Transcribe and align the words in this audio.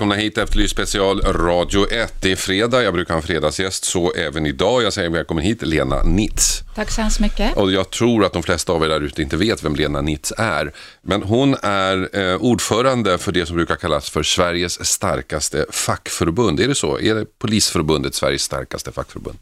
Välkomna 0.00 0.22
hit 0.22 0.38
Efterlyst 0.38 0.72
special 0.72 1.20
Radio 1.20 1.92
1. 1.92 2.14
Det 2.22 2.32
är 2.32 2.36
fredag, 2.36 2.82
jag 2.82 2.94
brukar 2.94 3.14
ha 3.14 3.20
en 3.20 3.26
fredagsgäst, 3.26 3.84
så 3.84 4.12
även 4.12 4.46
idag. 4.46 4.82
Jag 4.82 4.92
säger 4.92 5.10
välkommen 5.10 5.44
hit 5.44 5.62
Lena 5.62 6.02
Nitz. 6.02 6.62
Tack 6.74 6.90
så 6.90 7.00
hemskt 7.00 7.20
mycket. 7.20 7.56
Och 7.56 7.72
jag 7.72 7.90
tror 7.90 8.24
att 8.24 8.32
de 8.32 8.42
flesta 8.42 8.72
av 8.72 8.84
er 8.84 8.88
där 8.88 9.00
ute 9.00 9.22
inte 9.22 9.36
vet 9.36 9.64
vem 9.64 9.74
Lena 9.74 10.00
Nitz 10.00 10.32
är. 10.38 10.72
Men 11.02 11.22
hon 11.22 11.56
är 11.62 12.18
eh, 12.18 12.36
ordförande 12.36 13.18
för 13.18 13.32
det 13.32 13.46
som 13.46 13.56
brukar 13.56 13.76
kallas 13.76 14.10
för 14.10 14.22
Sveriges 14.22 14.86
starkaste 14.86 15.66
fackförbund. 15.70 16.60
Är 16.60 16.68
det 16.68 16.74
så? 16.74 17.00
Är 17.00 17.14
det 17.14 17.38
Polisförbundet 17.38 18.14
Sveriges 18.14 18.42
starkaste 18.42 18.92
fackförbund? 18.92 19.38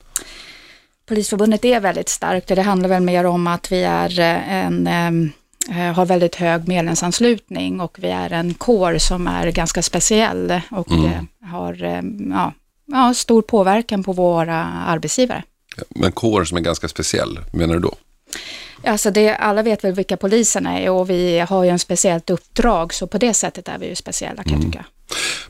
Polisförbundet 1.08 1.64
är 1.64 1.80
väldigt 1.80 2.08
starkt 2.08 2.50
och 2.50 2.56
det 2.56 2.62
handlar 2.62 2.88
väl 2.88 3.02
mer 3.02 3.24
om 3.24 3.46
att 3.46 3.72
vi 3.72 3.82
är 3.82 4.20
eh, 4.20 4.54
en 4.54 4.86
eh, 4.86 5.30
har 5.72 6.06
väldigt 6.06 6.34
hög 6.34 6.68
medlemsanslutning 6.68 7.80
och 7.80 7.98
vi 8.00 8.08
är 8.08 8.32
en 8.32 8.54
kår 8.54 8.98
som 8.98 9.26
är 9.26 9.50
ganska 9.50 9.82
speciell 9.82 10.60
och 10.70 10.90
Mm. 10.90 11.04
eh, 11.04 11.48
har 11.48 11.84
eh, 11.84 12.02
ja, 12.30 12.52
ja, 12.86 13.14
stor 13.14 13.42
påverkan 13.42 14.04
på 14.04 14.12
våra 14.12 14.64
arbetsgivare. 14.64 15.42
Men 15.88 16.12
kår 16.12 16.44
som 16.44 16.56
är 16.58 16.62
ganska 16.62 16.88
speciell, 16.88 17.40
menar 17.52 17.74
du 17.74 17.80
då? 17.80 17.94
Alltså 18.84 19.10
det, 19.10 19.34
alla 19.36 19.62
vet 19.62 19.84
väl 19.84 19.92
vilka 19.92 20.16
poliserna 20.16 20.78
är 20.78 20.90
och 20.90 21.10
vi 21.10 21.38
har 21.38 21.64
ju 21.64 21.70
en 21.70 21.78
speciellt 21.78 22.30
uppdrag 22.30 22.94
så 22.94 23.06
på 23.06 23.18
det 23.18 23.34
sättet 23.34 23.68
är 23.68 23.78
vi 23.78 23.88
ju 23.88 23.94
speciella 23.94 24.42
kan 24.42 24.52
jag 24.52 24.62
tycka. 24.62 24.84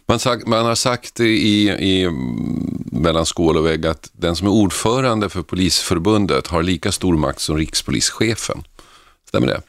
Man, 0.06 0.18
sagt, 0.18 0.46
man 0.46 0.64
har 0.66 0.74
sagt 0.74 1.20
i, 1.20 1.68
i 1.68 2.02
mm, 2.04 2.84
mellan 2.92 3.26
skål 3.26 3.56
och 3.56 3.66
vägg 3.66 3.86
att 3.86 4.10
den 4.12 4.36
som 4.36 4.46
är 4.46 4.50
ordförande 4.50 5.28
för 5.28 5.42
Polisförbundet 5.42 6.46
har 6.46 6.62
lika 6.62 6.92
stor 6.92 7.16
makt 7.16 7.40
som 7.40 7.56
rikspolischefen. 7.56 8.62
Stämmer 9.28 9.46
det? 9.46 9.60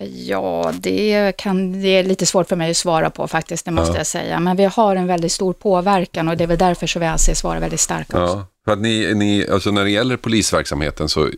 Ja, 0.00 0.72
det, 0.80 1.32
kan, 1.36 1.82
det 1.82 1.88
är 1.88 2.04
lite 2.04 2.26
svårt 2.26 2.48
för 2.48 2.56
mig 2.56 2.70
att 2.70 2.76
svara 2.76 3.10
på 3.10 3.28
faktiskt, 3.28 3.64
det 3.64 3.70
måste 3.70 3.96
jag 3.96 4.06
säga. 4.06 4.40
Men 4.40 4.56
vi 4.56 4.64
har 4.64 4.96
en 4.96 5.06
väldigt 5.06 5.32
stor 5.32 5.52
påverkan 5.52 6.28
och 6.28 6.36
det 6.36 6.44
är 6.44 6.48
väl 6.48 6.58
därför 6.58 6.86
som 6.86 7.00
vi 7.00 7.06
anses 7.06 7.44
vara 7.44 7.60
väldigt 7.60 7.80
starka 7.80 8.22
också. 8.22 8.36
Ja, 8.36 8.46
för 8.64 8.72
att 8.72 8.80
ni, 8.80 9.14
ni, 9.14 9.46
alltså 9.48 9.70
när 9.70 9.84
det 9.84 9.90
gäller 9.90 10.16
polisverksamheten 10.16 11.08
så, 11.08 11.30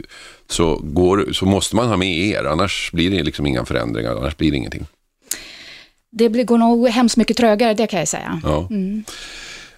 så, 0.48 0.80
går, 0.82 1.32
så 1.32 1.46
måste 1.46 1.76
man 1.76 1.88
ha 1.88 1.96
med 1.96 2.18
er, 2.18 2.44
annars 2.44 2.90
blir 2.92 3.10
det 3.10 3.22
liksom 3.22 3.46
inga 3.46 3.64
förändringar, 3.64 4.16
annars 4.16 4.36
blir 4.36 4.50
det 4.50 4.56
ingenting. 4.56 4.86
Det 6.12 6.28
blir, 6.28 6.44
går 6.44 6.58
nog 6.58 6.88
hemskt 6.88 7.16
mycket 7.16 7.36
trögare, 7.36 7.74
det 7.74 7.86
kan 7.86 7.98
jag 7.98 8.08
säga. 8.08 8.40
Ja. 8.44 8.58
Eh, 8.58 9.12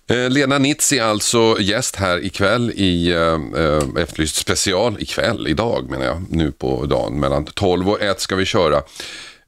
Eh, 0.06 0.30
Lena 0.30 0.58
Nitz 0.58 0.92
är 0.92 1.02
alltså 1.02 1.56
gäst 1.60 1.96
här 1.96 2.24
ikväll 2.24 2.70
i 2.70 3.10
eh, 3.10 3.62
eh, 3.62 4.02
Efterlyst 4.02 4.36
special, 4.36 4.96
ikväll, 4.98 5.48
idag 5.48 5.90
menar 5.90 6.04
jag, 6.04 6.22
nu 6.28 6.52
på 6.52 6.86
dagen 6.86 7.20
mellan 7.20 7.44
12 7.44 7.90
och 7.90 8.02
1 8.02 8.20
ska 8.20 8.36
vi 8.36 8.44
köra. 8.44 8.82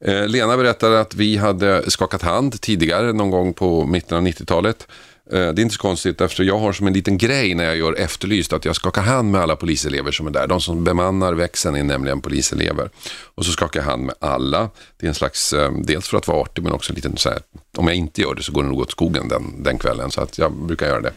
Eh, 0.01 0.29
Lena 0.29 0.57
berättade 0.57 1.01
att 1.01 1.15
vi 1.15 1.37
hade 1.37 1.91
skakat 1.91 2.23
hand 2.23 2.61
tidigare, 2.61 3.13
någon 3.13 3.31
gång 3.31 3.55
på 3.55 3.85
mitten 3.85 4.19
av 4.19 4.25
90-talet. 4.25 4.89
Eh, 5.33 5.53
det 5.53 5.61
är 5.61 5.61
inte 5.61 5.75
så 5.75 5.81
konstigt 5.81 6.21
eftersom 6.21 6.47
jag 6.47 6.59
har 6.59 6.73
som 6.73 6.87
en 6.87 6.93
liten 6.93 7.19
grej 7.19 7.55
när 7.55 7.65
jag 7.65 7.77
gör 7.77 7.93
Efterlyst 7.93 8.53
att 8.53 8.65
jag 8.65 8.77
skakar 8.77 9.03
hand 9.03 9.31
med 9.31 9.41
alla 9.41 9.57
poliselever 9.57 10.13
som 10.13 10.27
är 10.27 10.31
där. 10.31 10.47
De 10.47 10.61
som 10.61 10.85
bemannar 10.85 11.33
växeln 11.33 11.77
är 11.77 11.83
nämligen 11.83 12.21
poliselever. 12.21 12.91
Och 13.35 13.45
så 13.45 13.53
skakar 13.53 13.81
jag 13.81 13.85
hand 13.85 14.05
med 14.05 14.15
alla. 14.19 14.71
Det 14.97 15.07
är 15.07 15.09
en 15.09 15.15
slags, 15.15 15.53
eh, 15.53 15.73
dels 15.85 16.09
för 16.09 16.17
att 16.17 16.29
vara 16.29 16.41
artig 16.41 16.63
men 16.65 16.73
också 16.73 16.93
en 16.93 16.97
liten 16.97 17.17
så 17.17 17.29
här, 17.29 17.39
om 17.77 17.87
jag 17.87 17.97
inte 17.97 18.21
gör 18.21 18.35
det 18.35 18.43
så 18.43 18.53
går 18.53 18.63
det 18.63 18.69
nog 18.69 18.81
åt 18.81 18.91
skogen 18.91 19.29
den, 19.29 19.63
den 19.63 19.79
kvällen. 19.79 20.11
Så 20.11 20.21
att 20.21 20.39
jag 20.39 20.53
brukar 20.53 20.87
göra 20.87 21.01
det. 21.01 21.13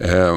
Eh, 0.00 0.36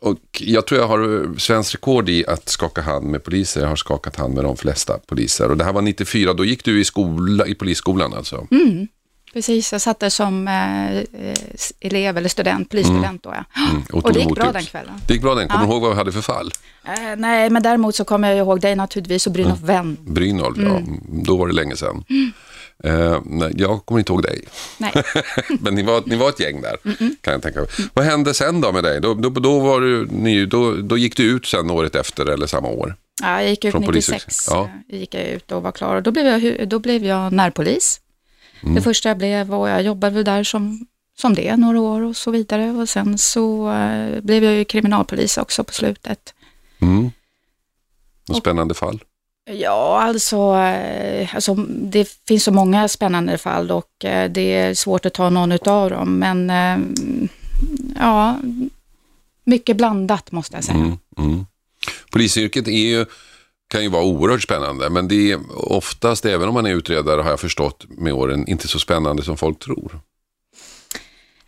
och 0.00 0.18
jag 0.40 0.66
tror 0.66 0.80
jag 0.80 0.88
har 0.88 1.22
eh, 1.22 1.34
svensk 1.36 1.74
rekord 1.74 2.08
i 2.08 2.26
att 2.26 2.48
skaka 2.48 2.82
hand 2.82 3.06
med 3.06 3.24
poliser. 3.24 3.60
Jag 3.60 3.68
har 3.68 3.76
skakat 3.76 4.16
hand 4.16 4.34
med 4.34 4.44
de 4.44 4.56
flesta 4.56 4.98
poliser. 4.98 5.50
Och 5.50 5.56
det 5.56 5.64
här 5.64 5.72
var 5.72 5.82
94, 5.82 6.32
då 6.32 6.44
gick 6.44 6.64
du 6.64 6.80
i, 6.80 6.84
skola, 6.84 7.46
i 7.46 7.54
polisskolan 7.54 8.14
alltså? 8.14 8.46
Mm. 8.50 8.88
Precis, 9.38 9.72
jag 9.72 9.80
satt 9.80 10.00
där 10.00 10.08
som 10.10 10.48
eh, 10.48 10.96
eh, 10.96 11.36
elev 11.80 12.16
eller 12.18 12.28
student, 12.28 12.70
polisstudent 12.70 13.22
då 13.22 13.34
ja. 13.34 13.44
och 13.92 14.04
och 14.04 14.12
det 14.12 14.20
gick 14.20 14.34
bra 14.34 14.46
ut. 14.46 14.52
den 14.52 14.64
kvällen. 14.64 14.94
Det 15.06 15.14
gick 15.14 15.22
bra 15.22 15.34
den. 15.34 15.48
Kommer 15.48 15.66
du 15.66 15.72
ihåg 15.72 15.82
vad 15.82 15.90
vi 15.90 15.96
hade 15.96 16.12
för 16.12 16.20
fall? 16.20 16.52
Eh, 16.84 17.16
nej, 17.16 17.50
men 17.50 17.62
däremot 17.62 17.94
så 17.94 18.04
kommer 18.04 18.28
jag 18.28 18.38
ihåg 18.38 18.60
dig 18.60 18.76
naturligtvis 18.76 19.26
och 19.26 19.32
Brynolf 19.32 19.60
Wendt. 19.60 20.00
Brynolf, 20.00 20.58
ja. 20.58 20.80
Då 21.08 21.36
var 21.36 21.46
det 21.46 21.54
länge 21.54 21.76
sedan. 21.76 22.04
Eh, 22.84 23.20
nej, 23.24 23.52
jag 23.56 23.86
kommer 23.86 23.98
inte 23.98 24.12
ihåg 24.12 24.22
dig. 24.22 24.44
Nej. 24.78 24.92
Men 25.60 25.74
ni 25.74 25.82
var, 25.82 26.02
ni 26.06 26.16
var 26.16 26.28
ett 26.28 26.40
gäng 26.40 26.60
där, 26.60 26.76
kan 27.20 27.32
jag 27.32 27.42
tänka 27.42 27.60
mig. 27.60 27.68
Vad 27.94 28.04
hände 28.04 28.34
sen 28.34 28.60
då 28.60 28.72
med 28.72 28.84
dig? 28.84 29.00
Då, 29.00 29.14
då, 29.14 29.30
då, 29.30 29.58
var 29.58 29.80
du 29.80 30.06
ny, 30.06 30.46
då, 30.46 30.72
då 30.72 30.98
gick 30.98 31.16
du 31.16 31.22
ut 31.22 31.46
sen 31.46 31.70
året 31.70 31.94
efter 31.94 32.26
eller 32.26 32.46
samma 32.46 32.68
år? 32.68 32.94
Ja, 33.22 33.40
jag 33.40 33.50
gick 33.50 33.64
ut 33.64 33.72
Från 33.72 33.82
96, 33.82 34.08
polishögskolan. 34.08 34.70
Ja. 34.88 34.96
gick 34.96 35.14
jag 35.14 35.24
ut 35.24 35.52
och 35.52 35.62
var 35.62 35.72
klar. 35.72 35.96
Och 35.96 36.02
då 36.02 36.10
blev 36.10 36.26
jag, 36.26 36.68
då 36.68 36.78
blev 36.78 37.04
jag 37.04 37.32
närpolis. 37.32 38.00
Mm. 38.62 38.74
Det 38.74 38.82
första 38.82 39.08
jag 39.08 39.18
blev 39.18 39.54
och 39.54 39.68
jag 39.68 39.82
jobbade 39.82 40.22
där 40.22 40.44
som, 40.44 40.86
som 41.18 41.34
det 41.34 41.56
några 41.56 41.80
år 41.80 42.00
och 42.00 42.16
så 42.16 42.30
vidare. 42.30 42.70
Och 42.70 42.88
sen 42.88 43.18
så 43.18 43.72
eh, 43.72 44.20
blev 44.20 44.44
jag 44.44 44.54
ju 44.54 44.64
kriminalpolis 44.64 45.38
också 45.38 45.64
på 45.64 45.72
slutet. 45.72 46.34
Mm. 46.80 47.10
Spännande 48.38 48.74
fall? 48.74 49.04
Ja, 49.50 50.00
alltså, 50.02 50.56
eh, 50.56 51.34
alltså 51.34 51.54
det 51.68 52.08
finns 52.28 52.44
så 52.44 52.52
många 52.52 52.88
spännande 52.88 53.38
fall 53.38 53.70
och 53.70 54.04
eh, 54.04 54.30
det 54.30 54.54
är 54.54 54.74
svårt 54.74 55.06
att 55.06 55.14
ta 55.14 55.30
någon 55.30 55.52
av 55.52 55.90
dem. 55.90 56.18
Men 56.18 56.52
ja, 57.98 58.38
mycket 59.44 59.76
blandat 59.76 60.32
måste 60.32 60.56
jag 60.56 60.64
säga. 60.64 60.78
Mm, 60.78 60.98
mm. 61.18 61.46
Polisyrket 62.10 62.68
är 62.68 62.72
ju, 62.72 63.06
kan 63.68 63.82
ju 63.82 63.88
vara 63.88 64.04
oerhört 64.04 64.42
spännande, 64.42 64.90
men 64.90 65.08
det 65.08 65.32
är 65.32 65.40
oftast, 65.72 66.24
även 66.24 66.48
om 66.48 66.54
man 66.54 66.66
är 66.66 66.74
utredare, 66.74 67.22
har 67.22 67.30
jag 67.30 67.40
förstått 67.40 67.86
med 67.88 68.12
åren, 68.12 68.48
inte 68.48 68.68
så 68.68 68.78
spännande 68.78 69.22
som 69.22 69.36
folk 69.36 69.58
tror. 69.58 70.00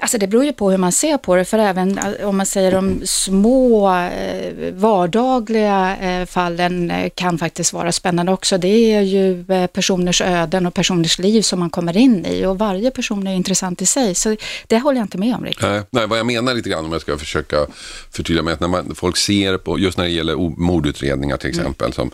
Alltså 0.00 0.18
det 0.18 0.26
beror 0.26 0.44
ju 0.44 0.52
på 0.52 0.70
hur 0.70 0.78
man 0.78 0.92
ser 0.92 1.16
på 1.18 1.36
det, 1.36 1.44
för 1.44 1.58
även 1.58 1.98
eh, 1.98 2.28
om 2.28 2.36
man 2.36 2.46
säger 2.46 2.72
de 2.72 3.00
små 3.04 3.94
eh, 3.96 4.72
vardagliga 4.72 5.96
eh, 5.96 6.26
fallen 6.26 6.92
kan 7.14 7.38
faktiskt 7.38 7.72
vara 7.72 7.92
spännande 7.92 8.32
också. 8.32 8.58
Det 8.58 8.94
är 8.94 9.00
ju 9.00 9.44
personers 9.72 10.20
öden 10.20 10.66
och 10.66 10.74
personers 10.74 11.18
liv 11.18 11.42
som 11.42 11.58
man 11.58 11.70
kommer 11.70 11.96
in 11.96 12.26
i 12.26 12.46
och 12.46 12.58
varje 12.58 12.90
person 12.90 13.26
är 13.26 13.34
intressant 13.34 13.82
i 13.82 13.86
sig, 13.86 14.14
så 14.14 14.36
det 14.66 14.78
håller 14.78 14.98
jag 14.98 15.04
inte 15.04 15.18
med 15.18 15.34
om 15.34 15.44
riktigt. 15.44 15.62
Nej, 15.62 15.82
nej, 15.90 16.06
vad 16.06 16.18
jag 16.18 16.26
menar 16.26 16.54
lite 16.54 16.70
grann 16.70 16.84
om 16.84 16.92
jag 16.92 17.00
ska 17.00 17.18
försöka 17.18 17.56
förtydliga 18.10 18.42
mig, 18.42 18.54
att 18.54 18.60
när 18.60 18.68
man, 18.68 18.94
folk 18.94 19.16
ser 19.16 19.56
på, 19.56 19.78
just 19.78 19.98
när 19.98 20.04
det 20.04 20.10
gäller 20.10 20.36
mordutredningar 20.60 21.36
till 21.36 21.50
exempel, 21.50 21.92
som 21.92 22.10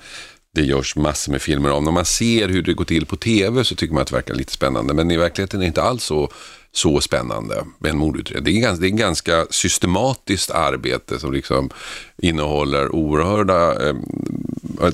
det 0.56 0.62
görs 0.62 0.96
massor 0.96 1.32
med 1.32 1.42
filmer 1.42 1.72
om. 1.72 1.84
När 1.84 1.92
man 1.92 2.04
ser 2.04 2.48
hur 2.48 2.62
det 2.62 2.74
går 2.74 2.84
till 2.84 3.06
på 3.06 3.16
tv 3.16 3.64
så 3.64 3.74
tycker 3.74 3.94
man 3.94 4.02
att 4.02 4.08
det 4.08 4.14
verkar 4.14 4.34
lite 4.34 4.52
spännande, 4.52 4.94
men 4.94 5.10
i 5.10 5.16
verkligheten 5.16 5.60
är 5.60 5.64
det 5.64 5.66
inte 5.66 5.82
alls 5.82 6.04
så, 6.04 6.30
så 6.76 7.00
spännande 7.00 7.64
med 7.78 7.90
en 7.90 7.98
mordutredning. 7.98 8.44
Det 8.44 8.58
är, 8.58 8.62
ganska, 8.62 8.80
det 8.80 8.86
är 8.86 8.90
en 8.90 8.96
ganska 8.96 9.46
systematiskt 9.50 10.50
arbete 10.50 11.18
som 11.18 11.32
liksom 11.32 11.70
innehåller 12.16 12.94
oerhörda, 12.94 13.88
eh, 13.88 13.96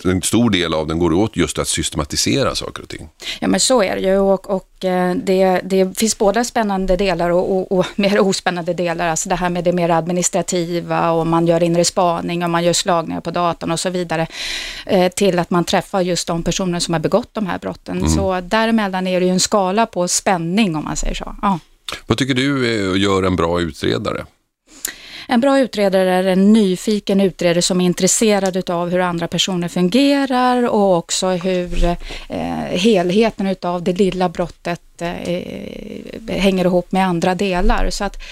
en 0.04 0.22
stor 0.22 0.50
del 0.50 0.74
av 0.74 0.86
den 0.86 0.98
går 0.98 1.12
åt 1.12 1.36
just 1.36 1.58
att 1.58 1.68
systematisera 1.68 2.54
saker 2.54 2.82
och 2.82 2.88
ting. 2.88 3.08
Ja 3.40 3.48
men 3.48 3.60
så 3.60 3.82
är 3.82 3.96
det 3.96 4.02
ju 4.02 4.18
och, 4.18 4.50
och 4.50 4.84
eh, 4.84 5.14
det, 5.14 5.60
det 5.64 5.98
finns 5.98 6.18
båda 6.18 6.44
spännande 6.44 6.96
delar 6.96 7.30
och, 7.30 7.56
och, 7.56 7.78
och 7.78 7.86
mer 7.96 8.20
ospännande 8.20 8.74
delar. 8.74 9.08
Alltså 9.08 9.28
det 9.28 9.34
här 9.34 9.50
med 9.50 9.64
det 9.64 9.72
mer 9.72 9.88
administrativa 9.88 11.10
och 11.10 11.26
man 11.26 11.46
gör 11.46 11.62
inre 11.62 11.84
spaning 11.84 12.44
och 12.44 12.50
man 12.50 12.64
gör 12.64 12.72
slagningar 12.72 13.20
på 13.20 13.30
datorn 13.30 13.70
och 13.70 13.80
så 13.80 13.90
vidare. 13.90 14.26
Eh, 14.86 15.12
till 15.12 15.38
att 15.38 15.50
man 15.50 15.64
träffar 15.64 16.00
just 16.00 16.26
de 16.26 16.42
personer 16.42 16.80
som 16.80 16.94
har 16.94 17.00
begått 17.00 17.34
de 17.34 17.46
här 17.46 17.58
brotten. 17.58 18.10
Så 18.10 18.40
däremellan 18.40 19.06
är 19.06 19.20
det 19.20 19.26
ju 19.26 19.32
en 19.32 19.40
skala 19.40 19.86
på 19.86 20.08
spänning 20.08 20.76
om 20.76 20.84
man 20.84 20.96
säger 20.96 21.14
så. 21.14 21.36
Ja. 21.42 21.58
Vad 22.06 22.18
tycker 22.18 22.34
du 22.34 22.66
eh, 22.66 23.02
gör 23.02 23.22
en 23.22 23.36
bra 23.36 23.60
utredare? 23.60 24.26
En 25.28 25.40
bra 25.40 25.58
utredare 25.58 26.10
är 26.10 26.24
en 26.24 26.52
nyfiken 26.52 27.20
utredare 27.20 27.62
som 27.62 27.80
är 27.80 27.84
intresserad 27.84 28.70
av 28.70 28.90
hur 28.90 28.98
andra 28.98 29.28
personer 29.28 29.68
fungerar 29.68 30.68
och 30.68 30.96
också 30.96 31.28
hur 31.28 31.84
eh, 32.28 32.78
helheten 32.78 33.46
utav 33.46 33.82
det 33.82 33.92
lilla 33.92 34.28
brottet 34.28 35.02
eh, 35.02 35.42
hänger 36.28 36.64
ihop 36.64 36.92
med 36.92 37.06
andra 37.06 37.34
delar. 37.34 37.90
Så 37.90 38.04
att 38.04 38.22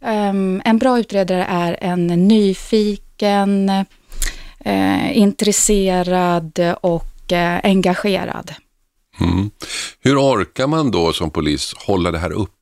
ehm, 0.00 0.62
en 0.64 0.78
bra 0.78 0.98
utredare 0.98 1.44
är 1.44 1.78
en 1.80 2.06
nyfiken, 2.06 3.68
eh, 4.64 5.18
intresserad 5.18 6.58
och 6.80 7.32
eh, 7.32 7.60
engagerad. 7.62 8.54
Mm. 9.20 9.50
Hur 10.00 10.18
orkar 10.18 10.66
man 10.66 10.90
då 10.90 11.12
som 11.12 11.30
polis 11.30 11.74
hålla 11.76 12.10
det 12.10 12.18
här 12.18 12.32
uppe? 12.32 12.59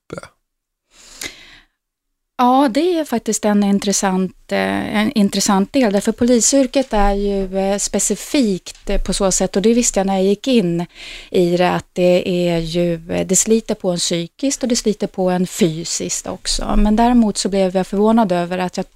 Ja, 2.41 2.69
det 2.71 2.99
är 2.99 3.05
faktiskt 3.05 3.45
en 3.45 3.65
intressant, 3.65 4.53
eh, 4.53 4.97
en 4.97 5.13
intressant 5.13 5.73
del, 5.73 5.93
därför 5.93 6.13
polisyrket 6.13 6.93
är 6.93 7.13
ju 7.13 7.59
eh, 7.59 7.79
specifikt 7.79 9.05
på 9.07 9.13
så 9.13 9.31
sätt, 9.31 9.57
och 9.57 9.63
det 9.63 9.75
visste 9.75 10.01
jag 10.01 10.07
när 10.07 10.15
jag 10.15 10.25
gick 10.25 10.49
in 10.49 10.87
i 11.31 11.57
det, 11.57 11.71
att 11.71 11.87
det 11.93 12.49
är 12.49 12.59
ju, 12.59 12.97
det 12.99 13.37
sliter 13.37 13.75
på 13.75 13.91
en 13.91 13.99
psykiskt 13.99 14.63
och 14.63 14.69
det 14.69 14.77
sliter 14.77 15.07
på 15.07 15.31
en 15.31 15.47
fysiskt 15.47 16.27
också. 16.27 16.75
Men 16.77 16.97
däremot 16.97 17.37
så 17.37 17.49
blev 17.49 17.77
jag 17.77 17.87
förvånad 17.87 18.33
över 18.33 18.59
att 18.59 18.77
jag 18.77 18.87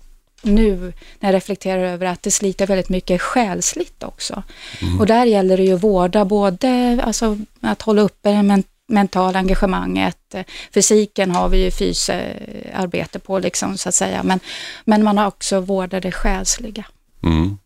nu 0.42 0.92
när 1.20 1.28
jag 1.28 1.34
reflekterar 1.34 1.84
över 1.84 2.06
att 2.06 2.22
det 2.22 2.30
sliter 2.30 2.66
väldigt 2.66 2.88
mycket 2.88 3.20
själsligt 3.20 4.02
också. 4.02 4.42
Mm. 4.82 5.00
Och 5.00 5.06
där 5.06 5.24
gäller 5.24 5.56
det 5.56 5.62
ju 5.62 5.74
att 5.74 5.82
vårda 5.82 6.24
både, 6.24 7.00
alltså 7.04 7.38
att 7.60 7.82
hålla 7.82 8.02
uppe 8.02 8.30
en 8.30 8.50
mentala 8.88 9.38
engagemanget. 9.38 10.34
Fysiken 10.74 11.30
har 11.30 11.48
vi 11.48 11.64
ju 11.64 11.70
fysarbete 11.70 13.18
på 13.18 13.38
liksom 13.38 13.78
så 13.78 13.88
att 13.88 13.94
säga, 13.94 14.22
men, 14.22 14.40
men 14.84 15.04
man 15.04 15.18
har 15.18 15.26
också 15.26 15.60
vårdat 15.60 16.02
det 16.02 16.12
själsliga. 16.12 16.84
Mm. 17.22 17.56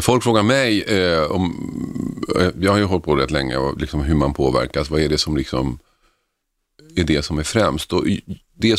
Folk 0.00 0.22
frågar 0.22 0.42
mig 0.42 0.82
eh, 0.82 1.22
om, 1.30 1.54
eh, 2.40 2.48
jag 2.60 2.72
har 2.72 2.78
ju 2.78 2.84
hållit 2.84 3.04
på 3.04 3.16
rätt 3.16 3.30
länge, 3.30 3.56
och 3.56 3.80
liksom 3.80 4.00
hur 4.00 4.14
man 4.14 4.34
påverkas, 4.34 4.90
vad 4.90 5.00
är 5.00 5.08
det 5.08 5.18
som 5.18 5.36
liksom 5.36 5.78
är 6.96 7.04
det 7.04 7.24
som 7.24 7.38
är 7.38 7.42
främst? 7.42 7.92
Och 7.92 8.04
det, 8.54 8.78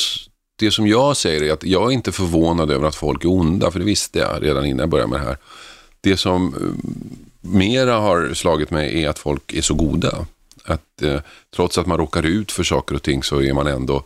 det 0.60 0.72
som 0.72 0.88
jag 0.88 1.18
säger 1.18 1.44
är 1.44 1.54
att 1.54 1.64
jag 1.64 1.92
är 1.92 1.92
inte 1.92 2.12
förvånad 2.12 2.72
över 2.72 2.88
att 2.88 2.96
folk 2.96 3.24
är 3.24 3.30
onda, 3.30 3.72
för 3.72 3.80
det 3.80 3.86
visste 3.86 4.20
jag 4.20 4.44
redan 4.44 4.66
innan 4.66 4.80
jag 4.80 4.90
började 4.90 5.10
med 5.10 5.20
det 5.20 5.26
här. 5.26 5.38
Det 6.02 6.18
som 6.18 6.54
eh, 6.54 7.50
mera 7.50 8.00
har 8.00 8.34
slagit 8.34 8.72
mig 8.72 9.04
är 9.04 9.10
att 9.10 9.20
folk 9.20 9.54
är 9.54 9.62
så 9.62 9.74
goda. 9.74 10.26
Att 10.68 11.02
eh, 11.02 11.20
trots 11.56 11.78
att 11.78 11.88
man 11.88 11.98
råkar 11.98 12.26
ut 12.26 12.52
för 12.52 12.64
saker 12.64 12.96
och 12.96 13.04
ting 13.04 13.24
så 13.24 13.42
är 13.42 13.54
man 13.54 13.68
ändå 13.68 14.04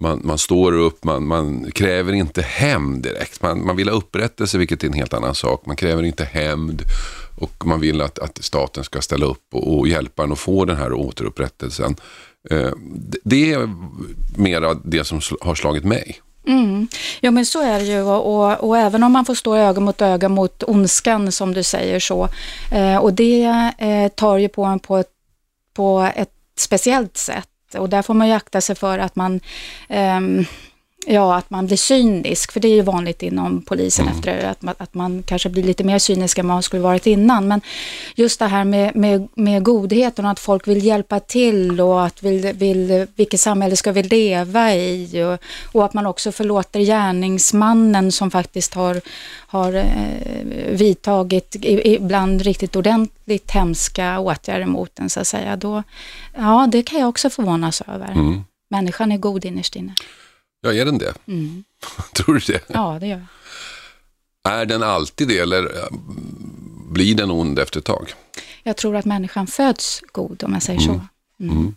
man, 0.00 0.20
man 0.24 0.38
står 0.38 0.72
upp, 0.72 1.04
man, 1.04 1.26
man 1.26 1.70
kräver 1.70 2.12
inte 2.12 2.42
hämnd 2.42 3.02
direkt. 3.02 3.42
Man, 3.42 3.66
man 3.66 3.76
vill 3.76 3.88
ha 3.88 3.96
upprättelse, 3.96 4.58
vilket 4.58 4.82
är 4.82 4.86
en 4.86 4.92
helt 4.92 5.14
annan 5.14 5.34
sak. 5.34 5.66
Man 5.66 5.76
kräver 5.76 6.02
inte 6.02 6.24
hämnd 6.24 6.82
och 7.40 7.66
man 7.66 7.80
vill 7.80 8.00
att, 8.00 8.18
att 8.18 8.44
staten 8.44 8.84
ska 8.84 9.00
ställa 9.00 9.26
upp 9.26 9.54
och, 9.54 9.78
och 9.78 9.88
hjälpa 9.88 10.22
en 10.22 10.32
att 10.32 10.38
få 10.38 10.64
den 10.64 10.76
här 10.76 10.92
återupprättelsen. 10.92 11.96
Eh, 12.50 12.70
det 13.24 13.52
är 13.52 13.70
mera 14.36 14.74
det 14.74 15.04
som 15.04 15.20
har 15.40 15.54
slagit 15.54 15.84
mig. 15.84 16.20
Mm. 16.46 16.88
Ja 17.20 17.30
men 17.30 17.46
så 17.46 17.62
är 17.62 17.78
det 17.78 17.84
ju 17.84 18.02
och, 18.02 18.34
och, 18.34 18.68
och, 18.68 18.78
även 18.78 19.02
om 19.02 19.12
man 19.12 19.24
får 19.24 19.34
stå 19.34 19.56
öga 19.56 19.80
mot 19.80 20.02
öga 20.02 20.28
mot 20.28 20.62
ondskan 20.62 21.32
som 21.32 21.54
du 21.54 21.62
säger 21.62 22.00
så 22.00 22.28
eh, 22.72 22.96
och 22.96 23.12
det 23.12 23.72
eh, 23.78 24.08
tar 24.08 24.38
ju 24.38 24.48
på 24.48 24.64
en 24.64 24.78
på 24.78 24.96
ett 24.96 25.17
på 25.78 26.10
ett 26.16 26.32
speciellt 26.56 27.16
sätt. 27.16 27.74
Och 27.74 27.88
där 27.88 28.02
får 28.02 28.14
man 28.14 28.28
ju 28.28 28.34
akta 28.34 28.60
sig 28.60 28.76
för 28.76 28.98
att 28.98 29.16
man 29.16 29.40
um, 29.88 30.44
Ja, 31.10 31.36
att 31.36 31.50
man 31.50 31.66
blir 31.66 31.76
cynisk, 31.76 32.52
för 32.52 32.60
det 32.60 32.68
är 32.68 32.74
ju 32.74 32.82
vanligt 32.82 33.22
inom 33.22 33.62
polisen 33.62 34.06
mm. 34.06 34.18
efter 34.18 34.46
att 34.46 34.62
man, 34.62 34.74
att 34.78 34.94
man 34.94 35.22
kanske 35.22 35.48
blir 35.48 35.62
lite 35.62 35.84
mer 35.84 35.98
cynisk 35.98 36.38
än 36.38 36.46
man 36.46 36.62
skulle 36.62 36.82
varit 36.82 37.06
innan. 37.06 37.48
Men 37.48 37.60
just 38.14 38.38
det 38.38 38.46
här 38.46 38.64
med, 38.64 38.96
med, 38.96 39.28
med 39.34 39.62
godheten 39.62 40.24
och 40.24 40.30
att 40.30 40.40
folk 40.40 40.68
vill 40.68 40.84
hjälpa 40.84 41.20
till 41.20 41.80
och 41.80 42.06
att 42.06 42.22
vill, 42.22 42.52
vill, 42.52 43.06
vilket 43.16 43.40
samhälle 43.40 43.76
ska 43.76 43.92
vi 43.92 44.02
leva 44.02 44.74
i 44.74 45.22
och, 45.22 45.38
och 45.72 45.84
att 45.84 45.94
man 45.94 46.06
också 46.06 46.32
förlåter 46.32 46.80
gärningsmannen 46.80 48.12
som 48.12 48.30
faktiskt 48.30 48.74
har, 48.74 49.00
har 49.46 49.74
eh, 49.74 49.84
vidtagit 50.70 51.56
ibland 51.84 52.42
riktigt 52.42 52.76
ordentligt 52.76 53.50
hemska 53.50 54.18
åtgärder 54.18 54.66
mot 54.66 54.98
en 54.98 55.10
så 55.10 55.20
att 55.20 55.26
säga. 55.26 55.56
Då, 55.56 55.82
ja, 56.36 56.68
det 56.72 56.82
kan 56.82 57.00
jag 57.00 57.08
också 57.08 57.30
förvånas 57.30 57.82
över. 57.86 58.12
Mm. 58.12 58.44
Människan 58.70 59.12
är 59.12 59.18
god 59.18 59.44
innerst 59.44 59.76
inne. 59.76 59.94
Ja, 60.60 60.72
är 60.72 60.84
den 60.84 60.98
det? 60.98 61.14
Mm. 61.26 61.64
Tror 62.12 62.34
du 62.34 62.52
det? 62.52 62.64
Ja, 62.66 62.98
det 63.00 63.06
gör 63.06 63.18
jag. 63.18 64.52
Är 64.52 64.66
den 64.66 64.82
alltid 64.82 65.28
det 65.28 65.38
eller 65.38 65.64
äh, 65.64 65.88
blir 66.90 67.14
den 67.14 67.30
ond 67.30 67.58
efter 67.58 67.78
ett 67.78 67.84
tag? 67.84 68.12
Jag 68.62 68.76
tror 68.76 68.96
att 68.96 69.04
människan 69.04 69.46
föds 69.46 70.02
god 70.12 70.44
om 70.44 70.52
jag 70.52 70.62
säger 70.62 70.80
mm. 70.80 70.94
så. 70.94 71.06
Mm. 71.44 71.56
mm. 71.56 71.74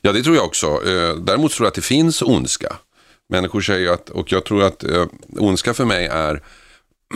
Ja, 0.00 0.12
det 0.12 0.22
tror 0.22 0.36
jag 0.36 0.44
också. 0.44 0.66
Eh, 0.66 1.16
däremot 1.16 1.52
tror 1.52 1.64
jag 1.64 1.68
att 1.68 1.74
det 1.74 1.82
finns 1.82 2.22
ondska. 2.22 2.76
Människor 3.28 3.60
säger 3.60 3.92
att, 3.92 4.10
och 4.10 4.32
jag 4.32 4.44
tror 4.44 4.62
att 4.62 4.84
äh, 4.84 5.06
ondska 5.38 5.74
för 5.74 5.84
mig 5.84 6.06
är 6.06 6.42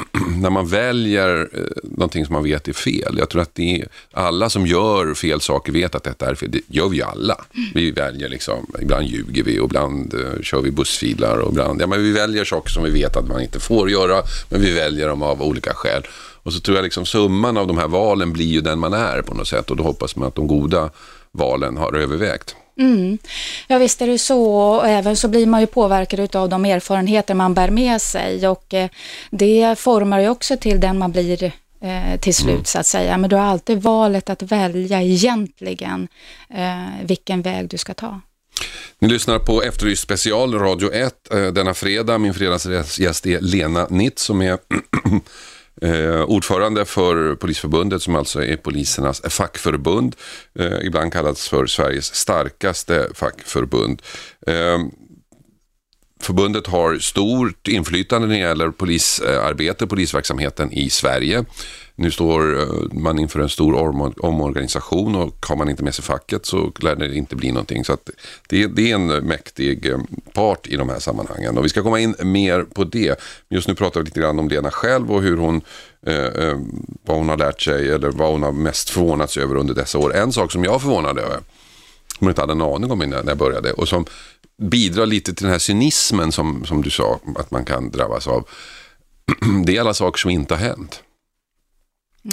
när 0.37 0.51
man 0.51 0.67
väljer 0.67 1.49
eh, 1.53 1.61
någonting 1.83 2.27
som 2.27 2.33
man 2.33 2.45
vet 2.45 2.69
är 2.69 2.73
fel. 2.73 3.17
Jag 3.19 3.29
tror 3.29 3.43
att 3.43 3.55
det 3.55 3.81
är, 3.81 3.89
alla 4.13 4.51
som 4.51 4.67
gör 4.67 5.15
fel 5.15 5.41
saker 5.41 5.73
vet 5.73 5.95
att 5.95 6.05
detta 6.05 6.31
är 6.31 6.35
fel. 6.35 6.51
Det 6.51 6.61
gör 6.69 6.89
vi 6.89 6.97
ju 6.97 7.03
alla. 7.03 7.45
Vi 7.75 7.91
väljer 7.91 8.29
liksom, 8.29 8.67
ibland 8.83 9.07
ljuger 9.07 9.43
vi 9.43 9.61
och 9.61 9.65
ibland 9.65 10.15
uh, 10.15 10.43
kör 10.43 10.61
vi 10.61 10.71
bussfilar 10.71 11.39
och 11.39 11.53
ibland, 11.53 11.83
ja 11.83 11.87
men 11.87 12.03
vi 12.03 12.13
väljer 12.13 12.45
saker 12.45 12.71
som 12.71 12.85
vi 12.85 12.91
vet 12.91 13.17
att 13.17 13.29
man 13.29 13.43
inte 13.43 13.61
får 13.61 13.91
göra, 13.91 14.23
men 14.49 14.61
vi 14.61 14.75
väljer 14.75 15.09
dem 15.09 15.23
av 15.23 15.43
olika 15.43 15.75
skäl. 15.75 16.03
Och 16.43 16.53
så 16.53 16.61
tror 16.61 16.77
jag 16.77 16.85
liksom 16.85 17.07
summan 17.07 17.57
av 17.57 17.67
de 17.67 17.79
här 17.79 17.89
valen 17.89 18.33
blir 18.33 18.47
ju 18.47 18.61
den 18.61 18.79
man 18.79 18.93
är 18.93 19.23
på 19.23 19.35
något 19.35 19.49
sätt 19.49 19.71
och 19.71 19.77
då 19.77 19.83
hoppas 19.83 20.17
man 20.17 20.29
att 20.29 20.35
de 20.35 20.47
goda 20.47 20.91
valen 21.33 21.77
har 21.77 21.93
övervägt. 21.93 22.57
Mm. 22.79 23.19
Ja 23.67 23.79
visst 23.79 24.03
är 24.03 24.07
det 24.07 24.19
så 24.19 24.55
och 24.55 24.89
även 24.89 25.17
så 25.17 25.29
blir 25.29 25.47
man 25.47 25.61
ju 25.61 25.67
påverkad 25.67 26.37
av 26.37 26.49
de 26.49 26.65
erfarenheter 26.65 27.35
man 27.35 27.55
bär 27.55 27.71
med 27.71 28.03
sig 28.03 28.49
och 28.49 28.75
eh, 28.75 28.89
det 29.31 29.79
formar 29.79 30.21
ju 30.21 30.29
också 30.29 30.57
till 30.57 30.81
den 30.81 30.99
man 30.99 31.13
blir 31.13 31.45
eh, 31.45 32.21
till 32.21 32.35
slut 32.35 32.51
mm. 32.51 32.65
så 32.65 32.79
att 32.79 32.87
säga. 32.87 33.19
Men 33.19 33.31
du 33.31 33.37
har 33.37 33.43
alltid 33.43 33.83
valet 33.83 34.31
att 34.31 34.43
välja 34.43 35.03
egentligen 35.03 36.09
eh, 36.55 37.05
vilken 37.05 37.43
väg 37.43 37.69
du 37.69 37.79
ska 37.79 37.95
ta. 37.95 38.21
Ni 38.99 39.09
lyssnar 39.09 39.39
på 39.39 39.63
Efterlyst 39.63 40.03
special, 40.03 40.55
Radio 40.55 40.93
1, 40.93 41.15
denna 41.31 41.75
fredag. 41.75 42.19
Min 42.19 42.35
fredagsgäst 42.35 43.27
är 43.27 43.41
Lena 43.41 43.87
Nitt 43.91 44.19
som 44.19 44.43
är 44.43 44.59
Eh, 45.83 46.23
ordförande 46.23 46.85
för 46.85 47.35
Polisförbundet 47.35 48.03
som 48.03 48.17
alltså 48.17 48.45
är 48.45 48.57
polisernas 48.57 49.23
fackförbund. 49.29 50.17
Eh, 50.59 50.79
ibland 50.83 51.13
kallats 51.13 51.49
för 51.49 51.67
Sveriges 51.67 52.15
starkaste 52.15 53.09
fackförbund. 53.15 54.03
Eh, 54.47 54.79
förbundet 56.21 56.67
har 56.67 56.99
stort 56.99 57.69
inflytande 57.69 58.29
när 58.29 58.35
det 58.35 58.41
gäller 58.41 58.71
polisarbete, 58.71 59.87
polisverksamheten 59.87 60.73
i 60.73 60.91
Sverige. 60.91 61.45
Nu 61.99 62.11
står 62.11 62.61
eh, 62.61 62.67
man 62.93 63.19
inför 63.19 63.41
en 63.41 63.49
stor 63.49 63.75
omorganisation 64.25 65.15
och 65.15 65.47
har 65.49 65.57
man 65.57 65.69
inte 65.69 65.85
med 65.85 65.95
sig 65.95 66.05
facket 66.05 66.47
så 66.47 66.73
lär 66.81 66.97
det 66.97 67.15
inte 67.15 67.37
bli 67.37 67.53
någonting. 67.53 67.85
Så 67.85 67.97
det, 68.49 68.67
det, 68.67 68.91
är 68.91 68.95
en 68.95 69.07
mäktig 69.07 69.87
eh, 69.87 69.99
part 70.33 70.67
i 70.67 70.77
de 70.77 70.89
här 70.89 70.99
sammanhangen 70.99 71.59
och 71.59 71.65
vi 71.65 71.69
ska 71.69 71.83
komma 71.83 72.01
in 72.01 72.15
mer 72.23 72.63
på 72.63 72.85
det. 72.85 73.21
Just 73.49 73.69
nu 73.69 73.75
pratar 73.75 74.01
vi 74.01 74.05
lite 74.05 74.21
grann 74.21 74.39
om 74.39 74.49
Lena 74.49 74.71
själv 74.71 75.13
och 75.13 75.23
hur 75.23 75.37
hon, 75.37 75.61
eh, 76.07 76.15
eh 76.15 76.59
vad 77.05 77.17
hon 77.17 77.29
har 77.29 77.37
lärt 77.37 77.61
sig 77.61 77.91
eller 77.91 78.11
vad 78.11 78.33
hon 78.33 78.43
har 78.43 78.53
mest 78.53 78.91
förvånats 78.91 79.37
över 79.37 79.57
under 79.57 79.75
dessa 79.75 79.99
år. 79.99 80.15
En 80.15 80.33
sak 80.33 80.53
som 80.53 80.65
jag 80.65 80.83
förvånade 80.83 81.23
över, 81.23 81.39
som 82.19 82.27
jag 82.27 82.31
inte 82.31 82.41
hade 82.41 82.53
en 82.53 82.63
aning 82.63 82.91
om 82.91 82.99
när 82.99 83.25
jag 83.27 83.39
började 83.39 83.73
och 83.73 83.89
som 83.89 84.05
bidrar 84.63 85.07
lite 85.07 85.35
till 85.35 85.45
den 85.45 85.53
här 85.53 85.59
cynismen 85.59 86.33
som, 86.33 86.65
som 86.65 86.83
du 86.83 86.91
sa 86.91 87.21
att 87.37 87.51
man 87.51 87.65
kan 87.65 87.91
drabbas 87.91 88.27
av. 88.27 88.49
Det 89.67 89.77
är 89.77 89.81
alla 89.81 89.95
saker 89.95 90.19
som 90.19 90.31
inte 90.31 90.55
har 90.55 90.61
hänt. 90.61 91.03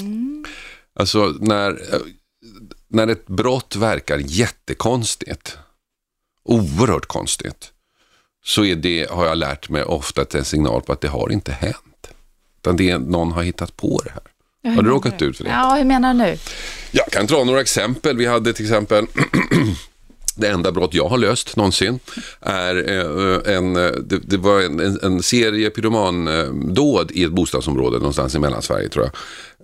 Mm. 0.01 0.45
Alltså 0.95 1.35
när, 1.39 1.79
när 2.87 3.07
ett 3.07 3.27
brott 3.27 3.75
verkar 3.75 4.17
jättekonstigt, 4.17 5.57
oerhört 6.43 7.05
konstigt, 7.05 7.71
så 8.45 8.65
är 8.65 8.75
det, 8.75 9.09
har 9.11 9.25
jag 9.25 9.37
lärt 9.37 9.69
mig 9.69 9.83
ofta, 9.83 10.25
en 10.37 10.45
signal 10.45 10.81
på 10.81 10.93
att 10.93 11.01
det 11.01 11.07
har 11.07 11.31
inte 11.31 11.51
hänt. 11.51 12.13
Utan 12.57 12.75
det 12.75 12.89
är, 12.89 12.99
någon 12.99 13.31
har 13.31 13.43
hittat 13.43 13.77
på 13.77 14.01
det 14.05 14.11
här. 14.11 14.23
Ja, 14.61 14.71
har 14.71 14.81
du 14.81 14.89
råkat 14.89 15.21
ut 15.21 15.37
för 15.37 15.43
det? 15.43 15.49
Ja, 15.49 15.75
hur 15.75 15.83
menar 15.83 16.13
du 16.13 16.19
nu? 16.19 16.37
Jag 16.91 17.11
kan 17.11 17.25
dra 17.25 17.43
några 17.43 17.61
exempel. 17.61 18.17
Vi 18.17 18.25
hade 18.25 18.53
till 18.53 18.65
exempel 18.65 19.07
det 20.35 20.47
enda 20.47 20.71
brott 20.71 20.93
jag 20.93 21.07
har 21.07 21.17
löst 21.17 21.55
någonsin 21.55 21.99
är 22.41 22.89
eh, 22.89 23.51
eh, 23.51 23.57
en, 23.57 23.75
eh, 23.75 23.91
det, 23.91 24.17
det 24.17 24.37
var 24.37 24.61
en, 24.61 24.79
en, 24.79 24.99
en 25.01 25.23
serie 25.23 25.69
pyromandåd 25.69 27.11
i 27.11 27.23
ett 27.23 27.31
bostadsområde 27.31 27.97
någonstans 27.97 28.35
i 28.35 28.39
Mellansverige 28.39 28.89
tror 28.89 29.05
jag. 29.05 29.13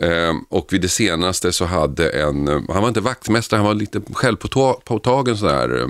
Ehm, 0.01 0.39
och 0.49 0.73
vid 0.73 0.81
det 0.81 0.89
senaste 0.89 1.51
så 1.51 1.65
hade 1.65 2.09
en, 2.09 2.47
han 2.47 2.81
var 2.81 2.87
inte 2.87 3.01
vaktmästare, 3.01 3.57
han 3.57 3.67
var 3.67 3.73
lite 3.73 4.01
självpåtagen 4.13 5.37
sådär 5.37 5.87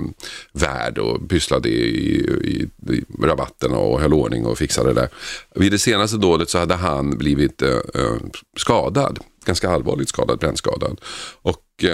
värd 0.52 0.98
och 0.98 1.28
pysslade 1.28 1.68
i, 1.68 2.20
i, 2.44 2.68
i 2.94 3.04
rabatterna 3.22 3.76
och 3.76 4.00
höll 4.00 4.12
ordning 4.12 4.46
och 4.46 4.58
fixade 4.58 4.88
det 4.88 5.00
där. 5.00 5.08
Vid 5.54 5.72
det 5.72 5.78
senaste 5.78 6.16
dådet 6.16 6.50
så 6.50 6.58
hade 6.58 6.74
han 6.74 7.18
blivit 7.18 7.62
skadad, 8.56 9.18
ganska 9.44 9.70
allvarligt 9.70 10.08
skadad, 10.08 10.38
brännskadad. 10.38 11.00
Och 11.42 11.84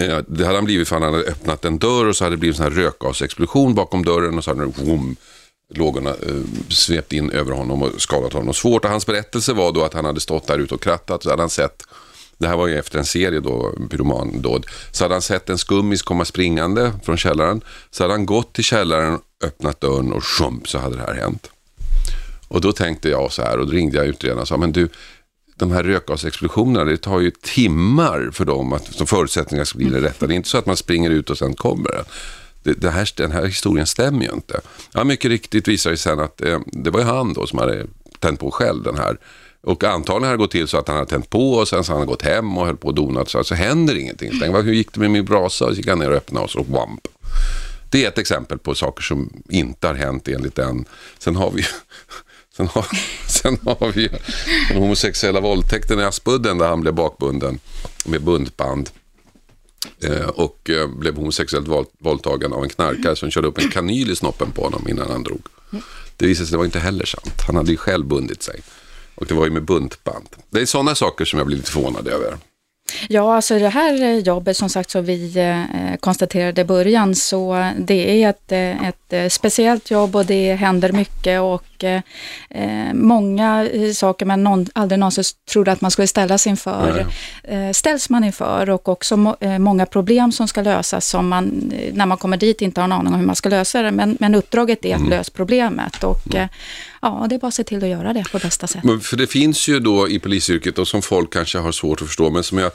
Eh, 0.00 0.18
det 0.28 0.44
hade 0.44 0.58
han 0.58 0.64
blivit 0.64 0.88
för 0.88 0.96
han 0.96 1.14
hade 1.14 1.24
öppnat 1.24 1.64
en 1.64 1.78
dörr 1.78 2.06
och 2.06 2.16
så 2.16 2.24
hade 2.24 2.36
det 2.36 2.40
blivit 2.40 2.60
en 2.60 2.64
sån 2.64 2.74
här 2.74 2.82
rökgasexplosion 2.82 3.74
bakom 3.74 4.04
dörren 4.04 4.38
och 4.38 4.44
så 4.44 4.50
hade 4.50 4.60
den 4.60 5.16
lågorna 5.74 6.10
eh, 6.10 6.42
svept 6.68 7.12
in 7.12 7.30
över 7.30 7.52
honom 7.52 7.82
och 7.82 8.00
skadat 8.00 8.32
honom 8.32 8.54
svårt. 8.54 8.84
Och 8.84 8.90
hans 8.90 9.06
berättelse 9.06 9.52
var 9.52 9.72
då 9.72 9.84
att 9.84 9.94
han 9.94 10.04
hade 10.04 10.20
stått 10.20 10.46
där 10.46 10.58
ute 10.58 10.74
och 10.74 10.82
krattat 10.82 11.22
så 11.22 11.30
hade 11.30 11.42
han 11.42 11.50
sett 11.50 11.82
det 12.38 12.48
här 12.48 12.56
var 12.56 12.66
ju 12.66 12.78
efter 12.78 12.98
en 12.98 13.04
serie 13.04 13.40
då, 13.40 13.72
pyromandåd, 13.90 14.66
så 14.92 15.04
hade 15.04 15.14
han 15.14 15.22
sett 15.22 15.50
en 15.50 15.58
skummis 15.58 16.02
komma 16.02 16.24
springande 16.24 16.92
från 17.04 17.16
källaren. 17.16 17.60
Så 17.90 18.04
hade 18.04 18.14
han 18.14 18.26
gått 18.26 18.52
till 18.52 18.64
källaren, 18.64 19.18
öppnat 19.44 19.80
dörren 19.80 20.12
och 20.12 20.24
sjump 20.24 20.68
så 20.68 20.78
hade 20.78 20.96
det 20.96 21.02
här 21.02 21.14
hänt. 21.14 21.50
Och 22.48 22.60
då 22.60 22.72
tänkte 22.72 23.08
jag 23.08 23.32
så 23.32 23.42
här 23.42 23.58
och 23.58 23.66
då 23.66 23.72
ringde 23.72 23.96
jag 23.96 24.06
utredaren 24.06 24.40
och 24.40 24.48
sa, 24.48 24.56
men 24.56 24.72
du, 24.72 24.88
de 25.58 25.72
här 25.72 25.82
rökgasexplosionerna, 25.82 26.84
det 26.84 26.96
tar 26.96 27.20
ju 27.20 27.30
timmar 27.30 28.30
för 28.32 28.44
dem 28.44 28.72
att 28.72 28.94
som 28.94 29.06
förutsättningar 29.06 29.64
ska 29.64 29.78
bli 29.78 29.88
det 29.88 30.00
rätta. 30.00 30.26
Det 30.26 30.34
är 30.34 30.36
inte 30.36 30.48
så 30.48 30.58
att 30.58 30.66
man 30.66 30.76
springer 30.76 31.10
ut 31.10 31.30
och 31.30 31.38
sen 31.38 31.54
kommer 31.54 31.90
det. 31.90 32.04
Det, 32.62 32.72
det 32.72 32.90
här, 32.90 33.08
den 33.16 33.32
här 33.32 33.46
historien 33.46 33.86
stämmer 33.86 34.24
ju 34.24 34.32
inte. 34.32 34.60
Ja, 34.92 35.04
mycket 35.04 35.28
riktigt 35.28 35.68
visar 35.68 35.90
det 35.90 35.96
sig 35.96 36.10
sen 36.10 36.20
att 36.20 36.40
eh, 36.40 36.58
det 36.66 36.90
var 36.90 37.00
ju 37.00 37.06
han 37.06 37.32
då 37.32 37.46
som 37.46 37.58
hade 37.58 37.86
tänt 38.18 38.40
på 38.40 38.50
själv 38.50 38.82
den 38.82 38.96
här. 38.96 39.18
Och 39.60 39.84
antagligen 39.84 40.24
har 40.24 40.32
det 40.32 40.38
gått 40.38 40.50
till 40.50 40.68
så 40.68 40.78
att 40.78 40.88
han 40.88 40.96
har 40.96 41.04
tänt 41.04 41.30
på 41.30 41.52
och 41.52 41.68
sen 41.68 41.84
så 41.84 41.92
har 41.92 41.98
han 41.98 42.06
gått 42.08 42.22
hem 42.22 42.58
och 42.58 42.66
höll 42.66 42.76
på 42.76 42.88
och 42.88 42.94
donat. 42.94 43.28
Så 43.28 43.38
alltså 43.38 43.54
händer 43.54 43.96
ingenting. 43.96 44.32
Så 44.32 44.38
tänkte, 44.38 44.62
hur 44.62 44.72
gick 44.72 44.92
det 44.92 45.00
med 45.00 45.10
min 45.10 45.24
brasa? 45.24 45.64
Och 45.64 45.70
så 45.70 45.76
gick 45.76 45.88
han 45.88 45.98
ner 45.98 46.10
och 46.10 46.16
öppnade 46.16 46.44
och 46.44 46.50
så 46.50 46.62
wamp. 46.62 47.08
Det 47.90 48.04
är 48.04 48.08
ett 48.08 48.18
exempel 48.18 48.58
på 48.58 48.74
saker 48.74 49.02
som 49.02 49.42
inte 49.48 49.86
har 49.86 49.94
hänt 49.94 50.28
enligt 50.28 50.54
den. 50.54 50.84
Sen 51.18 51.36
har 51.36 51.50
vi 51.50 51.64
Sen 52.58 52.66
har, 52.66 52.86
sen 53.26 53.58
har 53.64 53.92
vi 53.92 54.08
den 54.68 54.82
homosexuella 54.82 55.40
våldtäkten 55.40 56.00
i 56.00 56.02
Aspudden 56.02 56.58
där 56.58 56.68
han 56.68 56.80
blev 56.80 56.94
bakbunden 56.94 57.58
med 58.06 58.22
bundband. 58.22 58.90
Eh, 60.00 60.28
och 60.28 60.70
eh, 60.70 60.88
blev 60.88 61.16
homosexuellt 61.16 61.68
våld, 61.68 61.86
våldtagen 61.98 62.52
av 62.52 62.62
en 62.62 62.68
knarkare 62.68 63.16
som 63.16 63.30
körde 63.30 63.48
upp 63.48 63.58
en 63.58 63.70
kanyl 63.70 64.10
i 64.10 64.16
snoppen 64.16 64.52
på 64.52 64.62
honom 64.62 64.88
innan 64.88 65.10
han 65.10 65.22
drog. 65.22 65.46
Det 66.16 66.26
visade 66.26 66.34
sig 66.34 66.44
att 66.44 66.50
det 66.50 66.56
var 66.56 66.64
inte 66.64 66.78
heller 66.78 67.04
sant. 67.04 67.40
Han 67.46 67.56
hade 67.56 67.70
ju 67.70 67.76
själv 67.76 68.06
bundit 68.06 68.42
sig. 68.42 68.60
Och 69.14 69.26
det 69.26 69.34
var 69.34 69.44
ju 69.44 69.50
med 69.50 69.64
buntband. 69.64 70.28
Det 70.50 70.60
är 70.60 70.66
sådana 70.66 70.94
saker 70.94 71.24
som 71.24 71.38
jag 71.38 71.46
blir 71.46 71.56
lite 71.56 71.70
förvånad 71.70 72.08
över. 72.08 72.36
Ja, 73.08 73.36
alltså 73.36 73.58
det 73.58 73.68
här 73.68 74.20
jobbet 74.20 74.56
som 74.56 74.68
sagt 74.68 74.90
som 74.90 75.04
vi 75.04 75.38
eh, 75.38 75.96
konstaterade 76.00 76.60
i 76.60 76.64
början 76.64 77.14
så 77.14 77.70
det 77.78 78.24
är 78.24 78.30
ett, 78.30 78.52
eh, 78.52 78.88
ett 78.88 79.12
eh, 79.12 79.28
speciellt 79.28 79.90
jobb 79.90 80.16
och 80.16 80.26
det 80.26 80.54
händer 80.54 80.92
mycket 80.92 81.40
och 81.40 81.64
många 82.92 83.68
saker 83.94 84.26
man 84.26 84.44
någon, 84.44 84.66
aldrig 84.72 84.98
någonsin 84.98 85.24
trodde 85.50 85.72
att 85.72 85.80
man 85.80 85.90
skulle 85.90 86.06
ställas 86.06 86.46
inför 86.46 87.06
Nej. 87.42 87.74
ställs 87.74 88.10
man 88.10 88.24
inför 88.24 88.70
och 88.70 88.88
också 88.88 89.16
många 89.58 89.86
problem 89.86 90.32
som 90.32 90.48
ska 90.48 90.62
lösas 90.62 91.08
som 91.08 91.28
man 91.28 91.72
när 91.92 92.06
man 92.06 92.18
kommer 92.18 92.36
dit 92.36 92.62
inte 92.62 92.80
har 92.80 92.84
en 92.84 92.92
aning 92.92 93.12
om 93.12 93.18
hur 93.18 93.26
man 93.26 93.36
ska 93.36 93.48
lösa 93.48 93.82
det. 93.82 93.90
Men, 93.90 94.16
men 94.20 94.34
uppdraget 94.34 94.84
är 94.84 94.94
att 94.94 95.00
mm. 95.00 95.10
lösa 95.10 95.30
problemet 95.34 96.04
och 96.04 96.34
mm. 96.34 96.48
Ja, 97.02 97.26
det 97.28 97.34
är 97.34 97.38
bara 97.38 97.48
att 97.48 97.54
se 97.54 97.64
till 97.64 97.84
att 97.84 97.90
göra 97.90 98.12
det 98.12 98.24
på 98.32 98.38
bästa 98.38 98.66
sätt. 98.66 98.84
Men 98.84 99.00
för 99.00 99.16
det 99.16 99.26
finns 99.26 99.68
ju 99.68 99.80
då 99.80 100.08
i 100.08 100.18
polisyrket 100.18 100.78
och 100.78 100.88
som 100.88 101.02
folk 101.02 101.32
kanske 101.32 101.58
har 101.58 101.72
svårt 101.72 102.02
att 102.02 102.06
förstå 102.06 102.30
men 102.30 102.42
som 102.42 102.58
jag 102.58 102.72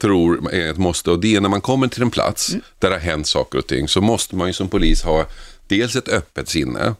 tror 0.00 0.54
är 0.54 0.70
ett 0.70 0.78
måste 0.78 1.10
och 1.10 1.20
det 1.20 1.36
är 1.36 1.40
när 1.40 1.48
man 1.48 1.60
kommer 1.60 1.88
till 1.88 2.02
en 2.02 2.10
plats 2.10 2.50
mm. 2.50 2.62
där 2.78 2.90
det 2.90 2.96
har 2.96 3.00
hänt 3.00 3.26
saker 3.26 3.58
och 3.58 3.66
ting 3.66 3.88
så 3.88 4.00
måste 4.00 4.36
man 4.36 4.46
ju 4.46 4.52
som 4.52 4.68
polis 4.68 5.02
ha 5.02 5.26
dels 5.68 5.96
ett 5.96 6.08
öppet 6.08 6.48
sinne 6.48 6.94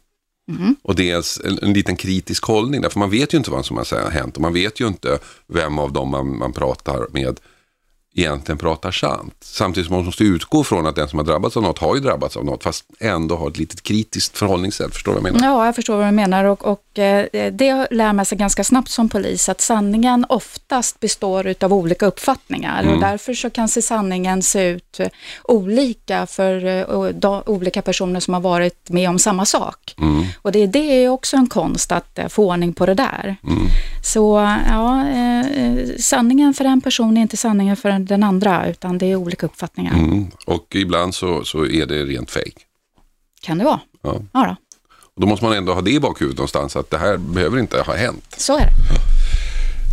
mm. 0.50 0.76
och 0.82 0.94
dels 0.94 1.40
en, 1.44 1.58
en, 1.62 1.72
liten 1.72 1.96
kritisk 1.96 2.44
hållning. 2.44 2.80
Därför 2.80 2.98
man 2.98 3.10
vet 3.10 3.34
ju 3.34 3.38
inte 3.38 3.50
vad 3.50 3.66
som 3.66 3.76
har 3.76 4.10
hänt 4.10 4.36
och 4.36 4.42
man 4.42 4.52
vet 4.52 4.80
ju 4.80 4.88
inte 4.88 5.18
vem 5.46 5.78
av 5.78 5.92
dem 5.92 6.08
man, 6.08 6.38
man 6.38 6.52
pratar 6.52 7.06
med 7.12 7.40
egentligen 8.14 8.58
pratar 8.58 8.90
sant. 8.90 9.34
Samtidigt 9.40 9.86
som 9.86 9.96
man 9.96 10.04
måste 10.04 10.24
utgå 10.24 10.64
från 10.64 10.86
att 10.86 10.96
den 10.96 11.08
som 11.08 11.18
har 11.18 11.26
drabbats 11.26 11.56
av 11.56 11.62
något 11.62 11.78
har 11.78 11.94
ju 11.94 12.00
drabbats 12.00 12.36
av 12.36 12.44
något, 12.44 12.62
fast 12.62 12.84
ändå 13.00 13.36
har 13.36 13.48
ett 13.48 13.58
litet 13.58 13.82
kritiskt 13.82 14.38
förhållningssätt. 14.38 14.94
Förstår 14.94 15.12
du 15.12 15.20
vad 15.20 15.28
jag 15.28 15.34
menar? 15.34 15.48
Ja, 15.48 15.66
jag 15.66 15.74
förstår 15.74 15.96
vad 15.96 16.06
du 16.06 16.10
menar 16.10 16.44
och, 16.44 16.64
och 16.64 16.98
eh, 16.98 17.52
det 17.52 17.88
lär 17.90 18.12
man 18.12 18.24
sig 18.24 18.38
ganska 18.38 18.64
snabbt 18.64 18.88
som 18.88 19.08
polis, 19.08 19.48
att 19.48 19.60
sanningen 19.60 20.26
oftast 20.28 21.00
består 21.00 21.54
av 21.60 21.72
olika 21.72 22.06
uppfattningar 22.06 22.82
mm. 22.82 22.94
och 22.94 23.00
därför 23.00 23.34
så 23.34 23.50
kan 23.50 23.68
se 23.68 23.82
sanningen 23.82 24.42
se 24.42 24.68
ut 24.68 25.00
olika 25.44 26.26
för 26.26 26.64
uh, 27.24 27.42
olika 27.46 27.82
personer 27.82 28.20
som 28.20 28.34
har 28.34 28.40
varit 28.40 28.90
med 28.90 29.08
om 29.08 29.18
samma 29.18 29.46
sak. 29.46 29.94
Mm. 29.98 30.24
Och 30.42 30.52
det, 30.52 30.66
det 30.66 31.04
är 31.04 31.08
också 31.08 31.36
en 31.36 31.46
konst 31.46 31.92
att 31.92 32.18
uh, 32.18 32.28
få 32.28 32.46
ordning 32.46 32.72
på 32.72 32.86
det 32.86 32.94
där. 32.94 33.36
Mm. 33.44 33.66
Så 34.04 34.56
ja, 34.68 35.04
sanningen 35.98 36.54
för 36.54 36.64
en 36.64 36.80
person 36.80 37.16
är 37.16 37.22
inte 37.22 37.36
sanningen 37.36 37.76
för 37.76 37.88
en 37.88 38.01
den 38.04 38.22
andra, 38.22 38.68
utan 38.68 38.98
det 38.98 39.06
är 39.06 39.16
olika 39.16 39.46
uppfattningar. 39.46 39.94
Mm. 39.94 40.30
Och 40.46 40.76
ibland 40.76 41.14
så, 41.14 41.44
så 41.44 41.66
är 41.66 41.86
det 41.86 42.04
rent 42.04 42.30
fejk. 42.30 42.56
Kan 43.42 43.58
det 43.58 43.64
vara. 43.64 43.80
Ja. 44.02 44.22
ja 44.32 44.46
då. 44.46 44.56
Och 45.14 45.20
då 45.20 45.26
måste 45.26 45.44
man 45.44 45.56
ändå 45.56 45.74
ha 45.74 45.80
det 45.80 45.90
i 45.90 46.00
bakhuvudet 46.00 46.38
någonstans, 46.38 46.76
att 46.76 46.90
det 46.90 46.98
här 46.98 47.16
behöver 47.16 47.58
inte 47.58 47.80
ha 47.80 47.94
hänt. 47.94 48.34
Så 48.36 48.56
är 48.56 48.60
det. 48.60 48.72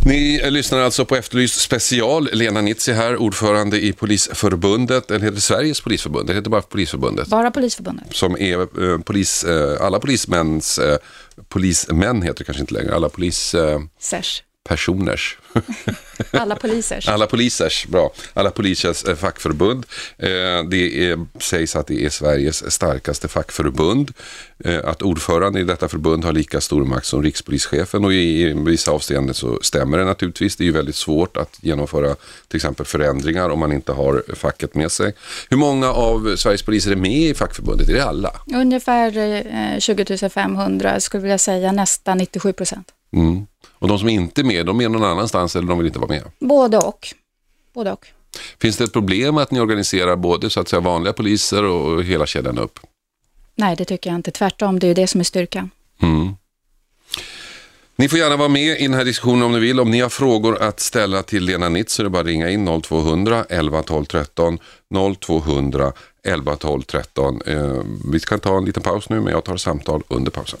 Ni 0.06 0.50
lyssnar 0.50 0.78
alltså 0.78 1.04
på 1.04 1.16
Efterlyst 1.16 1.60
special. 1.60 2.28
Lena 2.32 2.60
Nitzi 2.60 2.92
här, 2.92 3.16
ordförande 3.16 3.80
i 3.84 3.92
Polisförbundet, 3.92 5.10
eller 5.10 5.24
heter 5.24 5.40
Sveriges 5.40 5.80
Polisförbund? 5.80 6.26
Det 6.26 6.34
heter 6.34 6.50
bara 6.50 6.62
Polisförbundet. 6.62 7.28
Bara 7.28 7.50
Polisförbundet. 7.50 8.16
Som 8.16 8.36
är 8.38 8.60
eh, 8.60 8.98
polis, 8.98 9.44
eh, 9.44 9.86
alla 9.86 10.00
polismäns, 10.00 10.78
eh, 10.78 10.98
polismän 11.48 12.22
heter 12.22 12.38
det 12.38 12.44
kanske 12.44 12.60
inte 12.60 12.74
längre, 12.74 12.94
alla 12.94 13.08
polis... 13.08 13.54
Eh, 13.54 13.80
Sers 13.98 14.42
personers. 14.68 15.38
Alla 16.30 16.56
polisers. 16.56 17.08
Alla 17.08 17.26
polisers, 17.26 17.86
bra. 17.86 18.12
Alla 18.34 18.50
polisers 18.50 19.04
eh, 19.04 19.14
fackförbund. 19.14 19.86
Eh, 20.18 20.28
det 20.70 21.10
är, 21.10 21.26
sägs 21.40 21.76
att 21.76 21.86
det 21.86 22.04
är 22.04 22.10
Sveriges 22.10 22.72
starkaste 22.72 23.28
fackförbund. 23.28 24.12
Eh, 24.64 24.78
att 24.84 25.02
ordförande 25.02 25.60
i 25.60 25.64
detta 25.64 25.88
förbund 25.88 26.24
har 26.24 26.32
lika 26.32 26.60
stor 26.60 26.84
makt 26.84 27.06
som 27.06 27.22
rikspolischefen 27.22 28.04
och 28.04 28.12
i 28.12 28.52
vissa 28.52 28.90
avseenden 28.90 29.34
så 29.34 29.58
stämmer 29.62 29.98
det 29.98 30.04
naturligtvis. 30.04 30.56
Det 30.56 30.64
är 30.64 30.66
ju 30.66 30.72
väldigt 30.72 30.96
svårt 30.96 31.36
att 31.36 31.58
genomföra 31.60 32.16
till 32.48 32.56
exempel 32.56 32.86
förändringar 32.86 33.50
om 33.50 33.58
man 33.58 33.72
inte 33.72 33.92
har 33.92 34.22
facket 34.34 34.74
med 34.74 34.92
sig. 34.92 35.14
Hur 35.50 35.56
många 35.56 35.92
av 35.92 36.36
Sveriges 36.36 36.62
poliser 36.62 36.92
är 36.92 36.96
med 36.96 37.22
i 37.22 37.34
fackförbundet? 37.34 37.88
Är 37.88 37.94
det 37.94 38.04
alla? 38.04 38.32
Ungefär 38.54 39.80
20 39.80 40.28
500, 40.28 41.00
skulle 41.00 41.22
vilja 41.22 41.38
säga 41.38 41.72
nästan 41.72 42.18
97 42.18 42.52
procent. 42.52 42.92
Mm. 43.12 43.46
Och 43.72 43.88
de 43.88 43.98
som 43.98 44.08
inte 44.08 44.40
är 44.40 44.44
med, 44.44 44.66
de 44.66 44.80
är 44.80 44.88
någon 44.88 45.04
annanstans 45.04 45.56
eller 45.56 45.68
de 45.68 45.78
vill 45.78 45.86
inte 45.86 45.98
vara 45.98 46.08
med? 46.08 46.22
Både 46.38 46.78
och. 46.78 47.08
Både 47.74 47.92
och. 47.92 48.06
Finns 48.60 48.76
det 48.76 48.84
ett 48.84 48.92
problem 48.92 49.38
att 49.38 49.50
ni 49.50 49.60
organiserar 49.60 50.16
både 50.16 50.50
så 50.50 50.60
att 50.60 50.68
säga 50.68 50.80
vanliga 50.80 51.12
poliser 51.12 51.64
och 51.64 52.04
hela 52.04 52.26
kedjan 52.26 52.58
upp? 52.58 52.78
Nej, 53.54 53.76
det 53.76 53.84
tycker 53.84 54.10
jag 54.10 54.18
inte. 54.18 54.30
Tvärtom, 54.30 54.78
det 54.78 54.86
är 54.86 54.94
det 54.94 55.06
som 55.06 55.20
är 55.20 55.24
styrkan. 55.24 55.70
Mm. 56.02 56.34
Ni 57.96 58.08
får 58.08 58.18
gärna 58.18 58.36
vara 58.36 58.48
med 58.48 58.80
i 58.80 58.82
den 58.82 58.94
här 58.94 59.04
diskussionen 59.04 59.42
om 59.42 59.52
ni 59.52 59.58
vill. 59.58 59.80
Om 59.80 59.90
ni 59.90 60.00
har 60.00 60.08
frågor 60.08 60.62
att 60.62 60.80
ställa 60.80 61.22
till 61.22 61.44
Lena 61.44 61.68
Nitz 61.68 61.94
så 61.94 62.02
är 62.02 62.04
det 62.04 62.10
bara 62.10 62.20
att 62.20 62.26
ringa 62.26 62.50
in 62.50 62.82
0200 62.82 63.44
11 63.48 63.82
12 63.82 64.04
13 64.04 64.58
0200 65.20 65.92
11 66.24 66.56
12 66.56 66.82
13. 66.82 67.42
Eh, 67.46 67.76
vi 68.12 68.20
kan 68.20 68.40
ta 68.40 68.58
en 68.58 68.64
liten 68.64 68.82
paus 68.82 69.08
nu 69.08 69.20
men 69.20 69.32
jag 69.32 69.44
tar 69.44 69.56
samtal 69.56 70.02
under 70.08 70.30
pausen. 70.30 70.60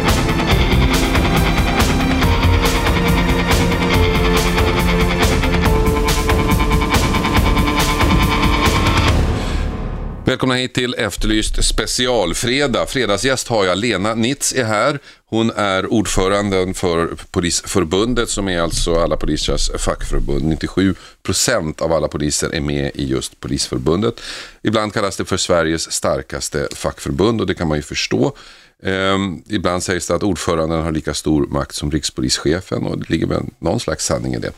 Välkomna 10.25 10.55
hit 10.55 10.73
till 10.73 10.95
Efterlyst 10.97 11.63
specialfredag. 11.63 12.89
Fredagsgäst 12.89 13.47
har 13.47 13.65
jag. 13.65 13.77
Lena 13.77 14.15
Nitz 14.15 14.53
är 14.53 14.63
här. 14.63 14.99
Hon 15.25 15.51
är 15.51 15.93
ordföranden 15.93 16.73
för 16.73 17.15
Polisförbundet 17.31 18.29
som 18.29 18.47
är 18.47 18.61
alltså 18.61 18.95
alla 18.95 19.17
polisers 19.17 19.69
fackförbund. 19.77 20.45
97 20.45 20.95
procent 21.23 21.81
av 21.81 21.93
alla 21.93 22.07
poliser 22.07 22.49
är 22.49 22.61
med 22.61 22.91
i 22.95 23.05
just 23.05 23.39
Polisförbundet. 23.39 24.21
Ibland 24.63 24.93
kallas 24.93 25.17
det 25.17 25.25
för 25.25 25.37
Sveriges 25.37 25.91
starkaste 25.91 26.67
fackförbund 26.75 27.41
och 27.41 27.47
det 27.47 27.53
kan 27.53 27.67
man 27.67 27.77
ju 27.77 27.81
förstå. 27.81 28.35
Ehm, 28.83 29.43
ibland 29.49 29.83
sägs 29.83 30.07
det 30.07 30.15
att 30.15 30.23
ordföranden 30.23 30.81
har 30.81 30.91
lika 30.91 31.13
stor 31.13 31.47
makt 31.47 31.75
som 31.75 31.91
rikspolischefen 31.91 32.85
och 32.85 32.97
det 32.97 33.09
ligger 33.09 33.27
väl 33.27 33.43
någon 33.59 33.79
slags 33.79 34.05
sanning 34.05 34.33
i 34.33 34.39
det. 34.39 34.51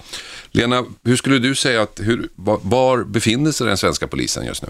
Lena, 0.52 0.86
hur 1.04 1.16
skulle 1.16 1.40
du 1.40 1.56
säga 1.56 1.82
att, 1.82 2.00
hur, 2.04 2.30
var 2.36 3.04
befinner 3.04 3.52
sig 3.52 3.68
den 3.68 3.78
svenska 3.78 4.08
polisen 4.08 4.46
just 4.46 4.64
nu? 4.64 4.70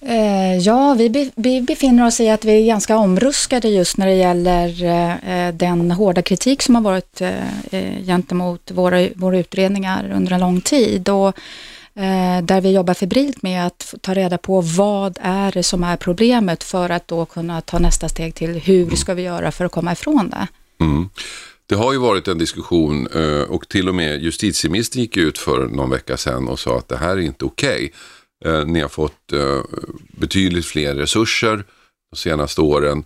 Eh, 0.00 0.58
ja, 0.58 0.94
vi, 0.94 1.30
vi, 1.36 1.62
befinner 1.62 2.06
oss 2.06 2.20
i 2.20 2.28
att 2.28 2.44
vi 2.44 2.62
är 2.62 2.66
ganska 2.66 2.96
omruskade 2.96 3.68
just 3.68 3.96
när 3.96 4.06
det 4.06 4.14
gäller 4.14 4.84
eh, 4.84 5.54
den 5.54 5.90
hårda 5.90 6.22
kritik 6.22 6.62
som 6.62 6.74
har 6.74 6.82
varit 6.82 7.20
eh, 7.20 8.04
gentemot 8.06 8.70
våra, 8.70 9.08
våra 9.14 9.38
utredningar 9.38 10.12
under 10.14 10.32
en 10.32 10.40
lång 10.40 10.60
tid. 10.60 11.08
Och, 11.08 11.36
där 12.42 12.60
vi 12.60 12.72
jobbar 12.72 12.94
febrilt 12.94 13.42
med 13.42 13.66
att 13.66 13.94
ta 14.00 14.14
reda 14.14 14.38
på 14.38 14.60
vad 14.60 15.18
är 15.20 15.52
det 15.52 15.62
som 15.62 15.84
är 15.84 15.96
problemet 15.96 16.64
för 16.64 16.90
att 16.90 17.08
då 17.08 17.24
kunna 17.24 17.60
ta 17.60 17.78
nästa 17.78 18.08
steg 18.08 18.34
till 18.34 18.54
hur 18.54 18.96
ska 18.96 19.14
vi 19.14 19.22
göra 19.22 19.52
för 19.52 19.64
att 19.64 19.72
komma 19.72 19.92
ifrån 19.92 20.30
det. 20.30 20.46
Mm. 20.84 21.08
Det 21.66 21.74
har 21.74 21.92
ju 21.92 21.98
varit 21.98 22.28
en 22.28 22.38
diskussion 22.38 23.06
och 23.48 23.68
till 23.68 23.88
och 23.88 23.94
med 23.94 24.22
justitieministern 24.22 25.02
gick 25.02 25.16
ut 25.16 25.38
för 25.38 25.66
någon 25.66 25.90
vecka 25.90 26.16
sedan 26.16 26.48
och 26.48 26.58
sa 26.58 26.78
att 26.78 26.88
det 26.88 26.96
här 26.96 27.10
är 27.10 27.20
inte 27.20 27.44
okej. 27.44 27.76
Okay 27.76 27.90
Eh, 28.44 28.64
ni 28.64 28.80
har 28.80 28.88
fått 28.88 29.32
eh, 29.32 29.60
betydligt 30.08 30.66
fler 30.66 30.94
resurser 30.94 31.64
de 32.10 32.16
senaste 32.16 32.60
åren. 32.60 33.04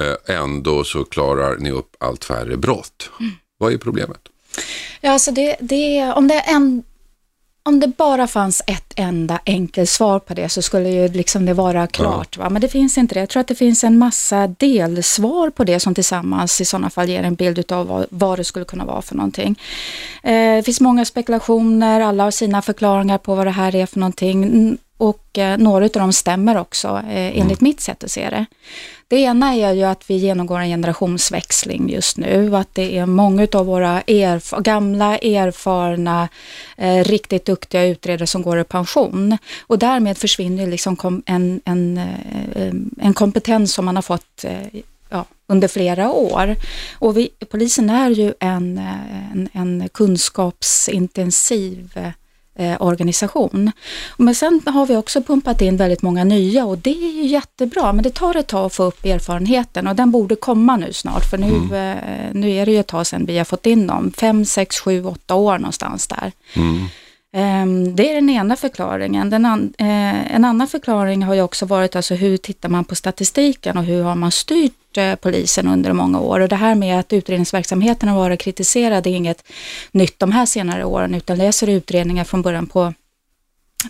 Eh, 0.00 0.36
ändå 0.36 0.84
så 0.84 1.04
klarar 1.04 1.56
ni 1.56 1.70
upp 1.70 1.96
allt 2.00 2.24
färre 2.24 2.56
brott. 2.56 3.10
Mm. 3.20 3.32
Vad 3.58 3.72
är 3.72 3.78
problemet? 3.78 4.20
Ja, 5.00 5.10
alltså 5.10 5.30
det, 5.30 5.56
det, 5.60 6.12
om 6.16 6.28
det 6.28 6.34
är 6.34 6.54
en 6.54 6.82
om 7.68 7.80
det 7.80 7.88
bara 7.88 8.26
fanns 8.26 8.62
ett 8.66 8.92
enda 8.96 9.40
enkelt 9.46 9.90
svar 9.90 10.18
på 10.18 10.34
det 10.34 10.48
så 10.48 10.62
skulle 10.62 10.88
ju 10.88 11.08
liksom 11.08 11.46
det 11.46 11.54
vara 11.54 11.86
klart. 11.86 12.36
Va? 12.36 12.50
Men 12.50 12.60
det 12.60 12.68
finns 12.68 12.98
inte 12.98 13.14
det. 13.14 13.20
Jag 13.20 13.28
tror 13.28 13.40
att 13.40 13.48
det 13.48 13.54
finns 13.54 13.84
en 13.84 13.98
massa 13.98 14.46
delsvar 14.46 15.50
på 15.50 15.64
det 15.64 15.80
som 15.80 15.94
tillsammans 15.94 16.60
i 16.60 16.64
sådana 16.64 16.90
fall 16.90 17.08
ger 17.08 17.22
en 17.22 17.34
bild 17.34 17.72
av 17.72 17.86
vad, 17.86 18.06
vad 18.10 18.38
det 18.38 18.44
skulle 18.44 18.64
kunna 18.64 18.84
vara 18.84 19.02
för 19.02 19.14
någonting. 19.14 19.58
Eh, 20.22 20.56
det 20.56 20.62
finns 20.64 20.80
många 20.80 21.04
spekulationer, 21.04 22.00
alla 22.00 22.24
har 22.24 22.30
sina 22.30 22.62
förklaringar 22.62 23.18
på 23.18 23.34
vad 23.34 23.46
det 23.46 23.50
här 23.50 23.74
är 23.74 23.86
för 23.86 23.98
någonting 23.98 24.78
och 24.96 25.38
eh, 25.38 25.58
några 25.58 25.84
av 25.84 25.90
dem 25.90 26.12
stämmer 26.12 26.56
också 26.56 26.88
eh, 26.88 27.38
enligt 27.38 27.60
mm. 27.60 27.60
mitt 27.60 27.80
sätt 27.80 28.04
att 28.04 28.10
se 28.10 28.30
det. 28.30 28.46
Det 29.08 29.16
ena 29.16 29.54
är 29.54 29.72
ju 29.72 29.82
att 29.82 30.10
vi 30.10 30.16
genomgår 30.16 30.58
en 30.58 30.68
generationsväxling 30.68 31.90
just 31.90 32.16
nu, 32.16 32.56
att 32.56 32.74
det 32.74 32.98
är 32.98 33.06
många 33.06 33.46
av 33.52 33.66
våra 33.66 34.00
erf 34.00 34.50
gamla, 34.50 35.18
erfarna, 35.18 36.28
eh, 36.76 37.04
riktigt 37.04 37.44
duktiga 37.44 37.84
utredare 37.84 38.26
som 38.26 38.42
går 38.42 38.60
i 38.60 38.64
pension 38.64 39.38
och 39.66 39.78
därmed 39.78 40.18
försvinner 40.18 40.66
liksom 40.66 41.22
en, 41.26 41.60
en, 41.64 41.98
eh, 41.98 42.72
en 42.98 43.14
kompetens 43.14 43.74
som 43.74 43.84
man 43.84 43.96
har 43.96 44.02
fått 44.02 44.44
ja, 45.10 45.24
under 45.46 45.68
flera 45.68 46.12
år. 46.12 46.56
Och 46.92 47.16
vi, 47.16 47.30
polisen 47.50 47.90
är 47.90 48.10
ju 48.10 48.34
en, 48.40 48.78
en, 49.28 49.48
en 49.52 49.88
kunskapsintensiv 49.92 52.12
eh, 52.54 52.82
organisation. 52.82 53.72
Men 54.16 54.34
sen 54.34 54.60
har 54.66 54.86
vi 54.86 54.96
också 54.96 55.22
pumpat 55.22 55.60
in 55.60 55.76
väldigt 55.76 56.02
många 56.02 56.24
nya 56.24 56.64
och 56.64 56.78
det 56.78 56.90
är 56.90 57.12
ju 57.12 57.26
jättebra, 57.26 57.92
men 57.92 58.02
det 58.02 58.14
tar 58.14 58.36
ett 58.36 58.46
tag 58.46 58.66
att 58.66 58.74
få 58.74 58.84
upp 58.84 59.04
erfarenheten 59.04 59.86
och 59.86 59.96
den 59.96 60.10
borde 60.10 60.36
komma 60.36 60.76
nu 60.76 60.92
snart, 60.92 61.30
för 61.30 61.38
nu, 61.38 61.46
mm. 61.46 61.72
eh, 61.72 62.30
nu 62.32 62.50
är 62.50 62.66
det 62.66 62.72
ju 62.72 62.80
ett 62.80 62.86
tag 62.86 63.06
sedan 63.06 63.26
vi 63.26 63.38
har 63.38 63.44
fått 63.44 63.66
in 63.66 63.86
dem, 63.86 64.12
fem, 64.16 64.44
sex, 64.44 64.80
sju, 64.80 65.04
åtta 65.04 65.34
år 65.34 65.58
någonstans 65.58 66.06
där. 66.06 66.32
Mm. 66.54 66.86
Ehm, 67.36 67.96
det 67.96 68.10
är 68.10 68.14
den 68.14 68.30
ena 68.30 68.56
förklaringen. 68.56 69.30
Den 69.30 69.44
an, 69.44 69.74
eh, 69.78 70.34
en 70.34 70.44
annan 70.44 70.68
förklaring 70.68 71.22
har 71.22 71.34
ju 71.34 71.42
också 71.42 71.66
varit 71.66 71.96
alltså 71.96 72.14
hur 72.14 72.36
tittar 72.36 72.68
man 72.68 72.84
på 72.84 72.94
statistiken 72.94 73.76
och 73.76 73.84
hur 73.84 74.02
har 74.02 74.14
man 74.14 74.32
styrt 74.32 74.96
eh, 74.96 75.14
polisen 75.14 75.68
under 75.68 75.92
många 75.92 76.20
år. 76.20 76.40
Och 76.40 76.48
det 76.48 76.56
här 76.56 76.74
med 76.74 77.00
att 77.00 77.12
utredningsverksamheten 77.12 78.08
har 78.08 78.16
varit 78.16 78.40
kritiserad 78.40 79.06
är 79.06 79.10
inget 79.10 79.44
nytt 79.92 80.18
de 80.18 80.32
här 80.32 80.46
senare 80.46 80.84
åren, 80.84 81.14
utan 81.14 81.38
läser 81.38 81.68
utredningar 81.68 82.24
från 82.24 82.42
början 82.42 82.66
på 82.66 82.92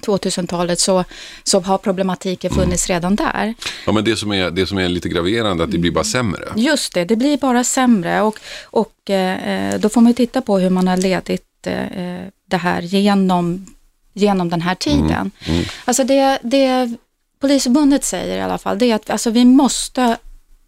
2000-talet 0.06 0.80
så, 0.80 1.04
så 1.44 1.60
har 1.60 1.78
problematiken 1.78 2.50
funnits 2.50 2.86
redan 2.86 3.16
där. 3.16 3.54
Ja, 3.86 3.92
men 3.92 4.04
det 4.04 4.16
som 4.16 4.32
är, 4.32 4.50
det 4.50 4.66
som 4.66 4.78
är 4.78 4.88
lite 4.88 5.08
graverande, 5.08 5.64
att 5.64 5.70
det 5.70 5.78
blir 5.78 5.90
bara 5.90 6.04
sämre. 6.04 6.44
Just 6.56 6.94
det, 6.94 7.04
det 7.04 7.16
blir 7.16 7.36
bara 7.36 7.64
sämre 7.64 8.20
och, 8.20 8.38
och 8.64 9.10
eh, 9.10 9.78
då 9.80 9.88
får 9.88 10.00
man 10.00 10.14
titta 10.14 10.40
på 10.40 10.58
hur 10.58 10.70
man 10.70 10.88
har 10.88 10.96
ledit 10.96 11.66
eh, 11.66 12.26
det 12.54 12.58
här 12.58 12.82
genom, 12.82 13.66
genom 14.12 14.50
den 14.50 14.60
här 14.60 14.74
tiden. 14.74 15.10
Mm. 15.10 15.30
Mm. 15.46 15.64
Alltså 15.84 16.04
det, 16.04 16.38
det 16.42 16.96
Polisförbundet 17.40 18.04
säger 18.04 18.36
i 18.36 18.40
alla 18.40 18.58
fall, 18.58 18.78
det 18.78 18.90
är 18.90 18.94
att 18.94 19.10
alltså 19.10 19.30
vi 19.30 19.44
måste 19.44 20.16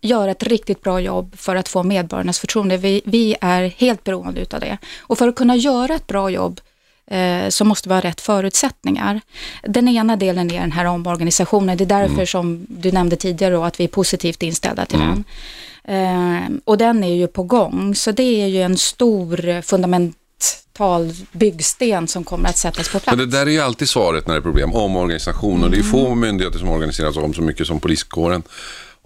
göra 0.00 0.31
ett 0.31 0.43
riktigt 0.43 0.83
bra 0.83 1.00
jobb 1.00 1.35
för 1.38 1.57
att 1.57 1.69
få 1.69 1.83
medborgarnas 1.83 2.38
förtroende. 2.38 2.76
Vi, 2.76 3.02
vi 3.05 3.37
är 3.40 3.62
helt 3.76 4.05
beroende 4.05 4.40
utav 4.40 4.61
det. 4.61 4.78
Och 4.99 5.19
för 5.19 5.28
att 5.28 5.35
kunna 5.35 5.57
göra 5.57 5.95
ett 5.95 6.07
bra 6.07 6.31
jobb 6.31 6.61
eh, 7.07 7.49
så 7.49 7.64
måste 7.64 7.88
vi 7.88 7.95
ha 7.95 8.00
rätt 8.00 8.21
förutsättningar. 8.21 9.21
Den 9.62 9.88
ena 9.88 10.16
delen 10.16 10.50
är 10.50 10.61
den 10.61 10.73
här 10.73 10.85
omorganisationen. 10.85 11.76
Det 11.76 11.85
är 11.85 11.87
därför 11.87 12.14
mm. 12.14 12.26
som 12.26 12.66
du 12.69 12.93
nämnde 12.93 13.16
tidigare 13.16 13.55
då, 13.55 13.64
att 13.64 13.81
vi 13.81 13.85
är 13.85 13.88
positivt 13.88 14.43
inställda 14.43 14.87
till 14.87 15.00
mm. 15.00 15.09
den. 15.09 15.25
Eh, 15.85 16.59
och 16.64 16.78
den 16.78 17.05
är 17.05 17.14
ju 17.14 17.26
på 17.26 17.43
gång, 17.43 17.95
så 17.95 18.12
det 18.12 18.43
är 18.43 18.47
ju 18.47 18.62
en 18.62 18.76
stor 18.76 19.62
fundament 19.62 20.16
tal 20.76 21.12
byggsten 21.33 22.09
som 22.09 22.25
kommer 22.25 22.49
att 22.49 22.59
sättas 22.59 22.88
på 22.88 23.00
plats. 23.00 23.16
Men 23.16 23.30
det 23.30 23.38
där 23.38 23.47
är 23.47 23.50
ju 23.50 23.61
alltid 23.61 23.88
svaret 23.88 24.26
när 24.26 24.35
det 24.35 24.40
är 24.40 24.42
problem, 24.42 24.75
omorganisation. 24.75 25.54
Mm. 25.54 25.64
Och 25.64 25.71
det 25.71 25.78
är 25.78 25.83
få 25.83 26.14
myndigheter 26.14 26.59
som 26.59 26.68
organiseras 26.68 27.16
om 27.16 27.35
så 27.35 27.42
mycket 27.42 27.66
som 27.66 27.80
poliskåren. 27.80 28.42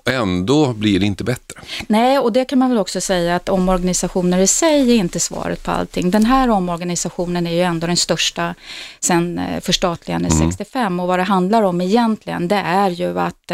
Ändå 0.07 0.73
blir 0.73 1.00
det 1.00 1.07
inte 1.07 1.25
bättre. 1.25 1.61
Nej, 1.87 2.19
och 2.19 2.33
det 2.33 2.45
kan 2.45 2.59
man 2.59 2.69
väl 2.69 2.78
också 2.78 3.00
säga 3.00 3.37
att 3.37 3.49
omorganisationer 3.49 4.38
i 4.38 4.47
sig 4.47 4.90
är 4.90 4.95
inte 4.95 5.21
svaret 5.21 5.62
på 5.62 5.71
allting. 5.71 6.11
Den 6.11 6.25
här 6.25 6.50
omorganisationen 6.50 7.47
är 7.47 7.50
ju 7.50 7.61
ändå 7.61 7.87
den 7.87 7.97
största 7.97 8.54
sedan 9.00 9.38
eh, 9.38 9.61
förstatligandet 9.61 10.32
mm. 10.32 10.50
65 10.50 11.00
och 11.00 11.08
vad 11.08 11.19
det 11.19 11.23
handlar 11.23 11.63
om 11.63 11.80
egentligen 11.80 12.49
det 12.49 12.56
är 12.56 12.91
ju 12.91 13.19
att 13.21 13.50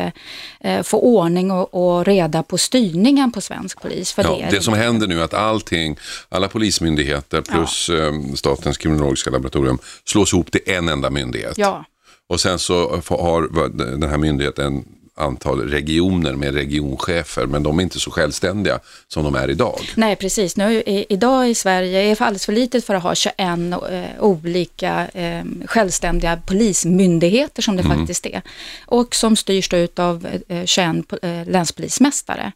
eh, 0.60 0.82
få 0.82 1.00
ordning 1.00 1.50
och, 1.50 1.74
och, 1.74 2.04
reda 2.04 2.42
på 2.42 2.58
styrningen 2.58 3.32
på 3.32 3.40
svensk 3.40 3.82
polis. 3.82 4.12
För 4.12 4.22
ja, 4.22 4.38
det, 4.50 4.56
det 4.56 4.62
som 4.62 4.74
händer 4.74 5.06
nu 5.06 5.20
är 5.20 5.24
att 5.24 5.34
allting, 5.34 5.96
alla 6.28 6.48
polismyndigheter 6.48 7.40
plus 7.40 7.88
ja. 7.88 7.96
eh, 7.96 8.12
Statens 8.34 8.78
kriminologiska 8.78 9.30
laboratorium 9.30 9.78
slås 10.04 10.32
ihop 10.32 10.52
till 10.52 10.60
en 10.66 10.88
enda 10.88 11.10
myndighet. 11.10 11.58
Ja. 11.58 11.84
Och 12.28 12.40
sen 12.40 12.58
så 12.58 13.00
har 13.08 13.68
den 13.98 14.10
här 14.10 14.18
myndigheten 14.18 14.84
antal 15.16 15.68
regioner 15.68 16.32
med 16.32 16.54
regionchefer, 16.54 17.46
men 17.46 17.62
de 17.62 17.78
är 17.78 17.82
inte 17.82 18.00
så 18.00 18.10
självständiga 18.10 18.80
som 19.08 19.24
de 19.24 19.34
är 19.34 19.50
idag. 19.50 19.80
Nej, 19.94 20.16
precis. 20.16 20.56
Nu, 20.56 20.72
i, 20.72 21.06
idag 21.08 21.50
i 21.50 21.54
Sverige 21.54 22.00
är 22.00 22.16
det 22.16 22.20
alldeles 22.20 22.46
för 22.46 22.52
litet 22.52 22.84
för 22.84 22.94
att 22.94 23.02
ha 23.02 23.14
21 23.14 23.38
eh, 23.38 24.04
olika 24.20 25.08
eh, 25.08 25.44
självständiga 25.66 26.40
polismyndigheter 26.46 27.62
som 27.62 27.76
det 27.76 27.82
mm. 27.82 27.98
faktiskt 27.98 28.26
är. 28.26 28.42
Och 28.86 29.14
som 29.14 29.36
styrs 29.36 29.68
då 29.68 30.02
av 30.02 30.26
eh, 30.48 30.64
21 30.64 31.12
eh, 31.22 31.46
länspolismästare. 31.46 32.52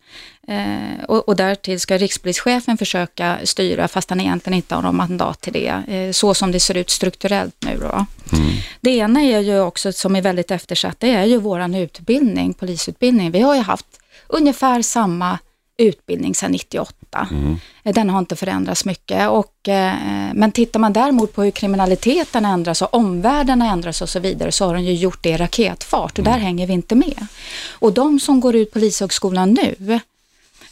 Eh, 0.51 1.05
och, 1.09 1.29
och 1.29 1.37
därtill 1.37 1.81
ska 1.81 1.99
rikspolischefen 1.99 2.79
försöka 2.79 3.39
styra 3.45 3.89
fast 3.89 4.11
han 4.11 4.21
egentligen 4.21 4.57
inte 4.57 4.75
har 4.75 4.83
någon 4.83 4.97
mandat 4.97 5.41
till 5.41 5.53
det, 5.53 5.83
eh, 5.89 6.13
så 6.13 6.35
som 6.35 6.53
det 6.53 6.61
ser 6.61 6.77
ut 6.77 6.91
strukturellt 6.91 7.55
nu 7.59 7.79
då. 7.81 8.07
Mm. 8.37 8.51
Det 8.81 8.91
ena 8.91 9.21
är 9.21 9.41
ju 9.41 9.61
också, 9.61 9.93
som 9.93 10.17
är 10.17 10.23
väldigt 10.23 10.51
eftersatt, 10.51 11.01
det 11.01 11.11
är 11.11 11.25
ju 11.25 11.37
våran 11.37 11.75
utbildning, 11.75 12.55
polisutbildning. 12.55 13.31
Vi 13.31 13.41
har 13.41 13.55
ju 13.55 13.61
haft 13.61 13.87
ungefär 14.29 14.83
samma 14.83 15.39
utbildning 15.77 16.35
sedan 16.35 16.53
98. 16.53 17.29
Mm. 17.31 17.59
Den 17.83 18.11
har 18.11 18.19
inte 18.19 18.37
förändrats 18.37 18.85
mycket. 18.85 19.29
Och, 19.29 19.69
eh, 19.69 19.95
men 20.35 20.53
tittar 20.53 20.81
man 20.81 20.93
däremot 20.93 21.35
på 21.35 21.43
hur 21.43 21.51
kriminaliteten 21.51 22.45
ändras 22.45 22.83
och 22.83 22.95
omvärlden 22.95 23.63
ändras 23.63 24.03
och 24.03 24.09
så 24.09 24.21
vidare 24.21 24.53
så 24.53 24.67
har 24.67 24.75
den 24.75 24.85
ju 24.85 24.95
gjort 24.95 25.23
det 25.23 25.31
i 25.31 25.37
raketfart 25.37 26.19
och 26.19 26.27
mm. 26.27 26.33
där 26.33 26.41
hänger 26.41 26.67
vi 26.67 26.73
inte 26.73 26.95
med. 26.95 27.27
Och 27.71 27.93
de 27.93 28.21
som 28.21 28.41
går 28.41 28.57
ut 28.57 28.73
Polishögskolan 28.73 29.51
nu, 29.63 30.01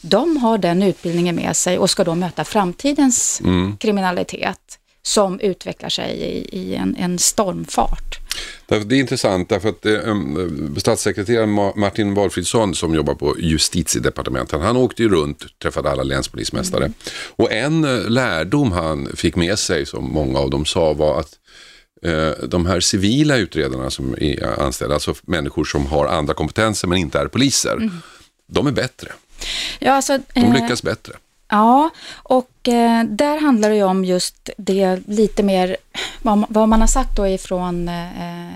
de 0.00 0.36
har 0.36 0.58
den 0.58 0.82
utbildningen 0.82 1.36
med 1.36 1.56
sig 1.56 1.78
och 1.78 1.90
ska 1.90 2.04
då 2.04 2.14
möta 2.14 2.44
framtidens 2.44 3.40
mm. 3.44 3.76
kriminalitet 3.76 4.78
som 5.02 5.40
utvecklar 5.40 5.88
sig 5.88 6.10
i, 6.10 6.58
i 6.58 6.74
en, 6.74 6.96
en, 6.96 7.18
stormfart. 7.18 8.18
Det 8.66 8.76
är 8.76 8.92
intressant 8.92 9.48
därför 9.48 9.68
att 9.68 9.86
eh, 9.86 10.16
statssekreteraren 10.76 11.50
Martin 11.76 12.14
Valfridsson 12.14 12.74
som 12.74 12.94
jobbar 12.94 13.14
på 13.14 13.36
justitiedepartementet, 13.38 14.60
han 14.60 14.76
åkte 14.76 15.02
ju 15.02 15.08
runt 15.08 15.42
och 15.42 15.50
träffade 15.62 15.90
alla 15.90 16.02
länspolismästare. 16.02 16.84
Mm. 16.84 16.94
Och 17.36 17.52
en 17.52 17.84
eh, 17.84 18.10
lärdom 18.10 18.72
han 18.72 19.08
fick 19.16 19.36
med 19.36 19.58
sig, 19.58 19.86
som 19.86 20.12
många 20.12 20.38
av 20.38 20.50
dem 20.50 20.64
sa, 20.64 20.92
var 20.92 21.20
att 21.20 21.32
eh, 22.02 22.48
de 22.48 22.66
här 22.66 22.80
civila 22.80 23.36
utredarna 23.36 23.90
som 23.90 24.14
är 24.18 24.60
anställda, 24.60 24.94
alltså 24.94 25.14
människor 25.22 25.64
som 25.64 25.86
har 25.86 26.06
andra 26.06 26.34
kompetenser 26.34 26.88
men 26.88 26.98
inte 26.98 27.18
är 27.18 27.26
poliser, 27.26 27.76
mm. 27.76 27.90
de 28.46 28.66
är 28.66 28.72
bättre. 28.72 29.12
Ja, 29.78 29.92
alltså, 29.92 30.18
De 30.32 30.40
eh, 30.40 30.52
lyckas 30.52 30.82
bättre. 30.82 31.12
Ja, 31.50 31.90
och 32.22 32.68
eh, 32.68 33.04
där 33.04 33.40
handlar 33.40 33.70
det 33.70 33.76
ju 33.76 33.82
om 33.82 34.04
just 34.04 34.50
det 34.56 35.00
lite 35.06 35.42
mer, 35.42 35.76
vad, 36.22 36.44
vad 36.48 36.68
man 36.68 36.80
har 36.80 36.88
sagt 36.88 37.16
då 37.16 37.28
ifrån 37.28 37.88
eh, 37.88 38.48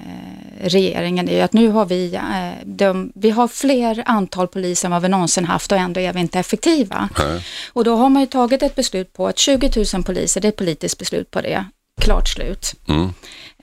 regeringen 0.61 1.29
är 1.29 1.37
ju 1.37 1.41
att 1.41 1.53
nu 1.53 1.69
har 1.69 1.87
vi, 1.87 2.15
eh, 2.15 2.65
de, 2.65 3.13
vi 3.15 3.31
har 3.31 3.49
fler 3.49 4.03
antal 4.07 4.49
poliser 4.49 4.89
än 4.89 4.93
vad 4.93 5.03
vi 5.03 5.09
någonsin 5.09 5.45
haft 5.45 5.73
och 5.73 5.79
ändå 5.79 6.01
är 6.01 6.13
vi 6.13 6.21
inte 6.21 6.39
effektiva. 6.39 7.09
Mm. 7.21 7.41
Och 7.73 7.85
då 7.85 7.97
har 7.97 8.09
man 8.09 8.23
ju 8.23 8.27
tagit 8.27 8.63
ett 8.63 8.75
beslut 8.75 9.13
på 9.13 9.29
att 9.29 9.39
20 9.39 9.85
000 9.95 10.05
poliser, 10.05 10.41
det 10.41 10.49
är 10.49 10.53
ett 10.53 10.57
politiskt 10.57 10.99
beslut 10.99 11.31
på 11.31 11.41
det, 11.41 11.65
klart 12.01 12.29
slut. 12.29 12.75
Mm. 12.89 13.13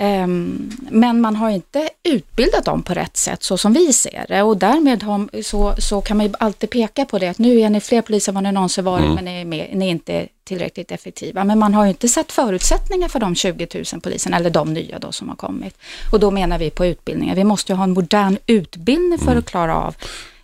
Um, 0.01 0.71
men 0.89 1.21
man 1.21 1.35
har 1.35 1.49
inte 1.49 1.89
utbildat 2.03 2.65
dem 2.65 2.83
på 2.83 2.93
rätt 2.93 3.17
sätt 3.17 3.43
så 3.43 3.57
som 3.57 3.73
vi 3.73 3.93
ser 3.93 4.25
det 4.27 4.41
och 4.41 4.57
därmed 4.57 5.03
har, 5.03 5.41
så, 5.41 5.75
så 5.77 6.01
kan 6.01 6.17
man 6.17 6.25
ju 6.25 6.33
alltid 6.39 6.69
peka 6.69 7.05
på 7.05 7.19
det 7.19 7.27
att 7.27 7.39
nu 7.39 7.59
är 7.59 7.69
ni 7.69 7.79
fler 7.79 8.01
poliser 8.01 8.31
än 8.31 8.33
vad 8.35 8.43
ni 8.43 8.51
någonsin 8.51 8.83
varit 8.83 9.03
mm. 9.03 9.15
men 9.15 9.25
ni 9.25 9.41
är, 9.41 9.45
med, 9.45 9.69
ni 9.73 9.85
är 9.85 9.89
inte 9.89 10.27
tillräckligt 10.43 10.91
effektiva. 10.91 11.43
Men 11.43 11.59
man 11.59 11.73
har 11.73 11.83
ju 11.83 11.89
inte 11.89 12.07
satt 12.07 12.31
förutsättningar 12.31 13.07
för 13.07 13.19
de 13.19 13.35
20 13.35 13.67
000 13.93 14.01
poliserna 14.01 14.37
eller 14.37 14.49
de 14.49 14.73
nya 14.73 14.99
då 14.99 15.11
som 15.11 15.29
har 15.29 15.35
kommit. 15.35 15.77
Och 16.11 16.19
då 16.19 16.31
menar 16.31 16.59
vi 16.59 16.69
på 16.69 16.85
utbildningen. 16.85 17.35
Vi 17.35 17.43
måste 17.43 17.71
ju 17.71 17.75
ha 17.75 17.83
en 17.83 17.93
modern 17.93 18.37
utbildning 18.45 19.19
för 19.19 19.25
mm. 19.25 19.39
att 19.39 19.49
klara 19.49 19.75
av 19.75 19.95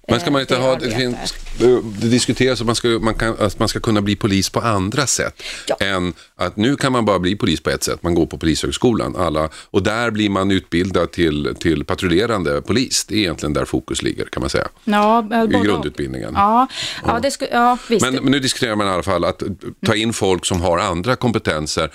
Men 0.07 0.19
ska 0.19 0.31
man 0.31 0.41
inte 0.41 0.55
det 0.55 0.61
ha, 0.61 0.75
det, 0.75 1.81
det 2.01 2.07
diskuteras 2.07 2.61
att 2.61 2.65
man, 2.65 2.75
ska, 2.75 2.87
man 2.87 3.13
kan, 3.13 3.35
att 3.39 3.59
man 3.59 3.67
ska 3.67 3.79
kunna 3.79 4.01
bli 4.01 4.15
polis 4.15 4.49
på 4.49 4.59
andra 4.59 5.07
sätt. 5.07 5.43
Ja. 5.67 5.75
Än 5.79 6.13
att 6.35 6.57
nu 6.57 6.75
kan 6.75 6.91
man 6.91 7.05
bara 7.05 7.19
bli 7.19 7.35
polis 7.35 7.61
på 7.61 7.69
ett 7.69 7.83
sätt. 7.83 8.03
Man 8.03 8.15
går 8.15 8.25
på 8.25 8.37
polishögskolan. 8.37 9.15
Alla, 9.15 9.49
och 9.71 9.83
där 9.83 10.11
blir 10.11 10.29
man 10.29 10.51
utbildad 10.51 11.11
till, 11.11 11.55
till 11.59 11.85
patrullerande 11.85 12.61
polis. 12.61 13.05
Det 13.05 13.15
är 13.15 13.19
egentligen 13.19 13.53
där 13.53 13.65
fokus 13.65 14.01
ligger 14.01 14.25
kan 14.25 14.41
man 14.41 14.49
säga. 14.49 14.67
Ja, 14.83 15.27
eh, 15.31 15.43
I 15.43 15.63
grundutbildningen. 15.63 16.33
Ja, 16.35 16.67
ja. 17.05 17.19
det 17.19 17.31
sku, 17.31 17.45
ja 17.51 17.77
visst. 17.89 18.05
Men, 18.05 18.15
men 18.15 18.31
nu 18.31 18.39
diskuterar 18.39 18.75
man 18.75 18.87
i 18.87 18.89
alla 18.89 19.03
fall 19.03 19.23
att 19.23 19.43
ta 19.85 19.95
in 19.95 20.13
folk 20.13 20.45
som 20.45 20.61
har 20.61 20.77
andra 20.77 21.15
kompetenser 21.15 21.91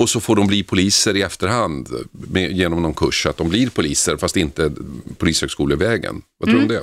och 0.00 0.08
så 0.08 0.20
får 0.20 0.36
de 0.36 0.46
bli 0.46 0.62
poliser 0.62 1.16
i 1.16 1.22
efterhand 1.22 1.88
med, 2.12 2.52
genom 2.52 2.82
någon 2.82 2.94
kurs, 2.94 3.26
att 3.26 3.36
de 3.36 3.48
blir 3.48 3.70
poliser 3.70 4.16
fast 4.16 4.36
inte 4.36 4.72
polishögskolevägen. 5.18 6.22
Vad 6.38 6.48
tror 6.48 6.58
du 6.58 6.62
om 6.62 6.68
det? 6.68 6.82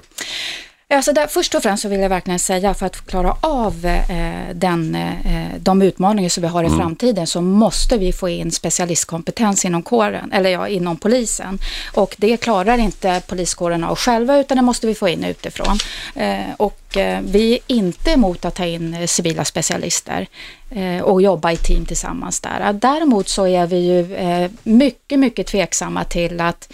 Alltså 0.89 1.13
där, 1.13 1.27
först 1.27 1.55
och 1.55 1.63
främst 1.63 1.83
så 1.83 1.89
vill 1.89 1.99
jag 1.99 2.09
verkligen 2.09 2.39
säga 2.39 2.73
för 2.73 2.85
att 2.85 3.05
klara 3.05 3.35
av 3.41 3.85
eh, 3.85 4.55
den, 4.55 4.95
eh, 4.95 5.59
de 5.59 5.81
utmaningar 5.81 6.29
som 6.29 6.41
vi 6.41 6.47
har 6.47 6.63
i 6.63 6.69
framtiden 6.69 7.27
så 7.27 7.41
måste 7.41 7.97
vi 7.97 8.13
få 8.13 8.29
in 8.29 8.51
specialistkompetens 8.51 9.65
inom 9.65 9.83
kåren, 9.83 10.31
eller 10.31 10.49
ja, 10.49 10.67
inom 10.67 10.97
polisen. 10.97 11.59
Och 11.93 12.15
det 12.17 12.37
klarar 12.37 12.77
inte 12.77 13.21
poliskåren 13.27 13.83
av 13.83 13.95
själva 13.95 14.37
utan 14.37 14.57
det 14.57 14.63
måste 14.63 14.87
vi 14.87 14.95
få 14.95 15.09
in 15.09 15.23
utifrån. 15.23 15.77
Eh, 16.15 16.53
och 16.57 16.97
eh, 16.97 17.21
vi 17.21 17.53
är 17.53 17.59
inte 17.67 18.11
emot 18.11 18.45
att 18.45 18.55
ta 18.55 18.65
in 18.65 18.93
eh, 18.93 19.05
civila 19.05 19.45
specialister 19.45 20.27
eh, 20.69 21.01
och 21.01 21.21
jobba 21.21 21.51
i 21.51 21.57
team 21.57 21.85
tillsammans 21.85 22.39
där. 22.39 22.73
Däremot 22.73 23.29
så 23.29 23.47
är 23.47 23.67
vi 23.67 23.77
ju 23.77 24.49
mycket, 24.63 25.19
mycket 25.19 25.47
tveksamma 25.47 26.03
till 26.03 26.41
att 26.41 26.73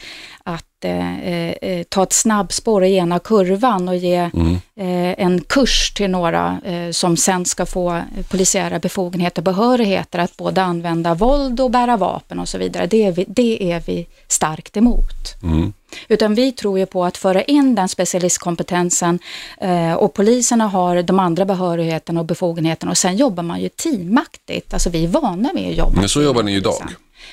eh, 0.86 1.50
eh, 1.50 1.84
ta 1.84 2.04
ett 2.04 2.14
snabbspår 2.14 2.84
i 2.84 2.96
ena 2.96 3.20
kurvan 3.20 3.90
och 3.90 3.96
ge 3.96 4.30
Mm. 4.34 4.54
eh, 4.80 5.26
en 5.26 5.42
kurs 5.42 5.94
till 5.94 6.10
några 6.10 6.58
eh, 6.66 6.92
som 6.92 7.18
sen 7.18 7.46
ska 7.46 7.66
få 7.66 8.02
polisiära 8.30 8.80
befogenheter 8.80 9.40
och 9.40 9.44
behörigheter 9.44 10.20
att 10.20 10.38
både 10.38 10.62
använda 10.64 11.14
våld 11.14 11.60
och 11.60 11.72
bära 11.72 11.98
vapen 11.98 12.40
och 12.40 12.50
så 12.50 12.58
vidare. 12.58 12.88
Det 12.88 13.06
är 13.06 13.12
vi, 13.12 13.26
det 13.28 13.72
är 13.72 13.84
vi 13.88 14.08
starkt 14.28 14.78
emot. 14.78 15.42
Mm. 15.44 15.74
Utan 16.08 16.36
vi 16.36 16.52
tror 16.52 16.80
ju 16.80 16.86
på 16.86 17.06
att 17.06 17.18
föra 17.18 17.44
in 17.44 17.76
den 17.76 17.90
specialistkompetensen 17.90 19.20
eh, 19.62 19.94
och 19.94 20.14
poliserna 20.14 20.68
har 20.68 21.02
de 21.02 21.20
andra 21.20 21.46
behörigheterna 21.46 22.20
och 22.20 22.26
befogenheterna 22.26 22.92
och 22.92 22.98
sen 22.98 23.16
jobbar 23.18 23.44
man 23.44 23.62
ju 23.62 23.70
teamaktigt. 23.70 24.74
Alltså 24.74 24.90
vi 24.90 25.04
är 25.04 25.08
vana 25.08 25.50
vid 25.56 25.70
att 25.70 25.78
jobba 25.78 26.00
Men 26.00 26.10
så 26.10 26.22
jobbar 26.22 26.44
ni 26.44 26.56
idag. 26.56 26.84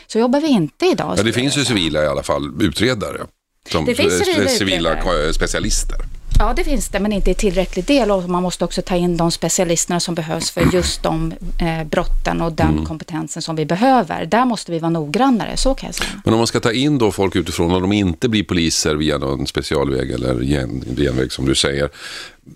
Så 0.07 0.19
jobbar 0.19 0.41
vi 0.41 0.49
inte 0.49 0.87
idag. 0.87 1.15
Ja, 1.19 1.23
det 1.23 1.33
finns 1.33 1.59
ju 1.59 1.65
civila 1.65 2.03
i 2.05 2.07
alla 2.07 2.23
fall, 2.23 2.63
utredare. 2.63 3.19
Som 3.69 3.85
Det 3.85 3.95
finns 3.95 4.19
civila 4.19 4.49
civila 4.49 4.93
utredare. 4.99 5.33
specialister. 5.35 5.97
Ja, 6.39 6.53
det 6.57 6.65
finns 6.65 6.89
det, 6.89 7.01
men 7.01 7.13
inte 7.13 7.31
i 7.31 7.35
tillräcklig 7.35 7.85
del 7.85 8.11
och 8.11 8.29
man 8.29 8.43
måste 8.43 8.65
också 8.65 8.83
ta 8.83 8.97
in 8.97 9.17
de 9.17 9.31
specialisterna 9.31 10.01
som 10.01 10.15
behövs 10.15 10.51
för 10.51 10.75
just 10.75 11.03
de 11.03 11.33
eh, 11.61 11.85
brotten 11.85 12.41
och 12.43 12.53
den 12.53 12.69
Mm. 12.73 12.85
kompetensen 12.87 13.43
som 13.43 13.57
vi 13.57 13.67
behöver. 13.67 14.27
Där 14.27 14.45
måste 14.45 14.73
vi 14.73 14.79
vara 14.79 14.91
noggrannare, 14.91 15.57
så 15.57 15.75
kan 15.75 15.87
jag 15.87 15.95
säga. 15.95 16.09
Men 16.25 16.35
om 16.35 16.39
man 16.41 16.47
ska 16.47 16.61
ta 16.61 16.73
in 16.73 16.99
då 16.99 17.13
folk 17.13 17.37
utifrån 17.37 17.73
och 17.75 17.81
de 17.81 17.93
inte 17.93 18.29
blir 18.29 18.45
poliser 18.45 18.95
via 18.95 19.19
någon 19.19 19.47
specialväg 19.47 20.11
eller 20.11 20.41
gen, 20.41 20.85
genväg 20.97 21.33
som 21.33 21.45
du 21.47 21.55
säger. 21.55 21.89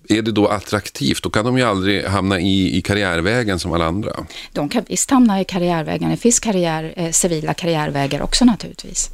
Är 0.09 0.23
det 0.23 0.33
då 0.33 0.47
attraktivt? 0.49 1.23
Då 1.23 1.31
kan 1.31 1.45
de 1.45 1.59
ju 1.59 1.65
aldrig 1.65 2.05
hamna 2.05 2.41
i, 2.41 2.77
i 2.79 2.83
karriärvägen 2.83 3.59
som 3.59 3.73
alla 3.73 3.85
andra. 3.87 4.13
De 4.53 4.69
kan 4.69 4.85
visst 4.89 5.11
hamna 5.11 5.41
i 5.41 5.45
karriärvägen. 5.45 6.11
Det 6.11 6.17
finns 6.17 6.41
karriär, 6.41 6.93
eh, 6.97 7.11
civila 7.11 7.55
karriärvägar 7.55 8.23
också 8.23 8.45
naturligtvis. 8.45 9.11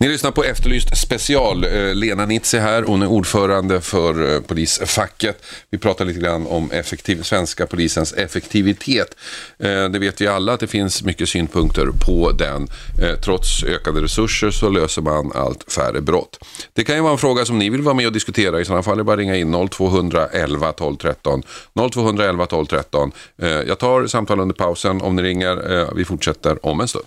Ni 0.00 0.08
lyssnar 0.08 0.30
på 0.30 0.44
Efterlyst 0.44 0.96
special. 0.96 1.64
Eh, 1.64 1.70
Lena 1.70 1.94
Lena 1.94 2.26
Nitze 2.26 2.58
här, 2.58 2.82
hon 2.82 3.02
är 3.02 3.06
ordförande 3.06 3.80
för 3.80 4.34
eh, 4.34 4.40
polisfacket. 4.40 5.44
Vi 5.70 5.78
pratar 5.78 6.04
lite 6.04 6.20
grann 6.20 6.46
om 6.46 6.70
effektiv, 6.70 7.22
svenska 7.22 7.66
polisens 7.66 8.12
effektivitet. 8.12 9.16
Eh, 9.58 9.88
det 9.88 9.98
vet 9.98 10.20
vi 10.20 10.26
alla 10.26 10.52
att 10.52 10.60
det 10.60 10.66
finns 10.66 11.02
mycket 11.02 11.28
synpunkter 11.28 11.86
på 12.06 12.32
den. 12.32 12.68
Trots 13.24 13.64
ökade 13.64 14.00
resurser 14.00 14.50
så 14.50 14.68
löser 14.68 15.02
man 15.02 15.32
allt 15.34 15.72
färre 15.72 16.00
brott. 16.00 16.44
Det 16.72 16.84
kan 16.84 16.96
ju 16.96 17.02
vara 17.02 17.12
en 17.12 17.18
fråga 17.18 17.44
som 17.44 17.58
ni 17.58 17.70
vill 17.70 17.82
vara 17.82 17.94
med 17.94 18.06
och 18.06 18.12
diskutera. 18.12 18.60
I 18.60 18.64
sådana 18.64 18.82
fall 18.82 18.94
är 18.94 18.96
det 18.96 19.04
bara 19.04 19.12
att 19.12 19.18
ringa 19.18 19.36
in 19.36 19.68
0211 19.68 20.72
12 20.72 20.96
13. 20.96 21.42
0211 21.92 22.46
12 22.46 22.66
13. 22.66 23.12
Jag 23.66 23.78
tar 23.78 24.06
samtal 24.06 24.40
under 24.40 24.54
pausen 24.54 25.00
om 25.00 25.16
ni 25.16 25.22
ringer. 25.22 25.94
Vi 25.94 26.04
fortsätter 26.04 26.66
om 26.66 26.80
en 26.80 26.88
stund. 26.88 27.06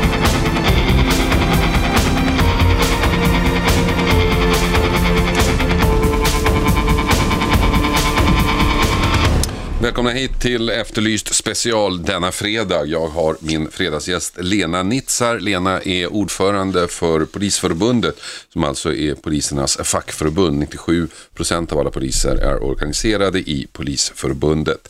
Välkomna 9.81 10.11
hit 10.11 10.39
till 10.39 10.69
Efterlyst 10.69 11.33
special 11.33 12.03
denna 12.03 12.31
fredag. 12.31 12.85
Jag 12.85 13.07
har 13.07 13.37
min 13.39 13.71
fredagsgäst 13.71 14.37
Lena 14.37 14.83
Nitzar. 14.83 15.39
Lena 15.39 15.81
är 15.81 16.13
ordförande 16.13 16.87
för 16.87 17.25
Polisförbundet 17.25 18.21
som 18.53 18.63
alltså 18.63 18.93
är 18.93 19.15
polisernas 19.15 19.77
fackförbund. 19.77 20.59
97 20.59 21.07
procent 21.35 21.71
av 21.71 21.79
alla 21.79 21.89
poliser 21.89 22.35
är 22.35 22.63
organiserade 22.63 23.39
i 23.39 23.67
Polisförbundet. 23.71 24.87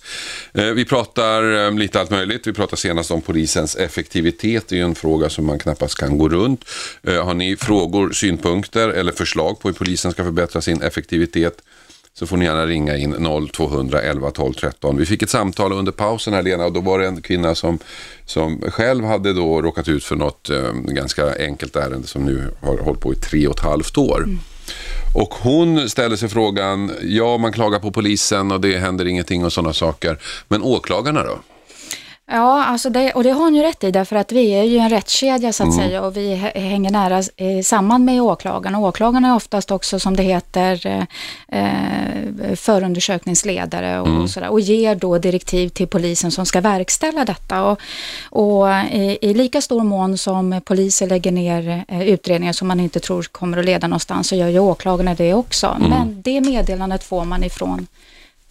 Eh, 0.54 0.66
vi 0.66 0.86
pratar 0.86 1.66
eh, 1.68 1.74
lite 1.74 2.00
allt 2.00 2.10
möjligt. 2.10 2.48
Vi 2.48 2.54
pratar 2.54 2.78
senast 2.78 3.12
om 3.12 3.22
polisens 3.22 3.76
effektivitet. 3.76 4.68
Det 4.68 4.76
är 4.76 4.78
ju 4.78 4.86
en 4.86 4.96
fråga 4.96 5.30
som 5.30 5.46
man 5.46 5.60
knappast 5.60 5.98
kan 5.98 6.18
gå 6.18 6.30
runt. 6.30 6.66
Eh, 7.04 7.26
har 7.26 7.34
ni 7.34 7.56
frågor, 7.56 8.12
synpunkter 8.12 8.90
eller 8.90 9.12
förslag 9.12 9.60
på 9.60 9.68
hur 9.68 9.76
polisen 9.76 10.12
ska 10.12 10.24
förbättra 10.24 10.62
sin 10.62 10.82
effektivitet 10.82 11.62
så 12.14 12.28
får 12.28 12.38
ni 12.38 12.46
gärna 12.46 12.66
ringa 12.66 12.98
in 12.98 13.28
0211 13.54 14.32
12 14.32 14.54
13. 14.54 14.98
Vi 14.98 15.06
fick 15.06 15.22
ett 15.22 15.30
samtal 15.30 15.72
under 15.74 15.92
pausen 15.92 16.34
här 16.34 16.44
Lena 16.44 16.66
och 16.66 16.74
då 16.74 16.82
var 16.82 17.00
det 17.00 17.08
en 17.08 17.22
kvinna 17.22 17.56
som, 17.56 17.80
som 18.26 18.62
själv 18.62 19.06
hade 19.06 19.34
då 19.34 19.62
råkat 19.62 19.88
ut 19.88 20.04
för 20.04 20.16
något 20.16 20.50
eh, 20.50 20.72
ganska 20.74 21.36
enkelt 21.40 21.76
ärende 21.76 22.08
som 22.08 22.26
nu 22.26 22.52
har 22.62 22.78
hållit 22.78 23.02
på 23.02 23.14
i 23.14 23.16
tre 23.16 23.48
och 23.48 23.58
ett 23.58 23.64
halvt 23.64 23.98
år. 23.98 24.26
Och 25.16 25.34
hon 25.34 25.90
ställer 25.90 26.16
sig 26.16 26.30
frågan, 26.30 26.92
ja 27.02 27.38
man 27.38 27.54
klagar 27.54 27.80
på 27.80 27.92
polisen 27.92 28.52
och 28.52 28.62
det 28.62 28.78
händer 28.78 29.08
ingenting 29.08 29.46
och 29.46 29.54
sådana 29.54 29.74
saker. 29.74 30.20
Men 30.48 30.64
åklagarna 30.64 31.24
då? 31.24 31.40
Ja, 32.34 32.64
alltså 32.64 32.90
det, 32.90 33.12
och 33.14 33.24
det 33.24 33.30
har 33.32 33.44
hon 33.44 33.56
ju 33.56 33.62
rätt 33.62 33.84
i 33.84 33.92
därför 33.92 34.16
att 34.16 34.32
vi 34.32 34.50
är 34.52 34.64
ju 34.64 34.78
en 34.78 34.90
rättskedja 34.90 35.54
så 35.54 35.64
att 35.64 35.76
säga 35.76 36.02
och 36.02 36.18
vi 36.18 36.36
hä- 36.36 36.60
hänger 36.60 36.92
nära 36.92 37.18
eh, 37.18 37.62
samman 37.64 38.06
med 38.06 38.22
åklagarna. 38.22 38.80
Åklagarna 38.80 39.28
är 39.28 39.36
oftast 39.36 39.72
också 39.72 40.00
som 40.00 40.16
det 40.16 40.24
heter 40.24 40.88
eh, 40.88 41.04
eh, 41.62 42.56
förundersökningsledare 42.56 44.00
och, 44.00 44.30
sådär, 44.30 44.50
och 44.50 44.60
ger 44.60 44.96
då 44.96 45.18
direktiv 45.18 45.70
till 45.70 45.88
polisen 45.88 46.32
som 46.32 46.46
ska 46.46 46.62
verkställa 46.62 47.26
detta. 47.26 47.64
Och, 47.64 47.80
och 48.30 48.68
i, 48.92 49.18
i 49.22 49.34
lika 49.34 49.62
stor 49.62 49.84
mån 49.84 50.18
som 50.18 50.62
poliser 50.66 51.08
lägger 51.08 51.32
ner 51.32 51.84
eh, 51.88 52.02
utredningar 52.02 52.54
som 52.54 52.68
man 52.68 52.80
inte 52.80 53.00
tror 53.00 53.24
kommer 53.24 53.58
att 53.58 53.66
leda 53.66 53.88
någonstans 53.88 54.28
så 54.28 54.36
gör 54.36 54.48
ju 54.48 54.60
åklagarna 54.60 55.16
det 55.16 55.34
också. 55.34 55.78
Men 55.80 56.22
det 56.22 56.42
meddelandet 56.42 57.04
får 57.04 57.26
man 57.26 57.44
ifrån 57.44 57.88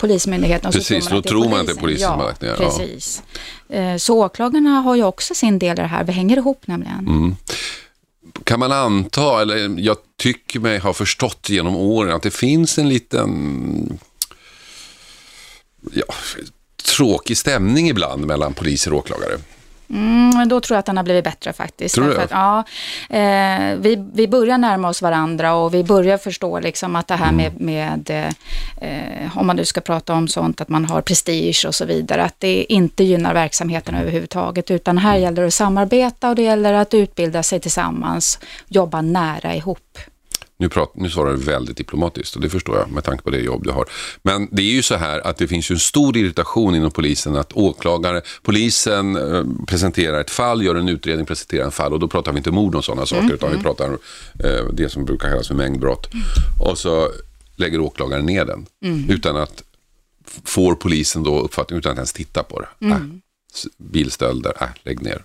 Polismyndigheten. 0.00 0.68
och 0.68 0.74
så 0.74 0.78
Precis, 0.78 1.06
tror 1.06 1.14
man 1.14 1.22
då 1.22 1.28
tror 1.28 1.48
man 1.48 1.60
att 1.60 1.66
det 1.66 1.72
är 1.72 1.76
polisen 1.76 2.02
ja, 2.02 2.08
som 2.10 2.20
har 2.20 2.26
lagt 2.26 2.42
ner, 2.42 2.48
ja. 2.48 2.56
Precis. 2.56 3.22
Eh, 3.68 3.96
Så 3.96 4.24
åklagarna 4.24 4.70
har 4.70 4.94
ju 4.94 5.04
också 5.04 5.34
sin 5.34 5.58
del 5.58 5.78
i 5.78 5.82
det 5.82 5.86
här. 5.86 6.04
Vi 6.04 6.12
hänger 6.12 6.36
ihop 6.36 6.66
nämligen. 6.66 6.98
Mm. 7.08 7.36
Kan 8.44 8.60
man 8.60 8.72
anta, 8.72 9.42
eller 9.42 9.80
jag 9.80 9.96
tycker 10.18 10.60
mig 10.60 10.78
ha 10.78 10.92
förstått 10.92 11.50
genom 11.50 11.76
åren 11.76 12.14
att 12.14 12.22
det 12.22 12.30
finns 12.30 12.78
en 12.78 12.88
liten 12.88 13.98
ja, 15.92 16.14
tråkig 16.96 17.36
stämning 17.36 17.88
ibland 17.88 18.26
mellan 18.26 18.54
poliser 18.54 18.92
och 18.92 18.98
åklagare. 18.98 19.38
Mm, 19.90 20.48
då 20.48 20.60
tror 20.60 20.74
jag 20.74 20.78
att 20.78 20.86
den 20.86 20.96
har 20.96 21.04
blivit 21.04 21.24
bättre 21.24 21.52
faktiskt. 21.52 21.94
Tror 21.94 22.06
du 22.08 22.20
att, 22.20 22.30
ja, 22.30 22.58
eh, 23.10 23.76
vi, 23.78 24.08
vi 24.12 24.28
börjar 24.28 24.58
närma 24.58 24.88
oss 24.88 25.02
varandra 25.02 25.54
och 25.54 25.74
vi 25.74 25.84
börjar 25.84 26.18
förstå 26.18 26.60
liksom 26.60 26.96
att 26.96 27.08
det 27.08 27.14
här 27.14 27.28
Mm. 27.30 27.36
med, 27.36 27.60
med 27.60 28.34
eh, 28.80 29.38
om 29.38 29.46
man 29.46 29.56
nu 29.56 29.64
ska 29.64 29.80
prata 29.80 30.14
om 30.14 30.28
sånt, 30.28 30.60
att 30.60 30.68
man 30.68 30.84
har 30.84 31.00
prestige 31.00 31.64
och 31.68 31.74
så 31.74 31.84
vidare, 31.84 32.22
att 32.24 32.34
det 32.40 32.72
inte 32.72 33.04
gynnar 33.04 33.34
verksamheten 33.34 33.94
överhuvudtaget, 33.94 34.70
utan 34.70 34.98
här 34.98 35.10
Mm. 35.10 35.22
gäller 35.22 35.42
det 35.42 35.48
att 35.48 35.54
samarbeta 35.54 36.28
och 36.28 36.34
det 36.34 36.42
gäller 36.42 36.72
att 36.72 36.94
utbilda 36.94 37.42
sig 37.42 37.60
tillsammans, 37.60 38.38
jobba 38.68 39.00
nära 39.00 39.54
ihop. 39.54 39.98
Nu, 40.60 40.68
prat, 40.68 40.92
nu 40.94 41.10
svarar 41.10 41.32
du 41.32 41.36
väldigt 41.36 41.76
diplomatiskt 41.76 42.36
och 42.36 42.42
det 42.42 42.50
förstår 42.50 42.76
jag 42.78 42.90
med 42.90 43.04
tanke 43.04 43.24
på 43.24 43.30
det 43.30 43.38
jobb 43.38 43.64
du 43.64 43.70
har. 43.70 43.88
Men 44.22 44.48
det 44.50 44.62
är 44.62 44.72
ju 44.72 44.82
så 44.82 44.94
här 44.94 45.26
att 45.26 45.36
det 45.36 45.48
finns 45.48 45.70
ju 45.70 45.74
en 45.74 45.80
stor 45.80 46.16
irritation 46.16 46.74
inom 46.74 46.90
polisen 46.90 47.36
att 47.36 47.52
åklagare, 47.52 48.22
polisen 48.42 49.16
eh, 49.16 49.44
presenterar 49.66 50.20
ett 50.20 50.30
fall, 50.30 50.62
gör 50.62 50.74
en 50.74 50.88
utredning, 50.88 51.26
presenterar 51.26 51.64
en 51.64 51.70
fall 51.70 51.92
och 51.92 52.00
då 52.00 52.08
pratar 52.08 52.32
vi 52.32 52.38
inte 52.38 52.50
mord 52.50 52.74
och 52.74 52.84
sådana 52.84 53.06
saker 53.06 53.34
utan 53.34 53.52
vi 53.52 53.58
pratar 53.62 53.90
eh, 54.44 54.66
det 54.72 54.88
som 54.88 55.04
brukar 55.04 55.28
kallas 55.28 55.48
för 55.48 55.54
mängdbrott. 55.54 56.08
Och 56.60 56.78
så 56.78 57.08
lägger 57.56 57.80
åklagaren 57.80 58.26
ner 58.26 58.44
den 58.44 58.66
utan 59.08 59.36
att 59.36 59.62
får 60.44 60.74
polisen 60.74 61.22
då 61.22 61.40
uppfattning 61.40 61.78
utan 61.78 61.92
att 61.92 61.98
ens 61.98 62.12
titta 62.12 62.42
på 62.42 62.60
det. 62.60 62.86
Äh, 62.86 62.98
bilstölder, 63.78 64.52
äh, 64.60 64.68
lägg 64.82 65.02
ner. 65.02 65.24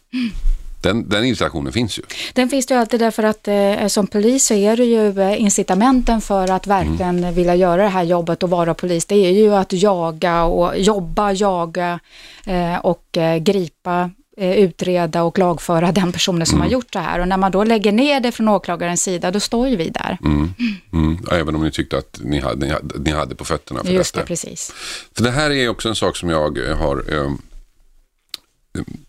Den, 0.86 1.10
den 1.10 1.26
installationen 1.26 1.74
finns 1.74 2.00
ju. 2.00 2.04
Den 2.34 2.50
finns 2.50 2.72
ju 2.72 2.76
alltid 2.76 3.00
därför 3.00 3.24
att 3.24 3.48
eh, 3.48 3.88
som 3.88 4.08
polis 4.08 4.46
så 4.46 4.54
är 4.54 4.78
det 4.78 4.86
ju 4.86 5.22
eh, 5.22 5.42
incitamenten 5.42 6.22
för 6.22 6.52
att 6.52 6.68
verkligen 6.68 7.18
mm. 7.18 7.34
vilja 7.34 7.56
göra 7.56 7.84
det 7.84 7.90
här 7.90 8.04
jobbet 8.04 8.44
och 8.44 8.50
vara 8.50 8.74
polis. 8.74 9.06
Det 9.06 9.16
är 9.16 9.32
ju 9.32 9.56
att 9.56 9.74
jaga 9.74 10.44
och 10.44 10.80
jobba, 10.80 11.32
jaga 11.32 12.00
eh, 12.46 12.78
och 12.78 13.18
eh, 13.18 13.38
gripa 13.38 14.10
eh, 14.38 14.52
utreda 14.52 15.24
och 15.24 15.40
lagföra 15.40 15.92
den 15.92 16.12
personen 16.12 16.46
som 16.46 16.56
mm. 16.56 16.68
har 16.68 16.72
gjort 16.72 16.94
det 16.94 17.00
här. 17.00 17.20
Och 17.20 17.28
när 17.28 17.38
man 17.38 17.52
då 17.52 17.64
lägger 17.64 17.92
ner 17.92 18.20
det 18.20 18.32
från 18.32 18.48
åklagarens 18.48 19.04
sida, 19.04 19.32
då 19.32 19.40
står 19.40 19.68
ju 19.68 19.76
vi 19.76 19.90
där. 19.90 20.18
Mm. 20.24 20.54
Mm. 20.94 21.18
Även 21.32 21.56
om 21.56 21.64
ni 21.64 21.72
tyckte 21.72 21.98
att 21.98 22.20
ni 22.24 22.40
hade, 22.40 22.80
ni 23.00 23.12
hade, 23.12 23.36
på 23.36 23.46
fötterna 23.46 23.84
för 23.84 23.92
Just 23.92 24.14
detta. 24.14 24.24
det, 24.24 24.28
precis. 24.28 24.74
För 25.16 25.24
det 25.24 25.32
här 25.32 25.52
är 25.52 25.70
också 25.70 25.90
en 25.90 25.96
sak 25.96 26.18
som 26.18 26.30
jag 26.30 26.58
har 26.80 27.14
eh, 27.14 27.32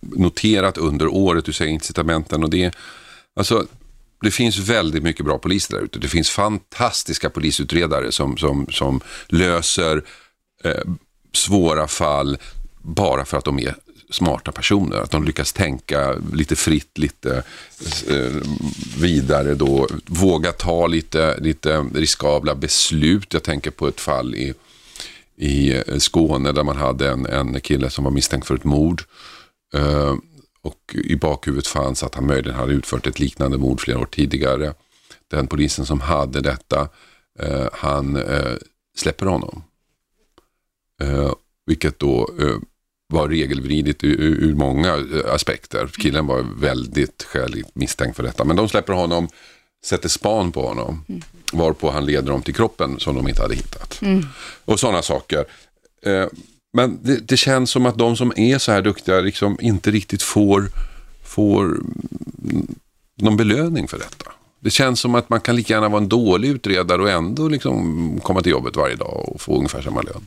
noterat 0.00 0.78
under 0.78 1.06
året, 1.06 1.44
du 1.44 1.52
säger 1.52 1.72
incitamenten 1.72 2.44
och 2.44 2.50
det, 2.50 2.74
alltså 3.36 3.66
det 4.22 4.30
finns 4.30 4.58
väldigt 4.58 5.02
mycket 5.02 5.24
bra 5.24 5.38
poliser 5.38 5.74
där 5.74 5.84
ute. 5.84 5.98
Det 5.98 6.08
finns 6.08 6.30
fantastiska 6.30 7.30
polisutredare 7.30 8.12
som, 8.12 8.36
som, 8.36 8.66
som 8.70 9.00
löser 9.28 10.02
eh, 10.64 10.84
svåra 11.32 11.86
fall 11.86 12.38
bara 12.82 13.24
för 13.24 13.38
att 13.38 13.44
de 13.44 13.58
är 13.58 13.74
smarta 14.10 14.52
personer. 14.52 14.96
Att 14.96 15.10
de 15.10 15.24
lyckas 15.24 15.52
tänka 15.52 16.14
lite 16.32 16.56
fritt, 16.56 16.98
lite 16.98 17.42
eh, 18.08 18.42
vidare 18.98 19.54
då. 19.54 19.88
Våga 20.06 20.52
ta 20.52 20.86
lite, 20.86 21.40
lite 21.40 21.84
riskabla 21.94 22.54
beslut. 22.54 23.32
Jag 23.32 23.42
tänker 23.42 23.70
på 23.70 23.88
ett 23.88 24.00
fall 24.00 24.34
i, 24.34 24.54
i 25.36 25.82
Skåne 25.98 26.52
där 26.52 26.62
man 26.62 26.76
hade 26.76 27.10
en, 27.10 27.26
en 27.26 27.60
kille 27.60 27.90
som 27.90 28.04
var 28.04 28.10
misstänkt 28.10 28.46
för 28.46 28.54
ett 28.54 28.64
mord. 28.64 29.02
Eh, 29.74 30.14
och 30.62 30.94
i 30.94 31.16
bakhuvudet 31.16 31.66
fanns 31.66 32.02
att 32.02 32.14
han 32.14 32.26
möjligen 32.26 32.58
hade 32.58 32.72
utfört 32.72 33.06
ett 33.06 33.18
liknande 33.18 33.58
mord 33.58 33.80
flera 33.80 33.98
år 33.98 34.06
tidigare. 34.06 34.74
Den 35.28 35.46
polisen 35.46 35.86
som 35.86 36.00
hade 36.00 36.40
detta, 36.40 36.88
eh, 37.38 37.68
han 37.72 38.16
eh, 38.16 38.56
släpper 38.96 39.26
honom. 39.26 39.62
Vilket 41.66 41.98
då 41.98 42.30
var 43.08 43.28
regelvridigt 43.28 44.04
ur, 44.04 44.20
ur 44.20 44.54
många 44.54 45.04
aspekter. 45.26 45.86
Killen 45.86 46.26
var 46.26 46.46
väldigt 46.60 47.22
skäligt 47.22 47.74
misstänkt 47.74 48.16
för 48.16 48.22
detta. 48.22 48.44
Men 48.44 48.56
de 48.56 48.68
släpper 48.68 48.92
honom, 48.92 49.28
sätter 49.84 50.08
span 50.08 50.52
på 50.52 50.68
honom. 50.68 51.04
Mm. 51.08 51.22
Varpå 51.52 51.90
han 51.90 52.06
leder 52.06 52.30
dem 52.30 52.42
till 52.42 52.54
kroppen 52.54 53.00
som 53.00 53.14
de 53.16 53.28
inte 53.28 53.42
hade 53.42 53.54
hittat. 53.54 54.02
Mm. 54.02 54.26
Och 54.64 54.80
sådana 54.80 55.02
saker. 55.02 55.44
Men 56.76 56.98
det, 57.02 57.28
det, 57.28 57.36
känns 57.36 57.70
som 57.70 57.86
att 57.86 57.98
de 57.98 58.16
som 58.16 58.32
är 58.36 58.58
så 58.58 58.72
här 58.72 58.82
duktiga 58.82 59.20
liksom 59.20 59.58
inte 59.60 59.90
riktigt 59.90 60.22
får, 60.22 60.68
får 61.24 61.80
någon 63.16 63.36
belöning 63.36 63.88
för 63.88 63.98
detta. 63.98 64.30
Det 64.60 64.70
känns 64.70 65.00
som 65.00 65.14
att 65.14 65.28
man 65.28 65.40
kan 65.40 65.56
lika 65.56 65.74
gärna 65.74 65.88
vara 65.88 66.02
en 66.02 66.08
dålig 66.08 66.48
utredare 66.48 67.02
och 67.02 67.10
ändå 67.10 67.48
liksom 67.48 68.20
komma 68.22 68.42
till 68.42 68.52
jobbet 68.52 68.76
varje 68.76 68.96
dag 68.96 69.28
och 69.28 69.40
få 69.40 69.56
ungefär 69.56 69.82
samma 69.82 70.02
lön. 70.02 70.26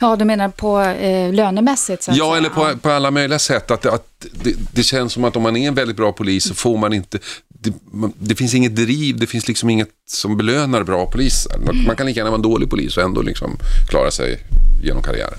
Ja, 0.00 0.16
du 0.16 0.24
menar 0.24 0.48
på 0.48 0.80
eh, 0.80 1.32
lönemässigt? 1.32 2.02
Så 2.02 2.10
ja, 2.10 2.16
säga. 2.16 2.36
eller 2.36 2.48
på, 2.48 2.78
på 2.78 2.90
alla 2.90 3.10
möjliga 3.10 3.38
sätt. 3.38 3.70
Att, 3.70 3.86
att 3.86 4.15
det, 4.18 4.54
det, 4.72 4.82
känns 4.82 5.12
som 5.12 5.24
att 5.24 5.36
om 5.36 5.42
man 5.42 5.56
är 5.56 5.68
en 5.68 5.74
väldigt 5.74 5.96
bra 5.96 6.12
polis 6.12 6.44
så 6.44 6.54
får 6.54 6.78
man 6.78 6.92
inte... 6.92 7.18
Det, 7.48 7.72
man, 7.92 8.12
det 8.18 8.34
finns 8.34 8.54
inget 8.54 8.76
driv, 8.76 9.18
det 9.18 9.26
finns 9.26 9.48
liksom 9.48 9.70
inget 9.70 9.88
som 10.06 10.36
belönar 10.36 10.82
bra 10.82 11.06
poliser. 11.10 11.52
Man 11.86 11.96
kan 11.96 12.06
lika 12.06 12.20
gärna 12.20 12.30
vara 12.30 12.38
en 12.38 12.42
dålig 12.42 12.70
polis 12.70 12.96
och 12.96 13.02
ändå 13.02 13.22
liksom 13.22 13.58
klara 13.88 14.10
sig 14.10 14.40
genom 14.82 15.02
karriären. 15.02 15.38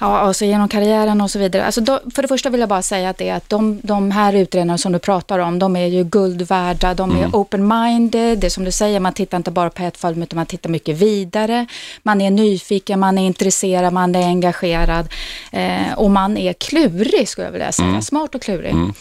Ja, 0.00 0.18
alltså 0.18 0.44
genom 0.44 0.68
karriären 0.68 1.20
och 1.20 1.30
så 1.30 1.38
vidare. 1.38 1.64
Alltså 1.64 1.80
då, 1.80 2.00
för 2.14 2.22
det 2.22 2.28
första 2.28 2.50
vill 2.50 2.60
jag 2.60 2.68
bara 2.68 2.82
säga 2.82 3.10
att, 3.10 3.18
det 3.18 3.28
är 3.28 3.34
att 3.34 3.48
de, 3.48 3.80
de 3.82 4.10
här 4.10 4.32
utredarna 4.32 4.78
som 4.78 4.92
du 4.92 4.98
pratar 4.98 5.38
om, 5.38 5.58
de 5.58 5.76
är 5.76 5.86
ju 5.86 6.04
guld 6.04 6.42
värda. 6.42 6.94
De 6.94 7.10
är 7.10 7.18
mm. 7.18 7.30
open-minded, 7.30 8.36
det 8.36 8.46
är 8.46 8.50
som 8.50 8.64
du 8.64 8.72
säger, 8.72 9.00
man 9.00 9.12
tittar 9.12 9.36
inte 9.36 9.50
bara 9.50 9.70
på 9.70 9.82
ett 9.82 9.96
fall, 9.96 10.22
utan 10.22 10.36
man 10.36 10.46
tittar 10.46 10.70
mycket 10.70 10.96
vidare. 10.96 11.66
Man 12.02 12.20
är 12.20 12.30
nyfiken, 12.30 13.00
man 13.00 13.18
är 13.18 13.26
intresserad, 13.26 13.92
man 13.92 14.14
är 14.14 14.26
engagerad 14.26 15.08
eh, 15.52 15.92
och 15.96 16.10
man 16.10 16.36
är 16.36 16.52
klurig, 16.52 17.28
skulle 17.28 17.46
jag 17.46 17.52
vilja 17.52 17.72
säga. 17.72 17.88
Mm. 17.88 17.99
Smart 18.02 18.34
och 18.34 18.42
klurig. 18.42 18.72
Mm. 18.72 18.92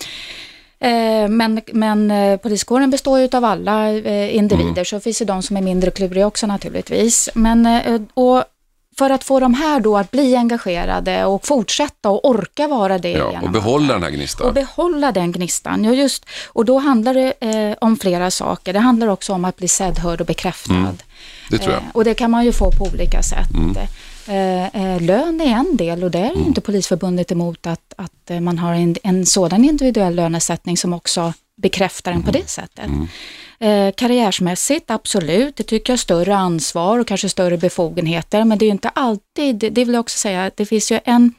Eh, 0.80 1.30
men, 1.30 1.62
men 1.74 2.12
eh, 2.12 2.38
poliskåren 2.38 2.90
består 2.90 3.20
ju 3.20 3.30
av 3.32 3.46
alla 3.46 3.90
eh, 3.90 4.36
individer, 4.36 4.72
mm. 4.72 4.86
så 4.86 5.00
finns 5.00 5.20
det 5.20 5.26
de 5.26 5.44
som 5.44 5.58
är 5.58 5.62
mindre 5.62 5.92
kluriga 5.92 6.28
också 6.28 6.48
naturligtvis. 6.48 7.30
Men, 7.34 7.68
och 8.14 8.44
för 9.00 9.10
att 9.10 9.24
få 9.24 9.40
de 9.40 9.54
här 9.54 9.80
då 9.80 9.98
att 9.98 10.12
bli 10.12 10.36
engagerade 10.36 11.26
och 11.26 11.48
fortsätta 11.48 12.10
och 12.10 12.30
orka 12.30 12.68
vara 12.68 12.98
det. 12.98 13.12
Ja, 13.12 13.42
och 13.42 13.52
behålla 13.52 13.94
den 13.94 14.04
här 14.04 14.10
gnistan. 14.10 14.48
Och 14.48 14.54
behålla 14.54 15.12
den 15.12 15.32
gnistan, 15.32 15.84
ja 15.84 15.94
just. 15.94 16.26
Och 16.48 16.66
då 16.66 16.78
handlar 16.78 17.14
det 17.14 17.34
eh, 17.40 17.78
om 17.82 17.98
flera 17.98 18.32
saker. 18.32 18.74
Det 18.74 18.80
handlar 18.80 19.08
också 19.08 19.34
om 19.34 19.46
att 19.46 19.58
bli 19.58 19.68
sedd, 19.68 20.00
hörd 20.00 20.22
och 20.22 20.28
bekräftad. 20.28 20.74
Mm, 20.74 20.98
det 21.50 21.58
tror 21.58 21.74
jag. 21.74 21.82
Eh, 21.84 21.90
och 21.94 22.04
det 22.04 22.14
kan 22.14 22.32
man 22.32 22.46
ju 22.46 22.54
få 22.54 22.72
på 22.72 22.86
olika 22.94 23.24
sätt. 23.24 23.54
Mm. 23.54 23.76
Eh, 24.30 24.76
eh 24.76 25.02
lön 25.02 25.42
är 25.42 25.46
en 25.46 25.78
del 25.78 26.04
och 26.04 26.12
det 26.12 26.20
är 26.20 26.32
mm. 26.32 26.48
inte 26.48 26.62
Polisförbundet 26.62 27.32
emot 27.32 27.68
att, 27.68 27.94
att 27.98 28.32
eh, 28.32 28.40
man 28.40 28.58
har 28.60 28.74
en, 28.74 28.96
en 29.04 29.26
sådan 29.26 29.66
individuell 29.66 30.16
lönesättning 30.16 30.78
som 30.78 30.94
också 30.94 31.34
bekräftar 31.56 32.12
en 32.12 32.24
på 32.24 32.30
mm. 32.30 32.42
det 32.42 32.48
sättet. 32.48 32.88
Mm. 32.88 33.08
Eh, 33.60 33.94
karriärsmässigt, 33.94 34.92
absolut, 34.92 35.56
det 35.56 35.64
tycker 35.64 35.94
jag 35.94 36.00
större 36.00 36.36
ansvar 36.36 37.00
och 37.00 37.08
kanske 37.08 37.30
större 37.30 37.58
befogenheter, 37.58 38.44
men 38.44 38.58
det 38.58 38.66
är 38.66 38.68
ju 38.68 38.72
inte 38.72 38.90
alltid, 38.90 39.56
det 39.56 39.86
vill 39.86 39.94
jag 39.94 40.00
också 40.00 40.18
säga, 40.18 40.52
det 40.56 40.66
finns 40.66 40.92
ju 40.92 41.00
en 41.06 41.34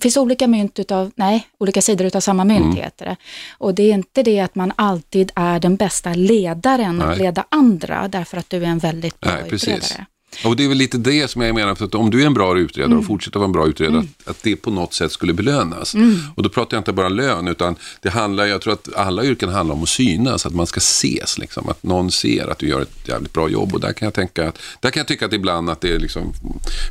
finns 0.00 0.16
olika 0.16 0.46
mynt 0.46 0.78
utav, 0.78 1.10
nej, 1.14 1.46
olika 1.58 1.82
sidor 1.82 2.06
utav 2.06 2.20
samma 2.20 2.44
mynt 2.44 2.64
mm. 2.64 2.76
heter 2.76 3.04
det. 3.06 3.16
Och 3.58 3.74
det 3.74 3.82
är 3.82 3.94
inte 3.94 4.22
det 4.22 4.40
att 4.40 4.54
man 4.54 4.72
alltid 4.76 5.32
är 5.34 5.60
den 5.60 5.76
bästa 5.76 6.14
ledaren 6.14 7.02
och 7.02 7.16
leda 7.16 7.44
andra 7.48 8.08
därför 8.08 8.38
att 8.38 8.50
du 8.50 8.56
är 8.56 8.68
en 8.68 8.78
väldigt 8.78 9.20
bra 9.20 9.32
nej, 9.32 9.54
utredare. 9.54 10.06
Och 10.44 10.56
det 10.56 10.64
är 10.64 10.68
väl 10.68 10.78
lite 10.78 10.98
det 10.98 11.30
som 11.30 11.42
jag 11.42 11.54
menar, 11.54 11.74
för 11.74 11.84
att 11.84 11.94
om 11.94 12.10
du 12.10 12.22
är 12.22 12.26
en 12.26 12.34
bra 12.34 12.58
utredare 12.58 12.86
mm. 12.86 12.98
och 12.98 13.06
fortsätter 13.06 13.38
vara 13.38 13.46
en 13.46 13.52
bra 13.52 13.66
utredare, 13.66 13.98
mm. 13.98 14.08
att, 14.24 14.30
att, 14.30 14.42
det 14.42 14.56
på 14.56 14.70
något 14.70 14.94
sätt 14.94 15.12
skulle 15.12 15.32
belönas. 15.32 15.94
Mm. 15.94 16.16
Och 16.34 16.42
då 16.42 16.48
pratar 16.48 16.76
jag 16.76 16.80
inte 16.80 16.92
bara 16.92 17.08
lön, 17.08 17.48
utan 17.48 17.76
det 18.02 18.10
handlar, 18.10 18.46
jag 18.46 18.60
tror 18.60 18.72
att 18.72 18.88
alla 18.96 19.24
yrken 19.24 19.48
handlar 19.48 19.74
om 19.74 19.82
att 19.82 19.88
synas, 19.88 20.46
att 20.46 20.54
man 20.54 20.66
ska 20.66 20.78
ses, 20.78 21.38
liksom, 21.38 21.68
att 21.68 21.82
någon 21.82 22.10
ser 22.10 22.50
att 22.50 22.58
du 22.58 22.68
gör 22.68 22.82
ett 22.82 23.08
jävligt 23.08 23.32
bra 23.32 23.48
jobb. 23.48 23.74
Och 23.74 23.80
där 23.80 23.92
kan 23.92 24.06
jag, 24.06 24.14
tänka 24.14 24.48
att, 24.48 24.58
där 24.80 24.90
kan 24.90 25.00
jag 25.00 25.08
tycka 25.08 25.26
att 25.26 25.32
ibland 25.32 25.70
att 25.70 25.80
det 25.80 25.98
liksom 25.98 26.32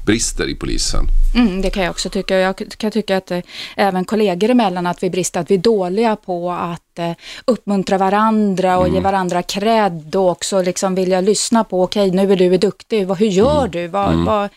brister 0.05 0.49
i 0.49 0.55
polisen. 0.55 1.05
Mm, 1.35 1.61
det 1.61 1.69
kan 1.69 1.83
jag 1.83 1.91
också 1.91 2.09
tycka. 2.09 2.37
Jag 2.37 2.63
kan 2.77 2.91
tycka 2.91 3.17
att 3.17 3.31
eh, 3.31 3.39
även 3.75 4.05
kollegor 4.05 4.49
emellan, 4.49 4.87
att 4.87 5.03
vi 5.03 5.09
brister, 5.09 5.39
att 5.39 5.51
vi 5.51 5.55
är 5.55 5.59
dåliga 5.59 6.15
på 6.15 6.51
att 6.51 6.82
eh, 6.99 7.11
uppmuntra 7.45 7.97
varandra 7.97 8.77
och 8.77 8.83
mm. 8.83 8.95
ge 8.95 9.01
varandra 9.01 9.43
cred 9.43 10.15
och 10.15 10.29
också 10.29 10.61
liksom 10.61 10.95
vilja 10.95 11.21
lyssna 11.21 11.63
på, 11.63 11.83
okej 11.83 12.09
okay, 12.09 12.25
nu 12.25 12.31
är 12.31 12.35
du 12.35 12.57
duktig, 12.57 13.05
hur 13.05 13.27
gör 13.27 13.59
mm. 13.59 13.71
du? 13.71 13.87
Vad, 13.87 14.13
mm. 14.13 14.25
vad, 14.25 14.49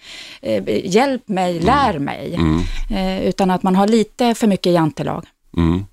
eh, 0.42 0.87
hjälp 0.94 1.29
mig, 1.29 1.53
mm. 1.53 1.66
lär 1.66 1.99
mig. 1.99 2.35
Mm. 2.35 2.62
Eh, 2.90 3.29
utan 3.29 3.51
att 3.51 3.62
man 3.62 3.77
har 3.77 3.88
lite 3.88 4.35
för 4.35 4.46
mycket 4.46 4.72
jantelag. 4.72 5.27
Mm. 5.57 5.85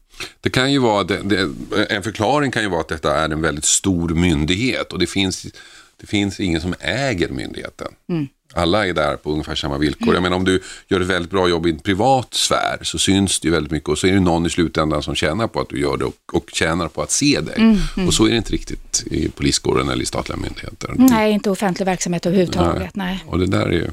Det 0.41 0.49
kan 0.49 0.71
ju 0.71 0.79
vara, 0.79 1.03
det, 1.03 1.21
det, 1.23 1.49
en 1.89 2.03
förklaring 2.03 2.51
kan 2.51 2.63
ju 2.63 2.69
vara 2.69 2.81
att 2.81 2.87
detta 2.87 3.15
är 3.15 3.29
en 3.29 3.41
väldigt 3.41 3.65
stor 3.65 4.09
myndighet 4.09 4.93
och 4.93 4.99
det 4.99 5.07
finns, 5.07 5.45
det 6.01 6.07
finns 6.07 6.39
ingen 6.39 6.61
som 6.61 6.73
äger 6.79 7.29
myndigheten. 7.29 7.87
Mm. 8.53 8.63
Alla 8.63 8.87
är 8.87 8.93
där 8.93 9.15
på 9.15 9.31
ungefär 9.31 9.55
samma 9.55 9.77
villkor. 9.77 10.03
Mm. 10.03 10.13
Jag 10.13 10.23
menar 10.23 10.37
om 10.37 10.43
du 10.43 10.61
gör 10.87 11.01
ett 11.01 11.07
väldigt 11.07 11.31
bra 11.31 11.49
jobb 11.49 11.67
i 11.67 11.69
en 11.69 11.79
privat 11.79 12.33
sfär 12.33 12.79
så 12.81 12.99
syns 12.99 13.39
det 13.39 13.47
ju 13.47 13.51
väldigt 13.51 13.71
mycket 13.71 13.89
och 13.89 13.97
så 13.97 14.07
är 14.07 14.11
det 14.11 14.19
någon 14.19 14.45
i 14.45 14.49
slutändan 14.49 15.03
som 15.03 15.15
tjänar 15.15 15.47
på 15.47 15.59
att 15.59 15.69
du 15.69 15.79
gör 15.79 15.97
det 15.97 16.05
och, 16.05 16.15
och 16.33 16.49
tjänar 16.53 16.87
på 16.87 17.01
att 17.01 17.11
se 17.11 17.39
dig. 17.41 17.55
Mm, 17.57 17.77
mm. 17.97 18.07
Och 18.07 18.13
så 18.13 18.25
är 18.25 18.29
det 18.29 18.37
inte 18.37 18.53
riktigt 18.53 19.03
i 19.05 19.29
poliskåren 19.29 19.89
eller 19.89 20.03
i 20.03 20.05
statliga 20.05 20.37
myndigheter. 20.37 20.93
Nej, 20.95 21.31
inte 21.31 21.49
offentlig 21.49 21.85
verksamhet 21.85 22.25
överhuvudtaget. 22.25 22.95
Nej. 22.95 23.07
nej. 23.07 23.23
Och 23.27 23.39
det 23.39 23.45
där 23.45 23.65
är 23.65 23.71
ju 23.71 23.87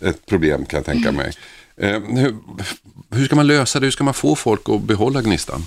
ett 0.00 0.26
problem 0.26 0.66
kan 0.66 0.78
jag 0.78 0.86
tänka 0.86 1.12
mig. 1.12 1.32
Eh, 1.76 2.00
hur, 2.00 2.36
hur, 3.10 3.24
ska 3.24 3.36
man 3.36 3.46
lösa 3.46 3.80
det? 3.80 3.86
Hur 3.86 3.90
ska 3.90 4.04
man 4.04 4.14
få 4.14 4.34
folk 4.36 4.68
att 4.68 4.82
behålla 4.82 5.22
gnistan? 5.22 5.66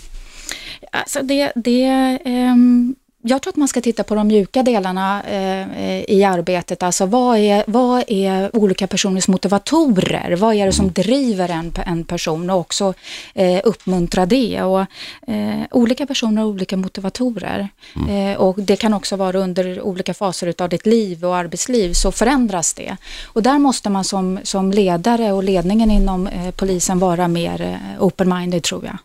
Alltså 0.91 1.21
det, 1.21 1.51
det 1.55 2.19
um 2.25 2.95
jag 3.27 3.41
tror 3.41 3.51
att 3.51 3.55
man 3.55 3.67
ska 3.67 3.81
titta 3.81 4.03
på 4.03 4.15
de 4.15 4.27
mjuka 4.27 4.63
delarna 4.63 5.23
eh, 5.23 6.03
i 6.07 6.23
arbetet. 6.23 6.83
Alltså 6.83 7.05
vad 7.05 7.37
är, 7.37 7.63
vad 7.67 8.03
är 8.07 8.55
olika 8.55 8.87
personers 8.87 9.27
motivatorer? 9.27 10.35
Vad 10.35 10.55
är 10.55 10.65
det 10.65 10.71
som 10.71 10.91
driver 10.91 11.49
en, 11.49 11.73
en 11.85 12.03
person 12.03 12.49
och 12.49 12.59
också 12.59 12.93
eh, 13.33 13.61
uppmuntra 13.63 14.25
det? 14.25 14.61
Och, 14.61 14.81
eh, 15.27 15.61
olika 15.71 16.05
personer 16.05 16.41
har 16.41 16.49
olika 16.49 16.77
motivatorer 16.77 17.69
mm. 17.95 18.07
Eh, 18.07 18.37
och 18.37 18.59
det 18.59 18.75
kan 18.75 18.93
också 18.93 19.15
vara 19.15 19.37
under 19.37 19.81
olika 19.81 20.13
faser 20.13 20.53
av 20.57 20.69
ditt 20.69 20.85
liv 20.85 21.25
och 21.25 21.35
arbetsliv 21.35 21.93
så 21.93 22.11
förändras 22.11 22.73
det. 22.73 22.97
Och 23.25 23.43
där 23.43 23.59
måste 23.59 23.89
man 23.89 24.03
som, 24.03 24.39
som 24.43 24.71
ledare 24.71 25.33
och 25.33 25.43
ledningen 25.43 25.91
inom 25.91 26.27
eh, 26.27 26.51
polisen 26.51 26.99
vara 26.99 27.27
mer 27.27 27.61
eh, 27.61 28.03
open-minded 28.03 28.61
tror 28.61 28.85
jag. 28.85 28.97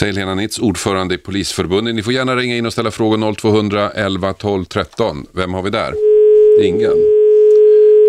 Säger 0.00 0.12
Lena 0.12 0.34
Nitz, 0.34 0.58
ordförande 0.58 1.14
i 1.14 1.18
Polisförbundet. 1.18 1.94
Ni 1.94 2.02
får 2.02 2.12
gärna 2.12 2.36
ringa 2.36 2.56
in 2.56 2.66
och 2.66 2.72
ställa 2.72 2.90
frågor 2.90 3.34
0200 3.34 3.90
11 3.90 4.32
12 4.32 4.64
13. 4.64 5.26
Vem 5.34 5.54
har 5.54 5.62
vi 5.62 5.70
där? 5.70 5.92
Ingen. 6.62 6.96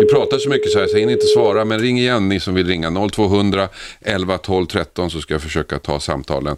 Vi 0.00 0.06
pratar 0.12 0.38
så 0.38 0.48
mycket 0.48 0.70
så 0.70 0.78
här 0.78 0.86
så 0.86 0.94
jag 0.94 1.00
hinner 1.00 1.12
inte 1.12 1.26
svara, 1.26 1.64
men 1.64 1.78
ring 1.78 1.98
igen 1.98 2.28
ni 2.28 2.40
som 2.40 2.54
vill 2.54 2.66
ringa. 2.66 3.08
0200 3.12 3.68
11 4.00 4.38
12 4.38 4.66
13 4.66 5.10
så 5.10 5.20
ska 5.20 5.34
jag 5.34 5.42
försöka 5.42 5.78
ta 5.78 6.00
samtalen. 6.00 6.56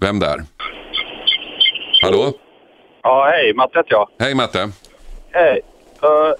Vem 0.00 0.18
där? 0.18 0.44
Hallå? 2.02 2.32
Ja, 3.02 3.28
hej. 3.30 3.54
Matte 3.54 3.78
heter 3.78 3.92
jag. 3.92 4.08
Hej 4.18 4.34
Matte. 4.34 4.70
Hej. 5.30 5.60
Uh, 6.02 6.34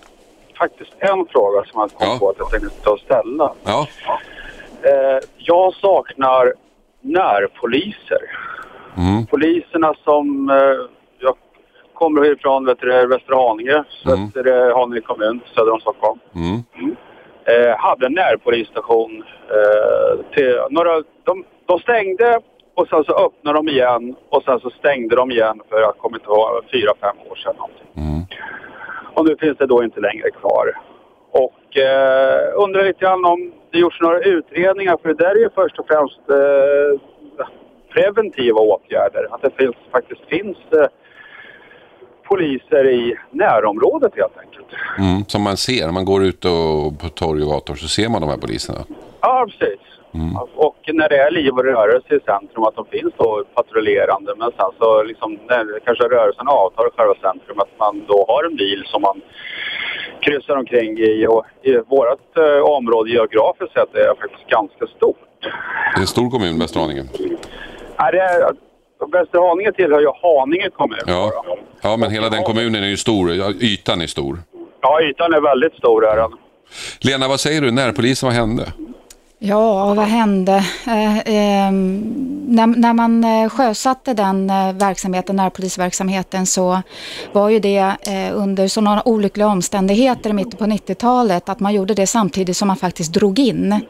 faktiskt 0.58 0.92
en 0.98 1.26
fråga 1.32 1.64
som 1.64 1.80
jag 1.80 1.90
kom 1.90 2.08
Ja. 2.08 2.18
på 2.18 2.28
att 2.30 2.36
jag 2.38 2.50
tänkte 2.50 2.70
ta 2.84 2.90
och 2.90 3.00
ställa. 3.00 3.52
Ja, 3.64 3.88
Eh, 4.86 5.18
jag 5.38 5.74
saknar 5.74 6.52
närpoliser. 7.04 8.22
Mm. 8.96 9.26
Poliserna 9.26 9.94
som... 10.04 10.50
eh, 10.50 10.90
jag 11.18 11.36
kommer 11.94 12.32
ifrån 12.32 12.64
vet 12.66 12.80
du, 12.80 13.06
Västra 13.06 13.36
Haninge, 13.48 13.84
Mm. 14.06 14.24
Västra 14.34 14.74
Haninge 14.74 15.00
kommun, 15.00 15.40
söder 15.54 15.72
om 15.72 15.80
Stockholm. 15.80 16.18
mm. 16.34 16.96
Eh, 17.46 17.76
hade 17.78 18.06
en 18.06 18.12
närpolisstation. 18.12 19.24
Eh, 19.50 20.24
till 20.34 20.58
några, 20.70 21.02
de, 21.24 21.44
de 21.66 21.78
stängde 21.78 22.40
och 22.74 22.88
sen 22.88 23.04
så 23.04 23.12
öppnade 23.26 23.58
de 23.58 23.68
igen 23.68 24.16
och 24.28 24.42
sen 24.42 24.60
så 24.60 24.70
stängde 24.70 25.16
de 25.16 25.30
igen 25.30 25.60
för 25.70 25.80
jag 25.80 25.98
kommer 25.98 26.16
inte 26.16 26.26
ihåg, 26.30 26.48
fyra, 26.72 26.92
fem 27.00 27.16
år 27.30 27.36
sedan 27.36 27.54
någonting. 27.56 27.86
Mm. 27.96 28.22
Och 29.14 29.24
nu 29.28 29.36
finns 29.40 29.58
det 29.58 29.66
då 29.66 29.84
inte 29.84 30.00
längre 30.00 30.30
kvar. 30.30 30.72
Och 31.30 31.76
eh, 31.76 32.52
undrar 32.56 32.84
lite 32.84 33.00
grann 33.04 33.24
om 33.24 33.52
det 33.74 33.80
gjorts 33.80 34.00
några 34.00 34.20
utredningar 34.20 34.96
för 35.02 35.08
det 35.08 35.14
där 35.24 35.30
är 35.30 35.38
ju 35.38 35.50
först 35.54 35.78
och 35.78 35.86
främst 35.86 36.20
eh, 36.30 37.00
preventiva 37.92 38.60
åtgärder. 38.60 39.26
Att 39.30 39.42
det 39.42 39.50
finns, 39.56 39.76
faktiskt 39.92 40.20
finns 40.28 40.56
eh, 40.72 40.86
poliser 42.28 42.84
i 42.86 43.16
närområdet 43.30 44.12
helt 44.16 44.38
enkelt. 44.38 44.66
Mm. 44.98 45.24
Som 45.24 45.42
man 45.42 45.56
ser, 45.56 45.84
när 45.86 45.92
man 45.92 46.04
går 46.04 46.24
ut 46.24 46.44
och 46.44 47.00
på 47.00 47.08
torg 47.08 47.42
och 47.42 47.48
gator 47.48 47.74
så 47.74 47.88
ser 47.88 48.08
man 48.08 48.20
de 48.20 48.30
här 48.30 48.36
poliserna. 48.36 48.80
Ja, 49.20 49.46
precis. 49.50 49.80
Och 50.54 50.76
när 50.92 51.08
det 51.08 51.16
är 51.16 51.30
liv 51.30 51.52
och 51.52 51.64
rörelse 51.64 52.14
i 52.14 52.20
centrum, 52.20 52.64
att 52.64 52.76
de 52.76 52.84
finns 52.86 53.14
då 53.16 53.44
patrullerande. 53.54 54.34
Men 54.36 54.50
sen 54.58 54.70
så 54.78 55.02
liksom, 55.02 55.38
när 55.48 55.80
kanske 55.84 56.04
rörelsen 56.04 56.48
avtar 56.48 56.86
i 56.86 56.90
själva 56.96 57.14
centrum, 57.14 57.58
att 57.60 57.78
man 57.78 58.04
då 58.08 58.24
har 58.28 58.44
en 58.44 58.56
bil 58.56 58.84
som 58.86 59.02
man 59.02 59.20
kryssar 60.24 60.56
omkring 60.56 60.98
i. 60.98 61.26
Och 61.26 61.44
i 61.62 61.72
vårt 61.76 62.36
eh, 62.36 62.76
område 62.76 63.10
geografiskt 63.10 63.72
sett 63.72 63.94
är 63.94 64.14
faktiskt 64.20 64.50
ganska 64.50 64.86
stort. 64.96 65.18
Det 65.40 65.98
är 65.98 66.00
en 66.00 66.06
stor 66.06 66.30
kommun, 66.30 66.58
Västra 66.58 66.80
Haninge. 66.80 67.04
Nej, 67.98 68.12
det 68.12 68.20
är, 68.20 68.52
Västerhaninge 69.12 69.72
tillhör 69.72 70.00
ju 70.00 70.10
Haninge 70.22 70.70
kommun. 70.70 70.98
Ja. 71.06 71.44
ja, 71.82 71.96
men 71.96 72.10
hela 72.10 72.28
den 72.28 72.42
kommunen 72.42 72.82
är 72.84 72.88
ju 72.88 72.96
stor. 72.96 73.30
Ytan 73.60 74.00
är 74.00 74.06
stor. 74.06 74.38
ja, 74.80 75.02
ytan 75.02 75.34
är 75.34 75.40
väldigt 75.40 75.74
stor. 75.74 76.06
Är 76.06 76.16
den. 76.16 76.30
Lena, 77.00 77.28
vad 77.28 77.40
säger 77.40 77.60
du? 77.60 77.70
Närpolisen, 77.70 78.26
vad 78.26 78.36
hände? 78.36 78.72
Ja, 79.46 79.94
vad 79.94 80.06
hände? 80.06 80.64
Eh, 80.86 81.18
eh, 81.18 81.72
när, 82.46 82.66
när 82.66 82.92
man 82.92 83.24
eh, 83.24 83.48
sjösatte 83.48 84.14
den 84.14 84.50
eh, 84.50 84.72
verksamheten, 84.72 85.36
närpolisverksamheten, 85.36 86.46
så 86.46 86.82
var 87.32 87.48
ju 87.48 87.58
det 87.58 87.96
eh, 88.06 88.30
under 88.34 88.68
sådana 88.68 89.02
olyckliga 89.04 89.46
omständigheter 89.46 90.30
i 90.30 90.32
mitten 90.32 90.58
på 90.58 90.64
90-talet 90.64 91.48
att 91.48 91.60
man 91.60 91.74
gjorde 91.74 91.94
det 91.94 92.06
samtidigt 92.06 92.56
som 92.56 92.68
man 92.68 92.76
faktiskt 92.76 93.12
drog 93.12 93.38
in 93.38 93.80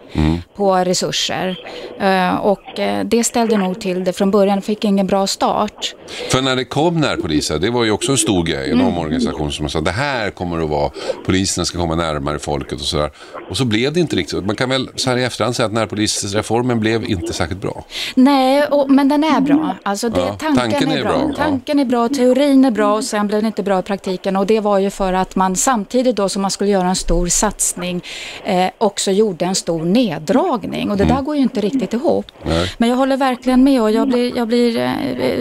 på 0.56 0.76
resurser. 0.76 1.56
Eh, 2.00 2.34
och 2.34 2.80
det 3.04 3.24
ställde 3.24 3.56
nog 3.56 3.80
till 3.80 4.04
det 4.04 4.12
från 4.12 4.30
början, 4.30 4.62
fick 4.62 4.84
ingen 4.84 5.06
bra 5.06 5.26
start. 5.26 5.94
För 6.30 6.42
när 6.42 6.56
det 6.56 6.64
kom 6.64 7.00
närpoliser, 7.00 7.58
det 7.58 7.70
var 7.70 7.84
ju 7.84 7.90
också 7.90 8.12
en 8.12 8.18
stor 8.18 8.44
grej, 8.44 8.70
en 8.70 8.80
omorganisation 8.80 9.52
som 9.52 9.62
man 9.62 9.70
sa 9.70 9.80
det 9.80 9.90
här 9.90 10.30
kommer 10.30 10.64
att 10.64 10.70
vara, 10.70 10.90
poliserna 11.26 11.64
ska 11.64 11.78
komma 11.78 11.94
närmare 11.94 12.38
folket 12.38 12.80
och 12.80 12.86
sådär. 12.86 13.10
Och 13.50 13.56
så 13.56 13.64
blev 13.64 13.92
det 13.92 14.00
inte 14.00 14.16
riktigt. 14.16 14.44
Man 14.44 14.56
kan 14.56 14.68
väl 14.68 14.88
så 14.96 15.10
här 15.10 15.16
i 15.16 15.24
efterhand 15.24 15.43
säga 15.52 15.66
att 15.66 15.72
närpolisreformen 15.72 16.80
blev 16.80 17.04
inte 17.10 17.32
särskilt 17.32 17.60
bra. 17.60 17.84
Nej, 18.14 18.66
och, 18.66 18.90
men 18.90 19.08
den 19.08 19.24
är 19.24 19.40
bra. 19.40 19.76
Alltså 19.82 20.08
det, 20.08 20.20
Ja, 20.20 20.36
tanken, 20.38 20.56
tanken 20.70 20.90
är, 20.90 20.98
är 20.98 21.02
bra. 21.02 21.18
bra. 21.26 21.36
Tanken 21.36 21.78
är 21.78 21.84
bra, 21.84 22.08
teorin 22.08 22.64
är 22.64 22.70
bra 22.70 22.94
och 22.94 23.04
sen 23.04 23.26
blev 23.26 23.40
det 23.40 23.46
inte 23.46 23.62
bra 23.62 23.78
i 23.78 23.82
praktiken. 23.82 24.36
Och 24.36 24.46
det 24.46 24.60
var 24.60 24.78
ju 24.78 24.90
för 24.90 25.12
att 25.12 25.36
man 25.36 25.56
samtidigt 25.56 26.16
då 26.16 26.28
som 26.28 26.42
man 26.42 26.50
skulle 26.50 26.70
göra 26.70 26.88
en 26.88 26.96
stor 26.96 27.26
satsning 27.26 28.02
eh, 28.44 28.66
också 28.78 29.10
gjorde 29.10 29.44
en 29.44 29.54
stor 29.54 29.84
neddragning. 29.84 30.90
Och 30.90 30.96
det 30.96 31.04
där 31.04 31.22
går 31.22 31.36
ju 31.36 31.42
inte 31.42 31.60
riktigt 31.60 31.92
ihop. 31.92 32.26
Mm. 32.42 32.56
Nej. 32.56 32.70
Men 32.78 32.88
jag 32.88 32.96
håller 32.96 33.16
verkligen 33.16 33.64
med 33.64 33.82
och 33.82 33.90
jag 33.90 34.08
blir, 34.08 34.36
jag 34.36 34.48
blir 34.48 34.78
eh, 34.78 34.90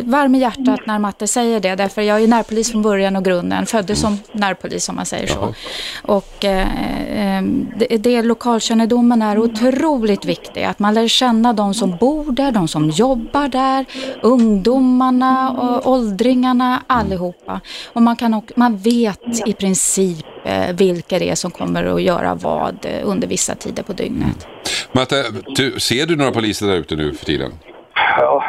varm 0.03 0.35
i 0.35 0.39
hjärtat 0.39 0.79
när 0.85 0.99
Matte 0.99 1.27
säger 1.27 1.59
det. 1.59 1.75
Därför 1.75 2.01
jag 2.01 2.23
är 2.23 2.27
närpolis 2.27 2.71
från 2.71 2.81
början 2.81 3.15
och 3.15 3.25
grunden. 3.25 3.65
Föddes 3.65 3.99
som 3.99 4.17
närpolis 4.31 4.89
om 4.89 4.95
man 4.95 5.05
säger 5.05 5.27
så. 5.27 5.39
Jaha. 5.41 5.53
Och 6.01 6.45
eh, 6.45 7.37
eh, 7.37 7.43
det, 7.77 7.97
det 7.97 8.21
lokalkännedomen 8.21 9.21
är 9.21 9.39
otroligt 9.39 9.63
viktig. 10.01 10.63
Att 10.63 10.79
man 10.79 10.93
lär 10.93 11.07
känna 11.07 11.53
de 11.53 11.73
som 11.73 11.97
bor 11.97 12.31
där, 12.31 12.51
de 12.51 12.67
som 12.67 12.89
jobbar 12.89 13.47
där, 13.47 13.85
ungdomarna, 14.21 15.51
och 15.51 15.91
åldringarna, 15.91 16.83
allihopa. 16.87 17.61
Och 17.93 18.01
man, 18.01 18.15
kan 18.15 18.33
också, 18.33 18.53
man 18.55 18.77
vet 18.77 19.47
i 19.47 19.53
princip 19.53 20.25
eh, 20.43 20.75
vilka 20.75 21.19
det 21.19 21.29
är 21.29 21.35
som 21.35 21.51
kommer 21.51 21.83
att 21.83 22.01
göra 22.01 22.35
vad 22.35 22.85
eh, 22.85 23.09
under 23.09 23.27
vissa 23.27 23.55
tider 23.55 23.83
på 23.83 23.93
dygnet. 23.93 24.47
Matte, 24.91 25.23
du, 25.55 25.79
ser 25.79 26.05
du 26.05 26.15
några 26.15 26.31
poliser 26.31 26.67
där 26.67 26.75
ute 26.75 26.95
nu 26.95 27.13
för 27.13 27.25
tiden? 27.25 27.51
Ja, 28.17 28.43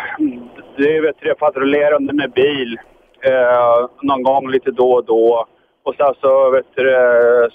det 0.76 0.96
är 0.96 1.02
vet 1.02 1.16
du, 1.20 1.35
patrullerande 1.35 2.12
med 2.12 2.33
bil 2.33 2.78
eh, 3.24 3.88
någon 4.02 4.22
gång 4.22 4.50
lite 4.50 4.70
då 4.70 4.92
och 4.92 5.04
då. 5.04 5.46
Och 5.87 5.94
sen 5.94 6.14
så, 6.20 6.51
vet 6.51 6.66
du, 6.75 6.85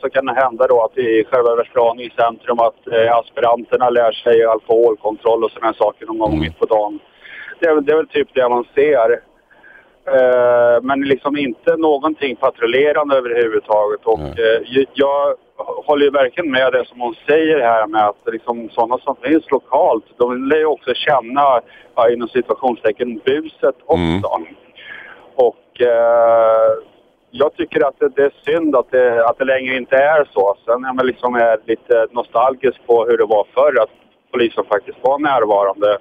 så 0.01 0.09
kan 0.09 0.25
det 0.25 0.33
hända 0.33 0.67
då 0.67 0.83
att 0.83 0.97
i 0.97 1.23
själva 1.31 1.55
Västerhaninge 1.55 2.03
i 2.07 2.13
centrum 2.21 2.59
att 2.59 2.87
eh, 2.93 3.15
aspiranterna 3.17 3.89
lär 3.89 4.11
sig 4.11 4.45
alkoholkontroll 4.45 5.43
och 5.43 5.51
sådana 5.51 5.73
saker 5.73 6.05
någon 6.05 6.17
gång 6.17 6.39
mitt 6.39 6.59
på 6.59 6.65
dagen. 6.65 6.99
Det 7.59 7.65
är, 7.67 7.73
väl- 7.75 7.85
det 7.85 7.91
är 7.91 7.95
väl 7.95 8.07
typ 8.07 8.27
det 8.33 8.49
man 8.49 8.65
ser. 8.75 9.11
Eh, 10.15 10.81
men 10.81 11.01
liksom 11.01 11.37
inte 11.37 11.75
någonting 11.77 12.35
patrullerande 12.35 13.17
överhuvudtaget. 13.17 14.05
Och 14.05 14.19
eh, 14.19 14.85
jag 14.93 15.35
håller 15.85 16.05
ju 16.05 16.11
verkligen 16.11 16.51
med 16.51 16.73
det 16.73 16.85
som 16.85 16.99
hon 17.01 17.15
säger 17.27 17.59
här 17.59 17.87
med 17.87 18.05
att 18.07 18.21
liksom 18.33 18.69
sådana 18.69 18.97
som 18.97 19.15
finns 19.15 19.51
lokalt, 19.51 20.05
de 20.17 20.49
lär 20.49 20.57
ju 20.57 20.65
också 20.65 20.93
känna, 20.93 21.61
ja, 21.95 22.09
inom 22.09 22.27
situationstecken, 22.27 23.21
buset 23.25 23.75
också. 23.85 24.01
Och 25.35 25.81
eh, 25.81 26.71
jag 27.31 27.55
tycker 27.55 27.87
att 27.87 27.99
det, 27.99 28.09
det 28.15 28.23
är 28.23 28.33
synd 28.45 28.75
att 28.75 28.91
det, 28.91 29.25
att 29.25 29.37
det 29.37 29.45
längre 29.45 29.77
inte 29.77 29.95
är 29.95 30.27
så. 30.33 30.55
Sen 30.65 30.85
är 30.85 30.93
man 30.93 31.07
liksom 31.07 31.35
är 31.35 31.57
lite 31.65 32.07
nostalgisk 32.11 32.77
på 32.87 33.05
hur 33.05 33.17
det 33.17 33.25
var 33.25 33.47
förr, 33.53 33.81
att 33.83 33.89
polisen 34.31 34.65
faktiskt 34.65 34.97
var 35.01 35.19
närvarande. 35.19 35.97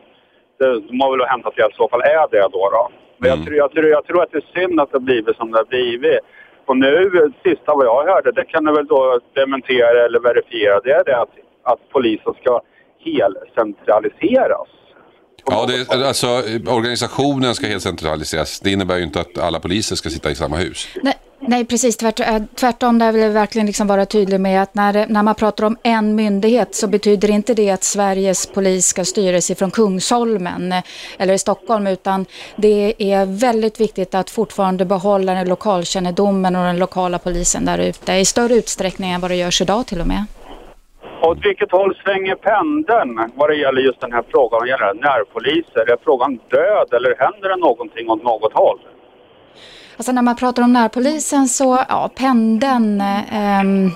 Det 0.59 0.93
må 0.93 1.11
väl 1.11 1.21
ha 1.21 1.27
hänt 1.27 1.47
att 1.47 1.57
det 1.57 1.63
i 1.63 1.77
så 1.77 1.89
fall 1.89 2.01
är 2.01 2.27
det 2.31 2.49
då. 2.53 2.71
då. 2.71 2.89
Men 3.19 3.31
jag, 3.31 3.45
tror, 3.45 3.57
jag, 3.57 3.73
tror, 3.73 3.87
jag 3.87 4.05
tror 4.05 4.23
att 4.23 4.33
det 4.33 4.39
är 4.39 4.61
synd 4.61 4.81
att 4.81 4.91
det 4.91 4.99
har 4.99 5.01
blivit 5.01 5.37
som 5.37 5.51
det 5.53 5.59
har 5.59 5.65
blivit. 5.65 6.19
Och 6.67 6.77
nu, 6.77 7.33
sista 7.43 7.75
vad 7.75 7.87
jag 7.87 8.05
hörde, 8.05 8.33
det 8.33 8.45
kan 8.45 8.65
du 8.65 8.73
väl 8.73 8.87
då 8.87 9.21
dementera 9.33 10.05
eller 10.05 10.21
verifiera, 10.21 10.81
det 10.81 10.93
är 10.93 11.05
det 11.05 11.17
att, 11.21 11.35
att 11.63 11.81
polisen 11.91 12.35
ska 12.41 12.61
helcentraliseras. 13.05 14.69
Ja, 15.51 15.67
det, 15.67 16.07
alltså 16.07 16.29
organisationen 16.67 17.55
ska 17.55 17.67
helt 17.67 17.83
centraliseras. 17.83 18.61
Det 18.61 18.71
innebär 18.71 18.97
ju 18.97 19.03
inte 19.03 19.21
att 19.21 19.39
alla 19.39 19.61
poliser 19.61 19.97
ska 19.97 20.11
sitta 20.11 20.31
i 20.31 20.35
samma 20.35 20.57
hus. 20.57 20.89
Nej, 21.03 21.15
nej 21.41 21.65
precis. 21.65 21.97
Tvärt, 21.97 22.21
eh, 22.21 22.39
tvärtom, 22.55 22.99
där 22.99 23.13
vill 23.13 23.23
jag 23.23 23.31
verkligen 23.31 23.67
liksom 23.67 23.87
vara 23.87 24.07
tydlig 24.07 24.41
med 24.41 24.63
att 24.63 24.75
när, 24.75 25.07
när 25.07 25.23
man 25.23 25.35
pratar 25.35 25.65
om 25.65 25.77
en 25.83 26.15
myndighet 26.15 26.75
så 26.75 26.87
betyder 26.87 27.31
inte 27.31 27.55
det 27.55 27.71
att 27.71 27.85
Sveriges 27.85 28.47
polis 28.47 28.87
ska 28.87 29.05
styras 29.05 29.51
ifrån 29.51 29.71
Kungsholmen 29.71 30.73
eh, 30.73 30.83
eller 31.19 31.35
i 31.35 31.39
Stockholm, 31.39 31.87
utan 31.87 32.27
det 32.57 32.95
är 32.99 33.27
väldigt 33.27 33.81
viktigt 33.81 34.15
att 34.15 34.31
fortfarande 34.31 34.85
behålla 34.85 35.35
den 35.35 35.49
lokalkännedomen 35.49 36.57
och 36.57 36.65
den 36.65 36.79
lokala 36.79 37.19
polisen 37.19 37.65
där 37.65 37.79
ute 37.79 38.13
i 38.13 38.25
större 38.25 38.55
utsträckning 38.55 39.11
än 39.11 39.21
vad 39.21 39.31
det 39.31 39.37
görs 39.37 39.61
idag 39.63 39.87
till 39.87 40.01
och 40.01 40.07
med. 40.07 40.25
Åt 41.23 41.47
vilket 41.47 41.73
håll 41.73 41.95
svänger 42.05 42.35
pendeln 42.35 43.31
vad 43.35 43.51
det 43.51 43.57
gäller 43.57 43.81
just 43.81 44.01
den 44.01 44.13
här 44.13 44.25
frågan 44.29 44.61
vad 44.61 44.69
gäller 44.69 44.95
närpoliser? 44.95 45.93
Är 45.93 45.97
frågan 46.05 46.41
död 46.51 46.89
eller 46.93 47.17
händer 47.19 47.49
det 47.49 47.57
någonting 47.57 48.11
åt 48.11 48.23
något 48.23 48.53
håll? 48.53 48.79
Alltså 49.97 50.13
när 50.13 50.23
man 50.23 50.37
pratar 50.37 50.63
om 50.63 50.73
närpolisen 50.73 51.49
så, 51.49 51.79
ja, 51.89 52.11
pendeln. 52.17 53.01
Eh, 53.01 53.61
ehm, 53.61 53.91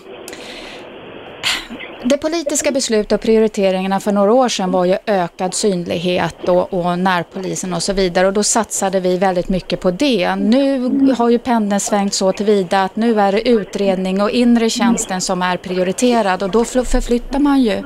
det 2.05 2.17
politiska 2.17 2.71
beslutet 2.71 3.12
och 3.12 3.21
prioriteringarna 3.21 4.01
för 4.01 4.12
några 4.12 4.33
år 4.33 4.49
sedan 4.49 4.71
var 4.71 4.85
ju 4.85 4.97
ökad 5.07 5.55
synlighet 5.55 6.49
och, 6.49 6.75
och 6.75 6.99
närpolisen 6.99 7.75
och 7.75 7.83
så 7.83 7.93
vidare. 7.93 8.27
Och 8.27 8.33
då 8.33 8.43
satsade 8.43 9.01
vi 9.01 9.17
väldigt 9.19 9.49
mycket 9.49 9.81
på 9.81 9.91
det. 9.91 10.37
Nu 10.37 10.91
har 11.19 11.29
ju 11.29 11.38
pendeln 11.38 11.81
svängt 11.81 12.15
så 12.15 12.33
tillvida 12.33 12.83
att 12.83 12.97
nu 12.97 13.21
är 13.21 13.33
det 13.33 13.49
utredning 13.49 14.23
och 14.23 14.31
inre 14.31 14.71
tjänsten 14.71 15.21
som 15.21 15.43
är 15.43 15.57
prioriterad. 15.57 16.43
Och 16.43 16.51
då 16.51 16.62
fl- 16.62 16.85
förflyttar 16.85 17.38
man 17.38 17.62
ju 17.62 17.83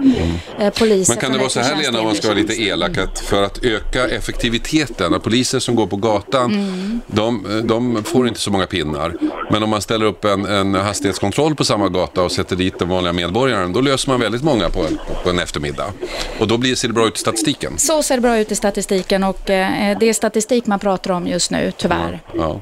eh, 0.59 0.73
poliser 0.79 1.13
Men 1.13 1.21
kan 1.21 1.33
det 1.33 1.39
vara 1.39 1.49
så 1.49 1.61
här 1.61 1.77
Lena, 1.77 1.99
om 1.99 2.05
man 2.05 2.15
ska 2.15 2.29
vara 2.29 2.39
lite 2.39 2.63
elak, 2.63 2.99
att 2.99 3.19
för 3.21 3.43
att 3.43 3.65
öka 3.65 4.09
effektiviteten, 4.09 5.15
att 5.15 5.23
poliser 5.23 5.59
som 5.59 5.75
går 5.75 5.87
på 5.87 5.97
gatan, 5.97 7.03
de, 7.07 7.62
de 7.64 8.05
får 8.05 8.29
inte 8.29 8.41
så 8.41 8.51
många 8.51 8.67
pinnar. 8.67 9.14
Men 9.51 9.62
om 9.62 9.71
man 9.71 9.83
ställer 9.83 10.07
upp 10.07 10.25
en, 10.25 10.47
en 10.47 10.75
hastighetskontroll 10.75 11.55
på 11.55 11.64
samma 11.64 11.89
gata 11.89 12.23
och 12.23 12.33
sätter 12.33 12.57
dit 12.57 12.79
den 12.79 12.89
vanliga 12.89 13.12
medborgaren, 13.12 13.73
då 13.73 13.81
löser 13.81 14.06
löser 14.07 14.13
man 14.13 14.21
väldigt 14.21 14.43
många 14.43 14.71
på 14.71 14.87
en, 14.87 14.99
på 15.25 15.31
en 15.31 15.39
eftermiddag. 15.39 15.93
Och 16.41 16.49
då 16.49 16.59
blir 16.59 16.71
det, 16.71 16.77
ser 16.77 16.89
det 16.89 16.95
bra 16.95 17.09
ut 17.09 17.17
i 17.17 17.21
statistiken. 17.21 17.79
Så 17.79 18.03
ser 18.03 18.15
det 18.17 18.21
bra 18.21 18.39
ut 18.39 18.53
i 18.53 18.55
statistiken 18.55 19.25
och 19.25 19.51
eh, 19.51 19.99
det 19.99 20.09
är 20.09 20.13
statistik 20.13 20.67
man 20.67 20.79
pratar 20.79 21.11
om 21.11 21.27
just 21.27 21.51
nu, 21.51 21.73
tyvärr. 21.77 22.21
Ja. 22.35 22.61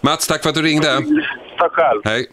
Mats, 0.00 0.26
tack 0.26 0.42
för 0.42 0.48
att 0.48 0.54
du 0.54 0.62
ringde. 0.62 1.02
Tack 1.58 1.72
själv. 1.72 2.00
Hej. 2.04 2.26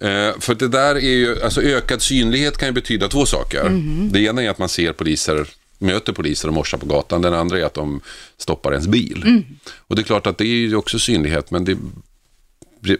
Eh, 0.00 0.38
för 0.40 0.54
det 0.54 0.68
där 0.68 0.94
är 0.94 1.16
ju, 1.16 1.42
alltså 1.42 1.62
ökad 1.62 2.02
synlighet 2.02 2.58
kan 2.58 2.68
ju 2.68 2.72
betyda 2.72 3.08
två 3.08 3.26
saker. 3.26 3.70
Det 4.12 4.20
ena 4.20 4.42
är 4.42 4.50
att 4.50 4.58
man 4.58 4.68
ser 4.68 4.92
poliser, 4.92 5.46
möter 5.78 6.12
poliser 6.12 6.48
och 6.48 6.54
morsar 6.54 6.78
på 6.78 6.86
gatan. 6.86 7.22
Den 7.22 7.34
andra 7.34 7.58
är 7.58 7.64
att 7.64 7.74
de 7.74 8.00
stoppar 8.38 8.72
ens 8.72 8.86
bil. 8.86 9.42
Och 9.88 9.96
det 9.96 10.02
är 10.02 10.04
klart 10.04 10.26
att 10.26 10.38
det 10.38 10.44
är 10.44 10.68
ju 10.68 10.76
också 10.76 10.98
synlighet, 10.98 11.50
men 11.50 11.64
det, 11.64 11.76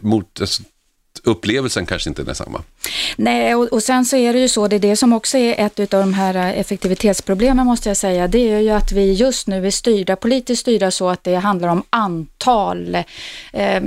mot, 0.01 0.41
alltså, 0.41 0.63
upplevelsen 1.25 1.87
kanske 1.87 2.11
inte 2.11 2.23
är 2.23 2.27
densamma. 2.27 2.63
Nej, 3.17 3.55
och, 3.55 3.65
och 3.73 3.83
sen 3.83 4.05
så 4.05 4.17
är 4.17 4.33
det 4.33 4.39
ju 4.39 4.49
så, 4.49 4.69
det 4.69 4.77
är 4.77 4.81
det 4.81 4.97
som 4.97 5.13
också 5.13 5.39
är 5.39 5.67
ett 5.67 5.95
av 5.95 6.01
de 6.01 6.15
här 6.15 6.35
eh, 6.35 6.61
effektivitetsproblemen 6.61 7.67
måste 7.67 7.89
jag 7.91 7.97
säga, 7.97 8.29
det 8.29 8.39
är 8.39 8.61
ju 8.61 8.71
att 8.71 8.93
vi 8.93 9.13
just 9.13 9.47
nu 9.47 9.67
är 9.67 9.71
styrda, 9.71 10.17
politiskt 10.17 10.61
styrda 10.61 10.91
så 10.91 11.09
att 11.09 11.25
det 11.25 11.35
handlar 11.35 11.69
om 11.69 11.83
antal 11.91 12.95
eh, 13.53 13.83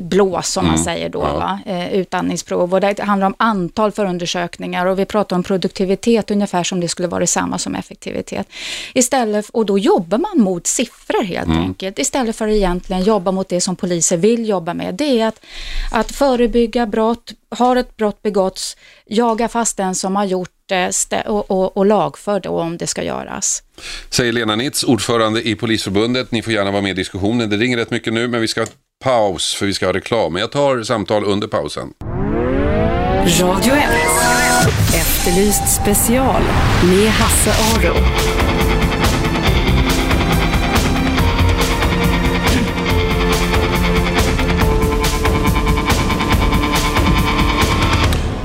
blås 0.00 0.48
som 0.48 0.66
man 0.66 0.78
säger 0.78 1.08
då, 1.08 1.18
ja. 1.22 1.38
va? 1.38 1.60
Eh, 1.66 1.92
utandningsprov 1.92 2.74
och 2.74 2.80
det 2.80 3.00
handlar 3.00 3.26
om 3.26 3.34
antal 3.36 3.92
förundersökningar 3.92 4.86
och 4.86 4.98
vi 4.98 5.04
pratar 5.04 5.36
om 5.36 5.42
produktivitet 5.42 6.30
ungefär 6.30 6.64
som 6.64 6.80
det 6.80 6.88
skulle 6.88 7.08
vara 7.08 7.20
detsamma 7.20 7.58
som 7.58 7.74
effektivitet. 7.74 8.48
Istället, 8.94 9.48
och 9.48 9.66
då 9.66 9.78
jobbar 9.78 10.18
man 10.18 10.40
mot 10.44 10.66
siffror 10.66 10.97
helt 11.22 11.48
enkelt, 11.48 11.98
istället 11.98 12.36
för 12.36 12.48
att 12.48 12.54
egentligen 12.54 13.02
jobba 13.02 13.32
mot 13.32 13.48
det 13.48 13.60
som 13.60 13.76
poliser 13.76 14.16
vill 14.16 14.48
jobba 14.48 14.74
med. 14.74 14.94
Det 14.94 15.20
är 15.20 15.26
att, 15.26 15.40
att 15.92 16.12
förebygga 16.12 16.86
brott, 16.86 17.32
har 17.48 17.76
ett 17.76 17.96
brott 17.96 18.22
begåtts, 18.22 18.76
jaga 19.06 19.48
fast 19.48 19.76
den 19.76 19.94
som 19.94 20.16
har 20.16 20.24
gjort 20.24 20.50
det 20.66 21.22
och, 21.26 21.50
och, 21.50 21.76
och 21.76 21.86
lagför 21.86 22.40
då 22.40 22.50
om 22.50 22.76
det 22.76 22.86
ska 22.86 23.02
göras. 23.02 23.62
Säger 24.10 24.32
Lena 24.32 24.56
Nitz, 24.56 24.84
ordförande 24.84 25.48
i 25.48 25.54
Polisförbundet. 25.54 26.32
Ni 26.32 26.42
får 26.42 26.52
gärna 26.52 26.70
vara 26.70 26.82
med 26.82 26.90
i 26.90 26.94
diskussionen. 26.94 27.50
Det 27.50 27.56
ringer 27.56 27.76
rätt 27.76 27.90
mycket 27.90 28.12
nu, 28.12 28.28
men 28.28 28.40
vi 28.40 28.48
ska 28.48 28.66
paus 29.04 29.54
för 29.54 29.66
vi 29.66 29.74
ska 29.74 29.86
ha 29.86 29.92
reklam. 29.92 30.32
Men 30.32 30.40
jag 30.40 30.52
tar 30.52 30.82
samtal 30.82 31.24
under 31.24 31.48
pausen. 31.48 31.92
Radio 33.40 33.72
1. 33.72 33.84
Efterlyst 34.94 35.82
special 35.82 36.42
med 36.82 37.08
Hasse 37.10 37.50
Aro. 37.50 37.94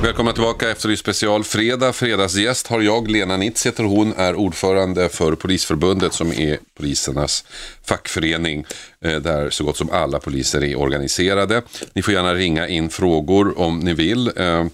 Välkomna 0.03 0.31
tillbaka 0.33 0.71
efter 0.71 0.95
special 0.95 1.43
fredag. 1.43 1.93
Fredagsgäst 1.93 2.67
har 2.67 2.81
jag, 2.81 3.11
Lena 3.11 3.37
Nitz 3.37 3.65
heter 3.65 3.83
hon, 3.83 4.13
är 4.17 4.35
ordförande 4.35 5.09
för 5.09 5.35
Polisförbundet 5.35 6.13
som 6.13 6.31
är 6.31 6.59
polisernas 6.77 7.45
fackförening 7.87 8.65
eh, 9.01 9.15
där 9.15 9.49
så 9.49 9.63
gott 9.63 9.77
som 9.77 9.89
alla 9.91 10.19
poliser 10.19 10.63
är 10.63 10.79
organiserade. 10.79 11.61
Ni 11.93 12.01
får 12.01 12.13
gärna 12.13 12.33
ringa 12.33 12.67
in 12.67 12.89
frågor 12.89 13.59
om 13.59 13.79
ni 13.79 13.93
vill. 13.93 14.27
Eh, 14.37 14.65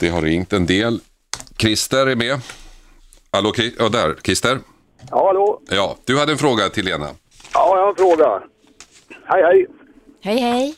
Det 0.00 0.08
har 0.08 0.22
ringt 0.22 0.52
en 0.52 0.66
del. 0.66 1.00
Christer 1.58 2.06
är 2.06 2.16
med. 2.16 2.40
Hallå, 3.30 3.52
ja 3.78 3.88
där, 3.88 4.16
Christer. 4.24 4.58
Ja, 5.10 5.26
hallå? 5.26 5.60
Ja, 5.70 5.96
du 6.04 6.18
hade 6.18 6.32
en 6.32 6.38
fråga 6.38 6.68
till 6.68 6.84
Lena. 6.84 7.08
Ja, 7.54 7.76
jag 7.76 7.82
har 7.82 7.88
en 7.90 7.96
fråga. 7.96 8.42
Hej, 9.24 9.42
hej. 9.42 9.66
Hej 10.22 10.38
hej! 10.38 10.74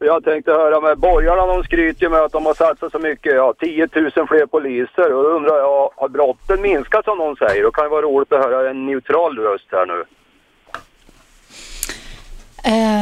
Jag 0.00 0.24
tänkte 0.24 0.52
höra 0.52 0.80
med 0.80 0.98
borgarna, 0.98 1.46
de 1.46 1.64
skryter 1.64 2.02
ju 2.02 2.08
med 2.08 2.20
att 2.20 2.32
de 2.32 2.46
har 2.46 2.54
satsat 2.54 2.92
så 2.92 2.98
mycket, 2.98 3.34
ja 3.34 3.54
10 3.60 3.88
000 3.94 4.10
fler 4.10 4.46
poliser. 4.46 5.12
Och 5.12 5.22
då 5.22 5.28
undrar 5.28 5.58
jag, 5.58 5.90
har 5.96 6.08
brotten 6.08 6.60
minskat 6.62 7.04
som 7.04 7.18
någon 7.18 7.36
säger? 7.36 7.62
Då 7.62 7.70
kan 7.70 7.84
det 7.84 7.90
vara 7.90 8.02
roligt 8.02 8.32
att 8.32 8.44
höra 8.44 8.70
en 8.70 8.86
neutral 8.86 9.38
röst 9.38 9.66
här 9.72 9.86
nu. 9.86 10.04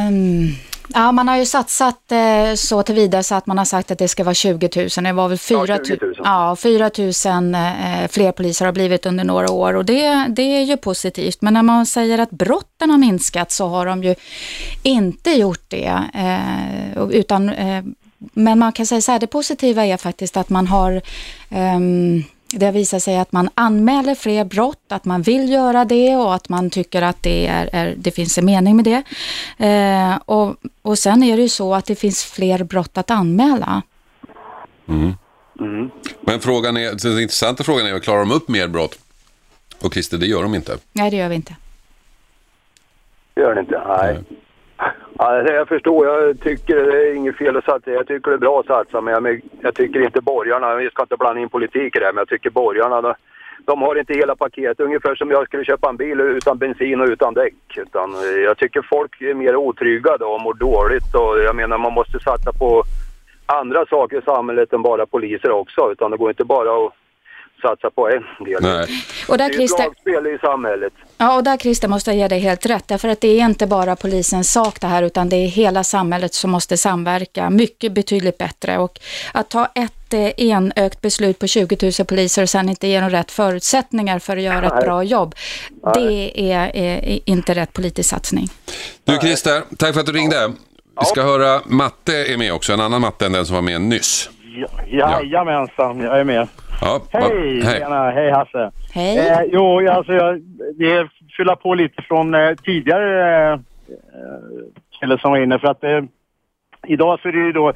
Um 0.07 0.66
ja, 0.93 1.11
man 1.11 1.27
har 1.27 1.37
ju 1.37 1.45
satsat 1.45 2.11
eh, 2.11 2.53
så 2.55 2.83
tillvida 2.83 3.23
så 3.23 3.35
att 3.35 3.47
man 3.47 3.57
har 3.57 3.65
sagt 3.65 3.91
att 3.91 3.99
det 3.99 4.07
ska 4.07 4.23
vara 4.23 4.33
20 4.33 4.69
000. 4.75 5.03
Det 5.03 5.13
var 5.13 5.27
väl 5.27 5.37
4 5.37 5.57
000, 5.59 5.85
20 5.85 5.97
000. 6.05 6.15
ja, 6.23 6.55
4 6.55 6.91
000 6.97 7.55
eh, 7.55 8.07
fler 8.09 8.31
poliser 8.31 8.65
har 8.65 8.71
blivit 8.71 9.05
under 9.05 9.23
några 9.23 9.51
år 9.51 9.73
och 9.73 9.85
det, 9.85 10.25
det 10.29 10.41
är 10.41 10.63
ju 10.63 10.77
positivt. 10.77 11.41
Men 11.41 11.53
när 11.53 11.63
man 11.63 11.85
säger 11.85 12.19
att 12.19 12.29
brotten 12.29 12.89
har 12.89 12.97
minskat 12.97 13.51
så 13.51 13.67
har 13.67 13.85
de 13.85 14.03
ju 14.03 14.15
inte 14.83 15.31
gjort 15.31 15.63
det. 15.67 16.01
Eh, 16.13 17.07
utan, 17.11 17.49
eh, 17.49 17.83
men 18.17 18.59
man 18.59 18.71
kan 18.71 18.85
säga 18.85 19.01
så 19.01 19.11
här, 19.11 19.19
det 19.19 19.27
positiva 19.27 19.85
är 19.85 19.97
faktiskt 19.97 20.37
att 20.37 20.49
man 20.49 20.67
har 20.67 21.01
ehm, 21.49 22.23
det 22.51 22.65
har 22.65 22.73
visat 22.73 23.03
sig 23.03 23.17
att 23.17 23.31
man 23.31 23.49
anmäler 23.55 24.15
fler 24.15 24.45
brott, 24.45 24.83
att 24.89 25.05
man 25.05 25.21
vill 25.21 25.49
göra 25.49 25.85
det 25.85 26.15
och 26.15 26.35
att 26.35 26.49
man 26.49 26.69
tycker 26.69 27.01
att 27.01 27.23
det, 27.23 27.47
är, 27.47 27.69
är, 27.73 27.95
det 27.97 28.11
finns 28.11 28.37
en 28.37 28.45
mening 28.45 28.75
med 28.75 28.85
det. 28.85 29.03
Eh, 29.65 30.19
och, 30.25 30.55
och 30.81 30.99
sen 30.99 31.23
är 31.23 31.37
det 31.37 31.43
ju 31.43 31.49
så 31.49 31.75
att 31.75 31.85
det 31.85 31.95
finns 31.95 32.25
fler 32.25 32.63
brott 32.63 32.97
att 32.97 33.11
anmäla. 33.11 33.81
Men 36.21 36.39
frågan 36.39 36.77
är, 36.77 37.09
den 37.09 37.19
intressanta 37.19 37.63
frågan 37.63 37.87
är, 37.87 37.99
klarar 37.99 38.19
de 38.19 38.31
upp 38.31 38.47
mer 38.47 38.67
brott? 38.67 38.99
Och 39.81 39.93
Christer, 39.93 40.17
det 40.17 40.25
gör 40.25 40.43
de 40.43 40.55
inte. 40.55 40.77
Nej, 40.93 41.11
det 41.11 41.17
gör 41.17 41.29
vi 41.29 41.35
inte. 41.35 41.55
Gör 43.35 43.55
det 43.55 43.61
inte? 43.61 43.81
Nej. 43.87 44.23
Ja, 45.19 45.37
alltså, 45.37 45.53
jag 45.53 45.67
förstår, 45.67 46.05
jag 46.07 46.39
tycker 46.39 46.75
det 46.75 47.09
är 47.09 47.13
inget 47.15 47.37
fel 47.37 47.57
att 47.57 47.65
satsa. 47.65 47.91
Jag 47.91 48.07
tycker 48.07 48.31
det 48.31 48.35
är 48.35 48.47
bra 48.47 48.59
att 48.59 48.65
satsa, 48.65 49.01
men 49.01 49.13
jag, 49.13 49.41
jag 49.61 49.75
tycker 49.75 50.01
inte 50.01 50.21
borgarna, 50.21 50.75
vi 50.75 50.89
ska 50.89 51.03
inte 51.03 51.17
blanda 51.17 51.41
in 51.41 51.49
politik 51.49 51.95
i 51.95 51.99
det 51.99 52.05
här, 52.05 52.13
men 52.13 52.21
jag 52.21 52.29
tycker 52.29 52.49
borgarna, 52.49 53.01
de, 53.01 53.13
de 53.65 53.81
har 53.81 53.95
inte 53.95 54.13
hela 54.13 54.35
paketet. 54.35 54.79
Ungefär 54.79 55.15
som 55.15 55.31
jag 55.31 55.47
skulle 55.47 55.65
köpa 55.65 55.89
en 55.89 55.97
bil 55.97 56.19
utan 56.19 56.57
bensin 56.57 57.01
och 57.01 57.07
utan 57.07 57.33
däck. 57.33 57.77
Utan 57.77 58.13
eh, 58.13 58.39
jag 58.43 58.57
tycker 58.57 58.81
folk 58.81 59.21
är 59.21 59.33
mer 59.33 59.55
otrygga 59.55 60.17
då 60.17 60.27
och 60.27 60.41
mår 60.41 60.53
dåligt. 60.53 61.15
Och 61.15 61.43
jag 61.43 61.55
menar, 61.55 61.77
man 61.77 61.93
måste 61.93 62.19
satsa 62.19 62.53
på 62.53 62.83
andra 63.45 63.85
saker 63.85 64.17
i 64.17 64.21
samhället 64.21 64.73
än 64.73 64.81
bara 64.81 65.05
poliser 65.05 65.51
också. 65.51 65.91
Utan 65.91 66.11
det 66.11 66.17
går 66.17 66.29
inte 66.29 66.43
bara 66.43 66.85
att 66.85 66.93
satsa 67.61 67.89
på 67.89 68.09
en 68.09 68.45
del. 68.45 68.61
Nej. 68.61 68.87
Och 69.27 69.37
Det 69.37 69.43
där, 69.43 69.49
är 69.55 69.59
ju 69.59 69.65
ett 69.65 69.79
lagspel 69.79 70.27
i 70.27 70.37
samhället. 70.41 70.93
ja, 71.17 71.35
och 71.35 71.43
där 71.43 71.57
Christer 71.57 71.87
måste 71.87 72.09
jag 72.11 72.17
ge 72.17 72.27
dig 72.27 72.39
helt 72.39 72.65
rätt, 72.65 72.87
därför 72.87 73.07
att 73.09 73.21
det 73.21 73.27
är 73.27 73.45
inte 73.45 73.67
bara 73.67 73.95
polisens 73.95 74.51
sak 74.51 74.81
det 74.81 74.87
här, 74.87 75.03
utan 75.03 75.29
det 75.29 75.35
är 75.35 75.47
hela 75.47 75.83
samhället 75.83 76.33
som 76.33 76.51
måste 76.51 76.77
samverka 76.77 77.49
mycket 77.49 77.91
betydligt 77.91 78.37
bättre. 78.37 78.77
Och 78.77 78.99
att 79.33 79.49
ta 79.49 79.65
ett 79.75 80.13
eh, 80.13 80.29
enökt 80.37 81.01
beslut 81.01 81.39
på 81.39 81.47
20 81.47 81.77
000 81.99 82.07
poliser 82.07 82.41
och 82.43 82.49
sen 82.49 82.69
inte 82.69 82.87
ge 82.87 82.99
dem 82.99 83.09
rätt 83.09 83.31
förutsättningar 83.31 84.19
för 84.19 84.37
att 84.37 84.43
göra 84.43 84.65
ett 84.67 84.73
Nej. 84.73 84.83
bra 84.83 85.03
jobb, 85.03 85.35
det 85.93 86.31
är, 86.51 86.75
är 86.75 87.19
inte 87.25 87.55
rätt 87.55 87.73
politisk 87.73 88.09
satsning. 88.09 88.47
Du 89.03 89.17
Christer, 89.17 89.63
tack 89.77 89.93
för 89.93 89.99
att 89.99 90.05
du 90.05 90.11
ringde. 90.11 90.51
Vi 90.99 91.05
ska 91.05 91.21
höra 91.23 91.61
Matte 91.65 92.25
är 92.25 92.37
med 92.37 92.53
också, 92.53 92.73
en 92.73 92.79
annan 92.81 93.01
Matte 93.01 93.25
än 93.25 93.31
den 93.31 93.45
som 93.45 93.55
var 93.55 93.61
med 93.61 93.81
nyss. 93.81 94.29
Ja, 94.57 95.21
jajamensan, 95.21 95.99
jag 95.99 96.19
är 96.19 96.23
med. 96.23 96.47
Ja, 96.81 97.01
Hej 97.11 97.61
hej. 97.63 97.79
Lena, 97.79 98.11
hej 98.11 98.31
Hasse. 98.31 98.71
Hej. 98.93 99.17
Eh, 99.17 99.39
jo, 99.51 99.89
alltså 99.89 100.13
jag 100.13 100.41
vill 100.77 101.07
fylla 101.37 101.55
på 101.55 101.73
lite 101.73 102.01
från 102.01 102.33
eh, 102.33 102.55
tidigare 102.55 103.53
eh, 103.53 103.59
kille 104.99 105.17
som 105.19 105.31
var 105.31 105.37
inne 105.37 105.59
för 105.59 105.67
att 105.67 105.83
eh, 105.83 106.01
idag 106.87 107.19
så 107.19 107.27
är 107.27 107.31
det 107.31 107.37
ju 107.37 107.51
då 107.51 107.69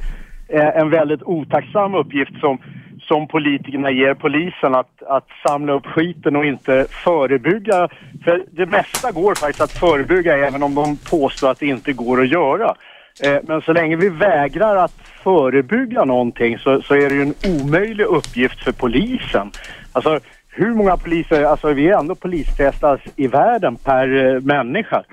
eh, 0.47 0.77
en 0.77 0.89
väldigt 0.89 1.23
otacksam 1.23 1.95
uppgift 1.95 2.39
som, 2.39 2.57
som 3.01 3.27
politikerna 3.27 3.91
ger 3.91 4.13
polisen 4.13 4.75
att, 4.75 5.03
att 5.03 5.27
samla 5.47 5.73
upp 5.73 5.85
skiten 5.85 6.35
och 6.35 6.45
inte 6.45 6.85
förebygga. 6.89 7.89
För 8.23 8.45
det 8.51 8.65
mesta 8.65 9.11
går 9.11 9.35
faktiskt 9.35 9.61
att 9.61 9.71
förebygga 9.71 10.47
även 10.47 10.63
om 10.63 10.75
de 10.75 10.97
påstår 11.09 11.51
att 11.51 11.59
det 11.59 11.67
inte 11.67 11.93
går 11.93 12.21
att 12.21 12.31
göra. 12.31 12.75
Eh, 13.23 13.37
men 13.43 13.61
så 13.61 13.73
länge 13.73 13.95
vi 13.95 14.09
vägrar 14.09 14.75
att 14.75 14.93
förebygga 15.23 16.05
någonting 16.05 16.57
så, 16.57 16.81
så 16.81 16.93
är 16.93 17.09
det 17.09 17.15
ju 17.15 17.21
en 17.21 17.61
omöjlig 17.61 18.05
uppgift 18.05 18.63
för 18.63 18.71
polisen. 18.71 19.51
Alltså 19.91 20.19
hur 20.49 20.73
många 20.73 20.97
poliser, 20.97 21.43
alltså 21.43 21.73
vi 21.73 21.89
är 21.89 21.99
ändå 21.99 22.15
polistestas 22.15 22.99
i 23.15 23.27
världen 23.27 23.75
per 23.75 24.35
eh, 24.35 24.41
människa. 24.41 25.03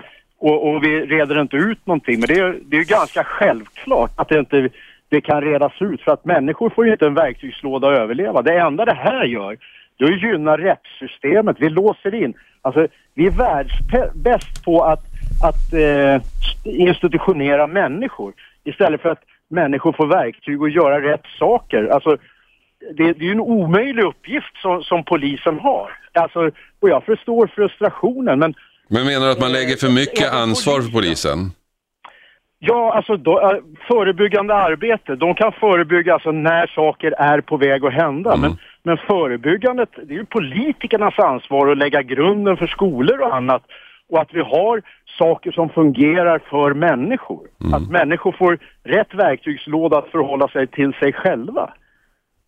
Och, 0.41 0.69
och 0.69 0.85
vi 0.85 1.07
reder 1.07 1.41
inte 1.41 1.57
ut 1.57 1.87
någonting. 1.87 2.21
Men 2.21 2.27
det 2.27 2.39
är, 2.39 2.59
det 2.65 2.77
är 2.77 2.81
ju 2.81 2.85
ganska 2.85 3.25
självklart 3.25 4.11
att 4.17 4.29
det 4.29 4.39
inte 4.39 4.69
det 5.09 5.21
kan 5.21 5.41
redas 5.41 5.73
ut. 5.81 6.03
För 6.03 6.13
att 6.13 6.25
människor 6.25 6.71
får 6.71 6.87
ju 6.87 6.93
inte 6.93 7.07
en 7.07 7.15
verktygslåda 7.15 7.89
att 7.89 7.99
överleva. 7.99 8.43
Det 8.43 8.59
enda 8.59 8.85
det 8.85 8.95
här 8.95 9.25
gör, 9.25 9.59
det 9.99 10.05
gynnar 10.05 10.59
rättssystemet. 10.59 11.57
Vi 11.61 11.69
låser 11.69 12.15
in. 12.15 12.35
Alltså, 12.63 12.87
vi 13.15 13.27
är 13.27 13.31
världsbäst 13.31 14.65
på 14.65 14.85
att, 14.85 15.01
att 15.43 15.73
eh, 15.73 16.23
institutionera 16.65 17.67
människor. 17.67 18.33
Istället 18.65 19.03
för 19.03 19.09
att 19.09 19.23
människor 19.51 19.93
får 19.93 20.07
verktyg 20.07 20.63
att 20.63 20.73
göra 20.73 21.13
rätt 21.13 21.27
saker. 21.39 21.87
Alltså, 21.87 22.17
det, 22.97 23.13
det 23.13 23.25
är 23.25 23.29
ju 23.29 23.33
en 23.33 23.41
omöjlig 23.41 24.03
uppgift 24.03 24.57
som, 24.63 24.83
som 24.83 25.05
polisen 25.05 25.59
har. 25.59 25.91
Alltså, 26.13 26.51
och 26.81 26.89
jag 26.89 27.05
förstår 27.05 27.47
frustrationen 27.47 28.39
men 28.39 28.55
Men 28.89 29.07
menar 29.07 29.27
du 29.27 29.33
att 29.33 29.41
man 29.41 29.53
lägger 29.53 29.77
för 29.77 29.89
mycket 29.89 30.33
ansvar 30.33 30.81
för 30.81 30.91
polisen? 30.91 31.39
Ja, 32.59 32.95
alltså 32.95 33.17
då, 33.17 33.41
äh, 33.41 33.59
förebyggande 33.89 34.55
arbete. 34.55 35.17
De 35.17 35.35
kan 35.35 35.53
förebygga 35.53 36.15
alltså 36.15 36.33
när 36.33 36.67
saker 36.67 37.15
är 37.19 37.41
på 37.41 37.57
väg 37.57 37.85
att 37.85 37.93
hända. 37.93 38.33
Mm. 38.33 38.41
Men, 38.41 38.59
men 38.83 38.97
förebyggandet, 38.97 39.89
det 40.03 40.15
är 40.15 40.19
ju 40.19 40.25
politikernas 40.25 41.19
ansvar 41.19 41.69
att 41.69 41.79
lägga 41.79 42.03
grunden 42.03 42.57
för 42.57 42.67
skolor 42.67 43.21
och 43.21 43.37
annat. 43.37 43.63
Och 44.09 44.21
att 44.21 44.29
vi 44.33 44.41
har 44.41 44.83
saker 45.19 45.53
som 45.53 45.69
fungerar 45.69 46.39
för 46.51 46.75
människor. 46.75 47.49
Mm. 47.61 47.75
Att 47.75 47.91
människor 47.91 48.33
får 48.33 48.59
rätt 48.85 49.15
verktygslåda 49.15 49.99
att 49.99 50.11
förhålla 50.11 50.49
sig 50.49 50.67
till 50.67 50.93
sig 50.93 51.13
själva. 51.13 51.75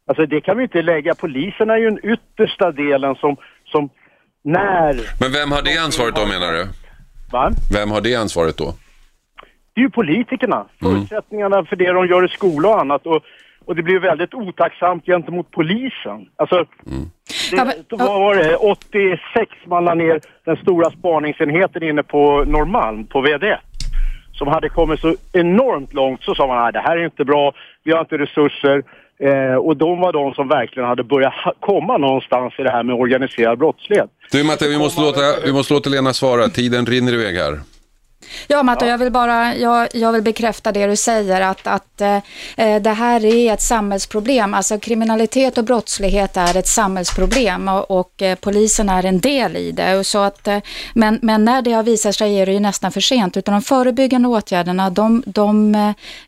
Alltså 0.07 0.27
det 0.27 0.41
kan 0.41 0.57
vi 0.57 0.63
inte 0.63 0.83
lägga. 0.83 1.15
Polisen 1.15 1.71
är 1.71 1.77
ju 1.77 1.91
den 1.91 2.13
yttersta 2.13 2.73
delen 2.73 3.15
som, 3.15 3.37
som 3.65 3.89
när... 4.43 5.21
Men 5.21 5.33
vem 5.33 5.53
har 5.53 5.63
det 5.63 5.79
ansvaret 5.79 6.15
då 6.15 6.27
menar 6.27 6.53
du? 6.53 6.67
Va? 7.33 7.51
Vem 7.73 7.91
har 7.91 8.01
det 8.01 8.15
ansvaret 8.15 8.57
då? 8.57 8.75
det 9.75 9.81
är 9.81 9.83
ju 9.83 9.91
politikerna. 9.91 10.67
Förutsättningarna 10.83 11.65
för 11.65 11.77
det 11.77 11.93
de 11.93 12.07
gör 12.07 12.25
i 12.25 12.29
skola 12.29 12.69
och 12.69 12.81
annat. 12.81 13.07
Och, 13.07 13.23
och 13.71 13.77
det 13.77 13.83
blir 13.83 13.99
väldigt 14.01 14.35
otacksamt 14.35 15.07
gentemot 15.07 15.51
polisen. 15.51 16.19
Alltså, 16.37 16.57
Ja, 17.53 17.65
det, 17.65 17.75
men- 17.91 17.99
vad 18.09 18.21
var 18.21 18.35
det? 18.35 18.57
86 18.57 19.51
man 19.67 19.85
la 19.85 19.95
ner 19.95 20.21
den 20.45 20.57
stora 20.57 20.91
spaningsenheten 20.91 21.83
inne 21.83 22.03
på 22.03 22.45
Norrmalm, 22.47 23.07
på 23.07 23.21
VD. 23.21 23.57
Som 24.33 24.49
hade 24.49 24.69
kommit 24.69 25.01
så 25.01 25.15
enormt 25.33 25.95
långt 25.95 26.23
så 26.23 26.35
sa 26.35 26.47
man 26.47 26.67
att 26.67 26.73
det 26.73 26.81
här 26.81 26.97
är 26.97 27.05
inte 27.05 27.25
bra, 27.25 27.53
vi 27.85 27.93
har 27.93 28.01
inte 28.01 28.19
resurser. 28.19 28.83
Eh, 29.23 29.55
och 29.55 29.77
de 29.77 30.01
var 30.01 30.13
de 30.13 30.35
som 30.35 30.49
verkligen 30.49 30.89
hade 30.89 31.05
börjat 31.05 31.33
ha- 31.45 31.55
komma 31.61 31.99
någonstans 31.99 32.55
i 32.59 32.63
det 32.63 32.71
här 32.71 32.83
med 32.83 32.95
organiserad 32.95 33.59
brottslighet. 33.59 34.11
Du 34.33 34.45
Matte, 34.45 34.69
vi 34.69 34.79
måste 34.79 35.01
låta, 35.01 35.21
vi 35.45 35.53
måste 35.53 35.75
låta 35.75 35.91
Lena 35.91 36.13
svara. 36.13 36.49
Tiden 36.49 36.87
rinner 36.87 37.13
iväg 37.15 37.37
här. 37.37 37.59
Ja, 38.47 38.63
Matte, 38.63 38.87
jag 38.87 38.99
vill 38.99 39.13
bara 39.13 39.57
jag, 39.57 39.89
jag 39.93 40.13
vill 40.13 40.23
bekräfta 40.23 40.73
det 40.73 40.87
du 40.87 40.97
säger, 40.97 41.41
att, 41.41 41.67
att 41.67 42.01
eh, 42.01 42.81
det 42.81 42.91
här 42.91 43.25
är 43.25 43.53
ett 43.53 43.63
samhällsproblem. 43.63 44.55
Alltså 44.55 44.79
kriminalitet 44.79 45.59
och 45.59 45.65
brottslighet 45.65 46.37
är 46.37 46.57
ett 46.57 46.69
samhällsproblem 46.69 47.69
och, 47.69 47.91
och 47.91 48.23
eh, 48.23 48.35
polisen 48.35 48.89
är 48.89 49.05
en 49.05 49.21
del 49.21 49.57
i 49.57 49.73
det. 49.73 49.97
Och 49.97 50.07
så 50.07 50.19
att, 50.19 50.49
eh, 50.49 50.59
men, 50.95 51.19
men 51.23 51.45
när 51.45 51.63
det 51.63 51.73
har 51.73 51.83
visat 51.83 52.15
sig 52.15 52.41
är 52.41 52.47
det 52.47 52.53
ju 52.53 52.61
nästan 52.61 52.93
för 52.93 53.01
sent, 53.01 53.37
utan 53.37 53.55
de 53.55 53.63
förebyggande 53.63 54.29
åtgärderna, 54.29 54.91
de, 54.91 55.23
de 55.27 55.75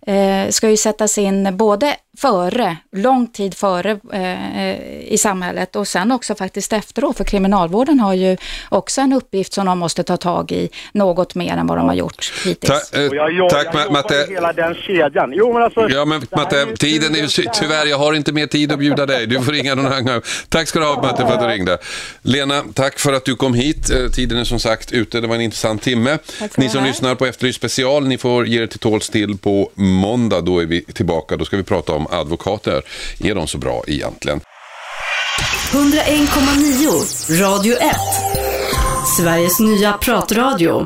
eh, 0.07 0.49
ska 0.51 0.71
ju 0.71 0.77
sättas 0.77 1.19
in 1.19 1.57
både 1.57 1.97
före, 2.19 2.77
lång 2.93 3.27
tid 3.27 3.55
före 3.55 3.99
eh, 4.13 5.13
i 5.13 5.19
samhället 5.19 5.77
och 5.77 5.89
sen 5.89 6.13
också 6.13 6.35
faktiskt 6.35 6.73
efteråt, 6.73 7.17
för 7.17 7.25
kriminalvården 7.25 8.01
har 8.01 8.15
ju 8.15 8.37
också 8.69 9.01
en 9.01 9.13
uppgift 9.13 9.53
som 9.53 9.67
de 9.67 9.79
måste 9.79 10.03
ta 10.03 10.17
tag 10.17 10.53
i 10.53 10.69
något 10.93 11.35
mer 11.35 11.53
än 11.57 11.67
vad 11.67 11.79
de 11.79 11.87
har 11.89 11.95
gjort 11.95 12.33
hittills. 12.45 12.91
Ta, 12.91 12.99
eh, 12.99 13.03
jag, 13.13 13.33
jag, 13.33 13.51
tack 13.51 13.67
jag 13.67 13.75
Ma- 13.75 13.85
jobbar 13.85 13.93
Matte. 13.93 14.27
hela 14.31 14.53
den 14.53 14.75
kedjan. 14.75 15.33
Jo, 15.35 15.53
men 15.53 15.63
alltså, 15.63 15.89
Ja 15.89 16.05
men 16.05 16.23
är 16.23 16.37
Matte, 16.37 16.67
ju 16.71 16.77
tiden 16.77 17.15
är 17.15 17.19
ju 17.19 17.29
tyvärr, 17.53 17.87
jag 17.87 17.99
har 17.99 18.15
inte 18.15 18.33
mer 18.33 18.47
tid 18.47 18.73
att 18.73 18.79
bjuda 18.79 19.07
dig. 19.07 19.27
Du 19.27 19.43
får 19.43 19.53
ringa 19.53 19.75
någon 19.75 19.87
annan 19.87 20.05
gång. 20.07 20.21
Tack 20.49 20.69
ska 20.69 20.79
du 20.79 20.85
ha 20.87 21.03
Matte 21.03 21.27
för 21.27 21.35
att 21.35 21.41
du 21.41 21.47
ringde. 21.47 21.79
Lena, 22.23 22.63
tack 22.75 22.99
för 22.99 23.13
att 23.13 23.25
du 23.25 23.37
kom 23.37 23.55
hit. 23.55 23.91
Eh, 23.91 24.09
Tiden 24.11 24.39
är 24.39 24.45
som 24.45 24.59
sagt 24.61 24.93
ute, 24.93 25.21
det 25.21 25.27
var 25.27 25.35
en 25.35 25.41
intressant 25.41 25.83
timme. 25.83 26.19
Ni 26.57 26.69
som 26.69 26.81
här. 26.81 26.87
lyssnar 26.87 27.15
på 27.15 27.27
Efterlyst 27.27 27.59
special, 27.59 28.07
ni 28.09 28.19
får 28.19 28.47
ge 28.47 28.63
er 28.63 28.67
till 28.67 28.79
tåls 28.79 29.11
till 29.11 29.39
på 29.39 29.71
måndag. 29.75 30.41
Då 30.41 30.59
är 30.59 30.67
vi 30.67 30.81
tillbaka. 30.85 31.37
Då 31.37 31.45
ska 31.45 31.57
vi 31.57 31.63
prata 31.63 31.93
om 31.93 32.02
som 32.07 32.19
advokater. 32.19 32.83
Är 33.21 33.35
de 33.35 33.47
så 33.47 33.59
bra 33.59 33.83
egentligen? 33.87 34.41
101,9 35.73 37.41
Radio 37.41 37.77
1. 37.77 37.97
Sveriges 39.17 39.61
nya 39.61 39.93
pratradio. 39.93 40.81